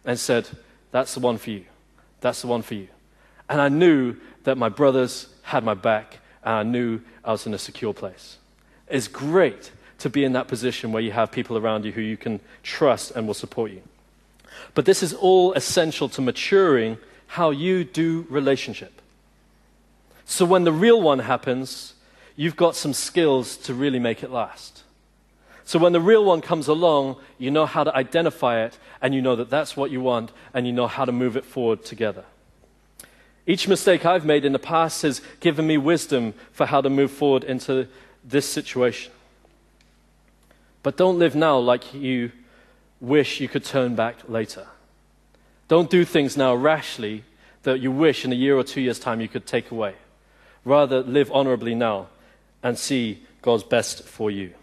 and 0.04 0.18
said, 0.18 0.48
That's 0.90 1.14
the 1.14 1.20
one 1.20 1.38
for 1.38 1.50
you. 1.50 1.64
That's 2.20 2.42
the 2.42 2.48
one 2.48 2.62
for 2.62 2.74
you. 2.74 2.88
And 3.48 3.60
I 3.60 3.68
knew 3.68 4.16
that 4.44 4.58
my 4.58 4.68
brothers 4.68 5.28
had 5.42 5.64
my 5.64 5.74
back 5.74 6.18
and 6.44 6.54
I 6.54 6.62
knew 6.64 7.00
I 7.24 7.32
was 7.32 7.46
in 7.46 7.54
a 7.54 7.58
secure 7.58 7.94
place. 7.94 8.38
It's 8.88 9.08
great 9.08 9.70
to 9.98 10.10
be 10.10 10.24
in 10.24 10.32
that 10.32 10.48
position 10.48 10.92
where 10.92 11.02
you 11.02 11.12
have 11.12 11.30
people 11.30 11.56
around 11.56 11.84
you 11.84 11.92
who 11.92 12.00
you 12.00 12.16
can 12.16 12.40
trust 12.62 13.12
and 13.12 13.26
will 13.26 13.34
support 13.34 13.70
you. 13.70 13.82
But 14.74 14.84
this 14.84 15.02
is 15.02 15.12
all 15.12 15.52
essential 15.54 16.08
to 16.10 16.20
maturing 16.20 16.98
how 17.26 17.50
you 17.50 17.84
do 17.84 18.26
relationship. 18.28 19.00
So 20.24 20.44
when 20.44 20.64
the 20.64 20.72
real 20.72 21.00
one 21.00 21.20
happens, 21.20 21.94
you've 22.36 22.56
got 22.56 22.76
some 22.76 22.92
skills 22.92 23.56
to 23.58 23.74
really 23.74 23.98
make 23.98 24.22
it 24.22 24.30
last. 24.30 24.82
So 25.64 25.78
when 25.78 25.92
the 25.92 26.00
real 26.00 26.24
one 26.24 26.40
comes 26.40 26.68
along, 26.68 27.16
you 27.38 27.50
know 27.50 27.66
how 27.66 27.84
to 27.84 27.94
identify 27.94 28.64
it, 28.64 28.78
and 29.00 29.14
you 29.14 29.22
know 29.22 29.36
that 29.36 29.50
that's 29.50 29.76
what 29.76 29.90
you 29.90 30.00
want, 30.00 30.32
and 30.52 30.66
you 30.66 30.72
know 30.72 30.86
how 30.86 31.04
to 31.04 31.12
move 31.12 31.36
it 31.36 31.44
forward 31.44 31.84
together. 31.84 32.24
Each 33.46 33.66
mistake 33.66 34.06
I've 34.06 34.24
made 34.24 34.44
in 34.44 34.52
the 34.52 34.58
past 34.58 35.02
has 35.02 35.20
given 35.40 35.66
me 35.66 35.76
wisdom 35.76 36.34
for 36.52 36.66
how 36.66 36.80
to 36.80 36.90
move 36.90 37.10
forward 37.10 37.44
into 37.44 37.88
this 38.24 38.48
situation. 38.48 39.12
But 40.82 40.96
don't 40.96 41.18
live 41.18 41.34
now 41.34 41.58
like 41.58 41.94
you 41.94 42.32
wish 43.02 43.40
you 43.40 43.48
could 43.48 43.64
turn 43.64 43.94
back 43.94 44.16
later. 44.28 44.66
Don't 45.68 45.90
do 45.90 46.04
things 46.04 46.36
now 46.36 46.54
rashly 46.54 47.24
that 47.64 47.80
you 47.80 47.90
wish 47.90 48.24
in 48.24 48.32
a 48.32 48.36
year 48.36 48.56
or 48.56 48.64
two 48.64 48.80
years' 48.80 48.98
time 48.98 49.20
you 49.20 49.28
could 49.28 49.44
take 49.44 49.70
away. 49.70 49.94
Rather, 50.64 51.02
live 51.02 51.30
honorably 51.32 51.74
now 51.74 52.06
and 52.62 52.78
see 52.78 53.22
God's 53.42 53.64
best 53.64 54.04
for 54.04 54.30
you. 54.30 54.54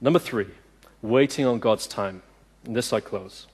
Number 0.00 0.18
three, 0.18 0.48
waiting 1.00 1.46
on 1.46 1.60
God's 1.60 1.86
time. 1.86 2.22
And 2.64 2.74
this 2.74 2.92
I 2.92 3.00
close. 3.00 3.46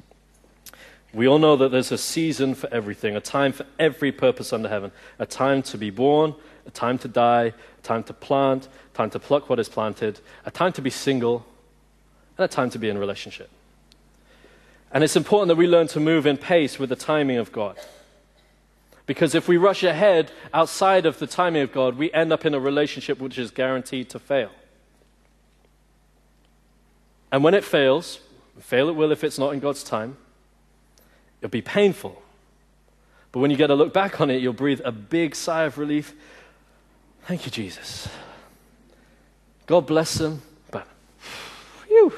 We 1.12 1.26
all 1.26 1.38
know 1.38 1.56
that 1.56 1.70
there's 1.70 1.92
a 1.92 1.98
season 1.98 2.54
for 2.54 2.72
everything, 2.72 3.16
a 3.16 3.20
time 3.20 3.52
for 3.52 3.66
every 3.78 4.12
purpose 4.12 4.52
under 4.52 4.68
heaven, 4.68 4.92
a 5.18 5.26
time 5.26 5.62
to 5.64 5.78
be 5.78 5.90
born, 5.90 6.34
a 6.66 6.70
time 6.70 6.98
to 6.98 7.08
die, 7.08 7.44
a 7.44 7.82
time 7.82 8.04
to 8.04 8.12
plant, 8.12 8.68
a 8.92 8.96
time 8.96 9.10
to 9.10 9.18
pluck 9.18 9.48
what 9.48 9.58
is 9.58 9.68
planted, 9.68 10.20
a 10.44 10.50
time 10.50 10.72
to 10.72 10.82
be 10.82 10.90
single, 10.90 11.46
and 12.36 12.44
a 12.44 12.48
time 12.48 12.70
to 12.70 12.78
be 12.78 12.88
in 12.88 12.98
relationship. 12.98 13.50
And 14.92 15.04
it's 15.04 15.16
important 15.16 15.48
that 15.48 15.56
we 15.56 15.66
learn 15.66 15.86
to 15.88 16.00
move 16.00 16.26
in 16.26 16.36
pace 16.36 16.78
with 16.78 16.88
the 16.88 16.96
timing 16.96 17.36
of 17.36 17.52
God. 17.52 17.78
Because 19.06 19.34
if 19.34 19.48
we 19.48 19.56
rush 19.56 19.82
ahead 19.82 20.30
outside 20.52 21.06
of 21.06 21.18
the 21.18 21.26
timing 21.26 21.62
of 21.62 21.72
God, 21.72 21.96
we 21.96 22.12
end 22.12 22.32
up 22.32 22.44
in 22.44 22.54
a 22.54 22.60
relationship 22.60 23.18
which 23.18 23.38
is 23.38 23.50
guaranteed 23.50 24.10
to 24.10 24.18
fail. 24.18 24.50
And 27.32 27.44
when 27.44 27.54
it 27.54 27.64
fails, 27.64 28.20
fail 28.60 28.88
it 28.88 28.96
will 28.96 29.12
if 29.12 29.24
it's 29.24 29.38
not 29.38 29.52
in 29.52 29.60
God's 29.60 29.82
time, 29.82 30.16
it'll 31.40 31.50
be 31.50 31.62
painful. 31.62 32.22
But 33.32 33.40
when 33.40 33.50
you 33.50 33.56
get 33.56 33.68
to 33.68 33.74
look 33.74 33.92
back 33.92 34.20
on 34.20 34.30
it, 34.30 34.40
you'll 34.40 34.52
breathe 34.52 34.80
a 34.84 34.92
big 34.92 35.34
sigh 35.34 35.64
of 35.64 35.78
relief. 35.78 36.14
Thank 37.24 37.44
you, 37.44 37.50
Jesus. 37.50 38.08
God 39.66 39.86
bless 39.86 40.14
them, 40.14 40.40
but 40.70 40.86
whew. 41.86 42.12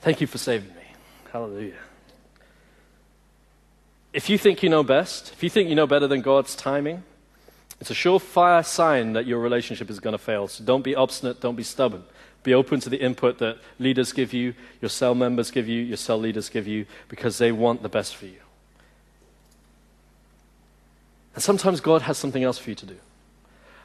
Thank 0.00 0.20
you 0.20 0.26
for 0.26 0.38
saving 0.38 0.68
me. 0.68 0.82
Hallelujah. 1.32 1.74
If 4.12 4.28
you 4.28 4.38
think 4.38 4.62
you 4.62 4.68
know 4.68 4.82
best, 4.82 5.32
if 5.32 5.42
you 5.42 5.50
think 5.50 5.68
you 5.68 5.74
know 5.74 5.86
better 5.86 6.06
than 6.06 6.22
God's 6.22 6.56
timing, 6.56 7.02
it's 7.80 7.90
a 7.90 7.94
surefire 7.94 8.64
sign 8.64 9.12
that 9.12 9.26
your 9.26 9.38
relationship 9.38 9.88
is 9.88 10.00
going 10.00 10.12
to 10.12 10.18
fail. 10.18 10.48
So 10.48 10.64
don't 10.64 10.82
be 10.82 10.94
obstinate, 10.94 11.40
don't 11.40 11.54
be 11.54 11.62
stubborn. 11.62 12.02
Be 12.42 12.54
open 12.54 12.80
to 12.80 12.88
the 12.88 13.00
input 13.00 13.38
that 13.38 13.58
leaders 13.78 14.12
give 14.12 14.32
you, 14.32 14.54
your 14.80 14.88
cell 14.88 15.14
members 15.14 15.50
give 15.50 15.68
you, 15.68 15.82
your 15.82 15.96
cell 15.96 16.18
leaders 16.18 16.48
give 16.48 16.66
you, 16.66 16.86
because 17.08 17.38
they 17.38 17.52
want 17.52 17.82
the 17.82 17.88
best 17.88 18.16
for 18.16 18.26
you. 18.26 18.40
And 21.34 21.42
sometimes 21.42 21.80
God 21.80 22.02
has 22.02 22.18
something 22.18 22.42
else 22.42 22.58
for 22.58 22.70
you 22.70 22.76
to 22.76 22.86
do. 22.86 22.96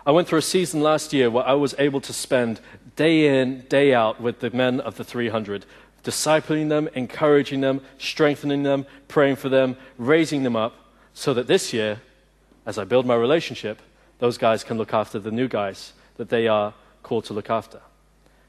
I 0.05 0.11
went 0.11 0.27
through 0.27 0.39
a 0.39 0.43
season 0.43 0.81
last 0.81 1.13
year 1.13 1.29
where 1.29 1.45
I 1.45 1.53
was 1.53 1.75
able 1.79 1.99
to 2.01 2.13
spend 2.13 2.59
day 2.95 3.41
in, 3.41 3.61
day 3.69 3.93
out 3.93 4.21
with 4.21 4.39
the 4.39 4.51
men 4.51 4.79
of 4.79 4.97
the 4.97 5.03
300, 5.03 5.65
discipling 6.05 6.69
them, 6.69 6.87
encouraging 6.93 7.59
them, 7.59 7.81
strengthening 7.97 8.63
them, 8.63 8.85
praying 9.09 9.35
for 9.35 9.49
them, 9.49 9.75
raising 9.97 10.43
them 10.43 10.55
up, 10.55 10.73
so 11.13 11.33
that 11.33 11.47
this 11.47 11.73
year, 11.73 12.01
as 12.65 12.77
I 12.77 12.85
build 12.85 13.05
my 13.05 13.15
relationship, 13.15 13.81
those 14.19 14.37
guys 14.37 14.63
can 14.63 14.77
look 14.77 14.93
after 14.93 15.19
the 15.19 15.31
new 15.31 15.47
guys 15.49 15.93
that 16.17 16.29
they 16.29 16.47
are 16.47 16.73
called 17.03 17.25
to 17.25 17.33
look 17.33 17.49
after. 17.49 17.81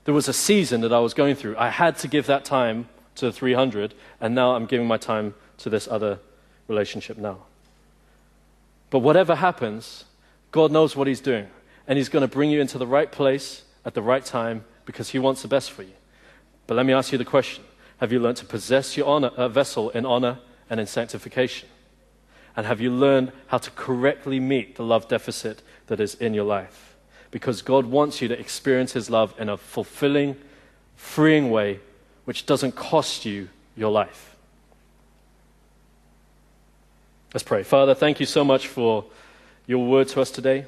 There 0.05 0.15
was 0.15 0.29
a 0.29 0.33
season 0.33 0.83
that 0.83 0.93
I 0.93 1.01
was 1.01 1.15
going 1.15 1.35
through. 1.35 1.57
I 1.57 1.71
had 1.71 1.97
to 1.99 2.09
give 2.09 2.27
that 2.27 2.45
time 2.45 2.89
to 3.17 3.27
the 3.27 3.33
300, 3.33 3.95
and 4.21 4.35
now 4.35 4.55
I'm 4.55 4.67
giving 4.67 4.87
my 4.87 4.99
time 4.99 5.35
to 5.59 5.71
this 5.71 5.89
other 5.89 6.21
relationship 6.69 7.17
now. 7.17 7.39
But 8.91 9.01
whatever 9.01 9.35
happens, 9.35 10.05
God 10.53 10.71
knows 10.71 10.95
what 10.95 11.09
He's 11.09 11.21
doing, 11.21 11.49
and 11.89 11.97
He's 11.97 12.09
going 12.09 12.23
to 12.23 12.33
bring 12.33 12.51
you 12.51 12.61
into 12.61 12.79
the 12.79 12.87
right 12.87 13.11
place 13.11 13.65
at 13.85 13.95
the 13.95 14.03
right 14.03 14.25
time 14.25 14.65
because 14.85 15.11
He 15.11 15.19
wants 15.19 15.43
the 15.43 15.49
best 15.49 15.71
for 15.71 15.83
you. 15.83 15.95
But 16.67 16.75
let 16.75 16.87
me 16.87 16.93
ask 16.93 17.12
you 17.12 17.19
the 17.19 17.25
question 17.25 17.64
Have 17.99 18.12
you 18.12 18.21
learned 18.21 18.39
to 18.39 18.45
possess 18.45 18.97
your 18.97 19.07
honor, 19.07 19.29
uh, 19.29 19.49
vessel 19.49 19.91
in 19.91 20.05
honor 20.05 20.39
and 20.69 20.81
in 20.81 20.87
sanctification? 20.87 21.69
And 22.57 22.67
have 22.67 22.81
you 22.81 22.91
learned 22.91 23.33
how 23.49 23.59
to 23.59 23.71
correctly 23.73 24.41
meet 24.41 24.77
the 24.77 24.83
love 24.83 25.09
deficit 25.09 25.62
that 25.89 26.01
is 26.01 26.14
in 26.14 26.33
your 26.33 26.45
life? 26.45 26.97
Because 27.31 27.61
God 27.61 27.87
wants 27.87 28.23
you 28.23 28.29
to 28.29 28.39
experience 28.39 28.93
His 28.93 29.11
love 29.11 29.35
in 29.39 29.49
a 29.49 29.57
fulfilling, 29.57 30.37
freeing 30.97 31.51
way 31.51 31.81
which 32.25 32.47
doesn't 32.47 32.73
cost 32.73 33.25
you 33.27 33.49
your 33.77 33.91
life. 33.91 34.35
Let's 37.35 37.45
pray. 37.45 37.62
Father, 37.62 37.95
thank 37.95 38.21
you 38.21 38.27
so 38.27 38.43
much 38.43 38.69
for 38.69 39.05
your 39.67 39.87
word 39.87 40.09
to 40.09 40.23
us 40.23 40.31
today. 40.31 40.64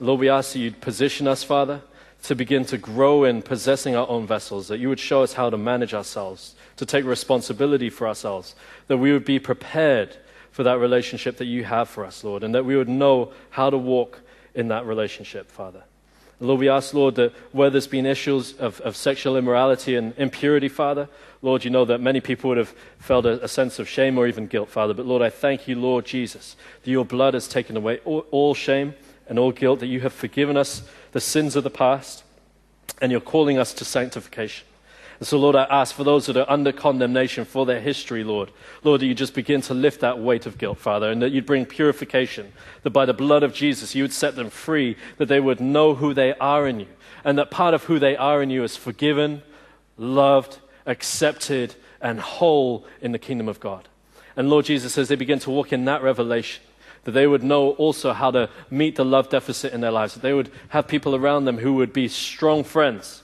Lord, 0.00 0.20
we 0.20 0.30
ask 0.30 0.54
that 0.54 0.60
you'd 0.60 0.80
position 0.80 1.28
us, 1.28 1.44
Father 1.44 1.82
to 2.22 2.34
begin 2.34 2.64
to 2.66 2.78
grow 2.78 3.24
in 3.24 3.42
possessing 3.42 3.94
our 3.94 4.08
own 4.08 4.26
vessels, 4.26 4.68
that 4.68 4.78
you 4.78 4.88
would 4.88 5.00
show 5.00 5.22
us 5.22 5.34
how 5.34 5.50
to 5.50 5.56
manage 5.56 5.94
ourselves, 5.94 6.54
to 6.76 6.84
take 6.84 7.04
responsibility 7.04 7.90
for 7.90 8.08
ourselves, 8.08 8.54
that 8.88 8.98
we 8.98 9.12
would 9.12 9.24
be 9.24 9.38
prepared 9.38 10.16
for 10.50 10.62
that 10.64 10.78
relationship 10.78 11.36
that 11.36 11.44
you 11.44 11.64
have 11.64 11.88
for 11.88 12.04
us, 12.04 12.24
Lord, 12.24 12.42
and 12.42 12.54
that 12.54 12.64
we 12.64 12.76
would 12.76 12.88
know 12.88 13.32
how 13.50 13.70
to 13.70 13.78
walk 13.78 14.20
in 14.54 14.68
that 14.68 14.86
relationship, 14.86 15.50
Father. 15.50 15.84
Lord, 16.40 16.60
we 16.60 16.68
ask, 16.68 16.94
Lord, 16.94 17.16
that 17.16 17.32
where 17.50 17.68
there's 17.68 17.88
been 17.88 18.06
issues 18.06 18.52
of, 18.54 18.80
of 18.82 18.96
sexual 18.96 19.36
immorality 19.36 19.96
and 19.96 20.14
impurity, 20.16 20.68
Father, 20.68 21.08
Lord, 21.42 21.64
you 21.64 21.70
know 21.70 21.84
that 21.84 22.00
many 22.00 22.20
people 22.20 22.48
would 22.48 22.58
have 22.58 22.74
felt 22.98 23.24
a, 23.26 23.44
a, 23.44 23.48
sense 23.48 23.78
of 23.78 23.88
shame 23.88 24.18
or 24.18 24.26
even 24.26 24.46
guilt, 24.46 24.68
Father. 24.68 24.94
But 24.94 25.06
Lord, 25.06 25.22
I 25.22 25.30
thank 25.30 25.68
you, 25.68 25.76
Lord 25.76 26.04
Jesus, 26.04 26.56
that 26.82 26.90
your 26.90 27.04
blood 27.04 27.34
has 27.34 27.46
taken 27.46 27.76
away 27.76 27.98
all, 28.04 28.26
all 28.30 28.54
shame 28.54 28.94
and 29.28 29.38
all 29.38 29.52
guilt, 29.52 29.80
that 29.80 29.86
you 29.86 30.00
have 30.00 30.12
forgiven 30.12 30.56
us 30.56 30.82
the 31.18 31.22
sins 31.22 31.56
of 31.56 31.64
the 31.64 31.70
past, 31.70 32.22
and 33.00 33.10
you're 33.10 33.20
calling 33.20 33.58
us 33.58 33.74
to 33.74 33.84
sanctification. 33.84 34.64
And 35.18 35.26
so, 35.26 35.36
Lord, 35.36 35.56
I 35.56 35.64
ask 35.64 35.92
for 35.92 36.04
those 36.04 36.26
that 36.26 36.36
are 36.36 36.48
under 36.48 36.70
condemnation 36.70 37.44
for 37.44 37.66
their 37.66 37.80
history, 37.80 38.22
Lord, 38.22 38.52
Lord, 38.84 39.00
that 39.00 39.06
you 39.06 39.16
just 39.16 39.34
begin 39.34 39.60
to 39.62 39.74
lift 39.74 40.00
that 40.02 40.20
weight 40.20 40.46
of 40.46 40.58
guilt, 40.58 40.78
Father, 40.78 41.10
and 41.10 41.20
that 41.20 41.32
you'd 41.32 41.44
bring 41.44 41.66
purification, 41.66 42.52
that 42.84 42.90
by 42.90 43.04
the 43.04 43.12
blood 43.12 43.42
of 43.42 43.52
Jesus 43.52 43.96
you 43.96 44.04
would 44.04 44.12
set 44.12 44.36
them 44.36 44.48
free, 44.48 44.96
that 45.16 45.26
they 45.26 45.40
would 45.40 45.58
know 45.58 45.96
who 45.96 46.14
they 46.14 46.34
are 46.34 46.68
in 46.68 46.78
you, 46.78 46.86
and 47.24 47.36
that 47.36 47.50
part 47.50 47.74
of 47.74 47.82
who 47.82 47.98
they 47.98 48.16
are 48.16 48.40
in 48.40 48.48
you 48.48 48.62
is 48.62 48.76
forgiven, 48.76 49.42
loved, 49.96 50.58
accepted, 50.86 51.74
and 52.00 52.20
whole 52.20 52.86
in 53.00 53.10
the 53.10 53.18
kingdom 53.18 53.48
of 53.48 53.58
God. 53.58 53.88
And 54.36 54.48
Lord 54.48 54.66
Jesus, 54.66 54.96
as 54.96 55.08
they 55.08 55.16
begin 55.16 55.40
to 55.40 55.50
walk 55.50 55.72
in 55.72 55.84
that 55.86 56.00
revelation, 56.00 56.62
that 57.08 57.12
they 57.12 57.26
would 57.26 57.42
know 57.42 57.70
also 57.70 58.12
how 58.12 58.30
to 58.30 58.50
meet 58.70 58.96
the 58.96 59.04
love 59.04 59.30
deficit 59.30 59.72
in 59.72 59.80
their 59.80 59.90
lives, 59.90 60.12
that 60.12 60.20
they 60.20 60.34
would 60.34 60.50
have 60.68 60.86
people 60.86 61.16
around 61.16 61.46
them 61.46 61.56
who 61.56 61.72
would 61.72 61.90
be 61.90 62.06
strong 62.06 62.62
friends, 62.62 63.22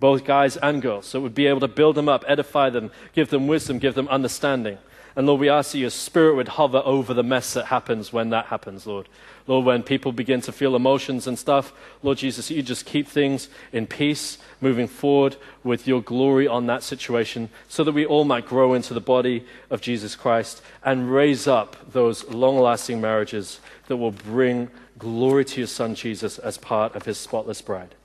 both 0.00 0.24
guys 0.24 0.56
and 0.56 0.82
girls. 0.82 1.06
So 1.06 1.20
it 1.20 1.22
would 1.22 1.34
be 1.36 1.46
able 1.46 1.60
to 1.60 1.68
build 1.68 1.94
them 1.94 2.08
up, 2.08 2.24
edify 2.26 2.70
them, 2.70 2.90
give 3.12 3.30
them 3.30 3.46
wisdom, 3.46 3.78
give 3.78 3.94
them 3.94 4.08
understanding. 4.08 4.78
And 5.14 5.28
Lord, 5.28 5.40
we 5.40 5.48
ask 5.48 5.70
that 5.70 5.78
your 5.78 5.90
spirit 5.90 6.34
would 6.34 6.48
hover 6.48 6.82
over 6.84 7.14
the 7.14 7.22
mess 7.22 7.54
that 7.54 7.66
happens 7.66 8.12
when 8.12 8.30
that 8.30 8.46
happens, 8.46 8.84
Lord. 8.84 9.08
Lord, 9.50 9.66
when 9.66 9.82
people 9.82 10.12
begin 10.12 10.40
to 10.42 10.52
feel 10.52 10.76
emotions 10.76 11.26
and 11.26 11.36
stuff, 11.36 11.72
Lord 12.04 12.18
Jesus, 12.18 12.52
you 12.52 12.62
just 12.62 12.86
keep 12.86 13.08
things 13.08 13.48
in 13.72 13.88
peace, 13.88 14.38
moving 14.60 14.86
forward 14.86 15.34
with 15.64 15.88
your 15.88 16.00
glory 16.00 16.46
on 16.46 16.66
that 16.66 16.84
situation, 16.84 17.48
so 17.68 17.82
that 17.82 17.90
we 17.90 18.06
all 18.06 18.24
might 18.24 18.46
grow 18.46 18.74
into 18.74 18.94
the 18.94 19.00
body 19.00 19.44
of 19.68 19.80
Jesus 19.80 20.14
Christ 20.14 20.62
and 20.84 21.12
raise 21.12 21.48
up 21.48 21.90
those 21.90 22.28
long 22.28 22.60
lasting 22.60 23.00
marriages 23.00 23.58
that 23.88 23.96
will 23.96 24.12
bring 24.12 24.70
glory 25.00 25.44
to 25.46 25.62
your 25.62 25.66
Son 25.66 25.96
Jesus 25.96 26.38
as 26.38 26.56
part 26.56 26.94
of 26.94 27.04
his 27.04 27.18
spotless 27.18 27.60
bride. 27.60 27.96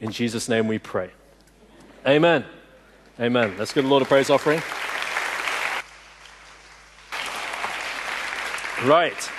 In 0.00 0.10
Jesus' 0.10 0.48
name 0.48 0.68
we 0.68 0.78
pray. 0.78 1.10
Amen. 2.06 2.46
Amen. 3.20 3.54
Let's 3.58 3.74
give 3.74 3.84
the 3.84 3.90
Lord 3.90 4.02
a 4.02 4.06
praise 4.06 4.30
offering. 4.30 4.62
Right. 8.88 9.30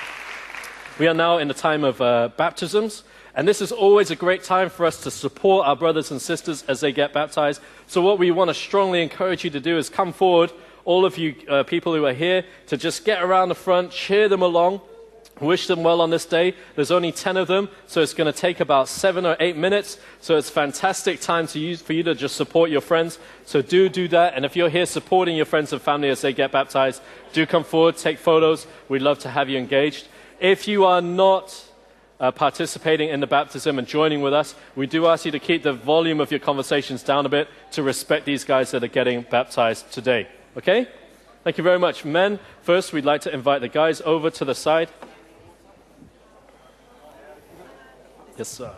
We 0.98 1.08
are 1.08 1.14
now 1.14 1.40
in 1.40 1.50
the 1.50 1.54
time 1.54 1.84
of 1.84 2.00
uh, 2.00 2.30
baptisms, 2.38 3.04
and 3.36 3.46
this 3.46 3.60
is 3.60 3.74
always 3.74 4.12
a 4.12 4.16
great 4.16 4.44
time 4.44 4.70
for 4.70 4.86
us 4.86 5.04
to 5.04 5.12
support 5.12 5.68
our 5.68 5.76
brothers 5.76 6.10
and 6.10 6.22
sisters 6.22 6.64
as 6.70 6.80
they 6.80 6.94
get 6.94 7.12
baptized. 7.12 7.62
So, 7.86 8.02
what 8.02 8.18
we 8.18 8.32
want 8.32 8.48
to 8.50 8.54
strongly 8.54 9.04
encourage 9.04 9.44
you 9.44 9.50
to 9.50 9.60
do 9.60 9.78
is 9.78 9.90
come 9.90 10.14
forward, 10.14 10.54
all 10.86 11.04
of 11.04 11.18
you 11.18 11.36
uh, 11.50 11.64
people 11.64 11.94
who 11.94 12.06
are 12.06 12.14
here, 12.14 12.46
to 12.68 12.78
just 12.78 13.04
get 13.04 13.22
around 13.22 13.50
the 13.50 13.56
front, 13.56 13.92
cheer 13.92 14.30
them 14.30 14.42
along. 14.42 14.80
Wish 15.42 15.68
them 15.68 15.84
well 15.84 16.00
on 16.00 16.12
this 16.12 16.26
day. 16.26 16.56
There's 16.76 16.92
only 16.92 17.12
10 17.12 17.36
of 17.36 17.50
them, 17.50 17.68
so 17.88 18.02
it's 18.02 18.14
going 18.14 18.32
to 18.32 18.40
take 18.40 18.62
about 18.62 18.88
seven 18.88 19.26
or 19.26 19.36
eight 19.42 19.58
minutes. 19.58 20.00
So 20.22 20.38
it's 20.38 20.50
fantastic 20.50 21.20
time 21.20 21.46
to 21.48 21.60
use 21.60 21.82
for 21.82 21.92
you 21.92 22.04
to 22.04 22.16
just 22.16 22.38
support 22.38 22.70
your 22.70 22.80
friends. 22.80 23.20
So 23.44 23.62
do 23.62 23.90
do 23.90 24.08
that. 24.08 24.36
And 24.36 24.46
if 24.46 24.56
you're 24.56 24.70
here 24.70 24.86
supporting 24.86 25.36
your 25.36 25.46
friends 25.46 25.74
and 25.74 25.82
family 25.82 26.08
as 26.08 26.22
they 26.22 26.32
get 26.32 26.54
baptized, 26.54 27.02
do 27.34 27.46
come 27.46 27.66
forward, 27.66 27.98
take 27.98 28.18
photos. 28.18 28.66
We'd 28.88 29.02
love 29.02 29.20
to 29.20 29.30
have 29.30 29.50
you 29.50 29.58
engaged. 29.58 30.08
If 30.40 30.68
you 30.68 30.86
are 30.86 31.02
not 31.02 31.64
uh, 32.20 32.32
participating 32.32 33.10
in 33.10 33.20
the 33.20 33.28
baptism 33.28 33.80
and 33.80 33.88
joining 33.88 34.22
with 34.22 34.34
us, 34.34 34.56
we 34.76 34.88
do 34.88 35.08
ask 35.08 35.26
you 35.26 35.32
to 35.32 35.40
keep 35.40 35.64
the 35.64 35.74
volume 35.74 36.20
of 36.20 36.32
your 36.32 36.40
conversations 36.40 37.04
down 37.04 37.26
a 37.26 37.30
bit 37.30 37.48
to 37.72 37.84
respect 37.84 38.26
these 38.26 38.44
guys 38.44 38.72
that 38.72 38.84
are 38.84 38.88
getting 38.88 39.22
baptized 39.24 39.92
today. 39.92 40.28
Okay? 40.58 40.88
Thank 41.44 41.58
you 41.58 41.64
very 41.64 41.80
much. 41.80 42.06
Men, 42.06 42.40
first, 42.62 42.92
we'd 42.92 43.06
like 43.06 43.22
to 43.22 43.34
invite 43.34 43.62
the 43.62 43.70
guys 43.70 44.02
over 44.02 44.30
to 44.32 44.46
the 44.46 44.56
side. 44.56 44.90
Yes, 48.38 48.50
sir. 48.50 48.74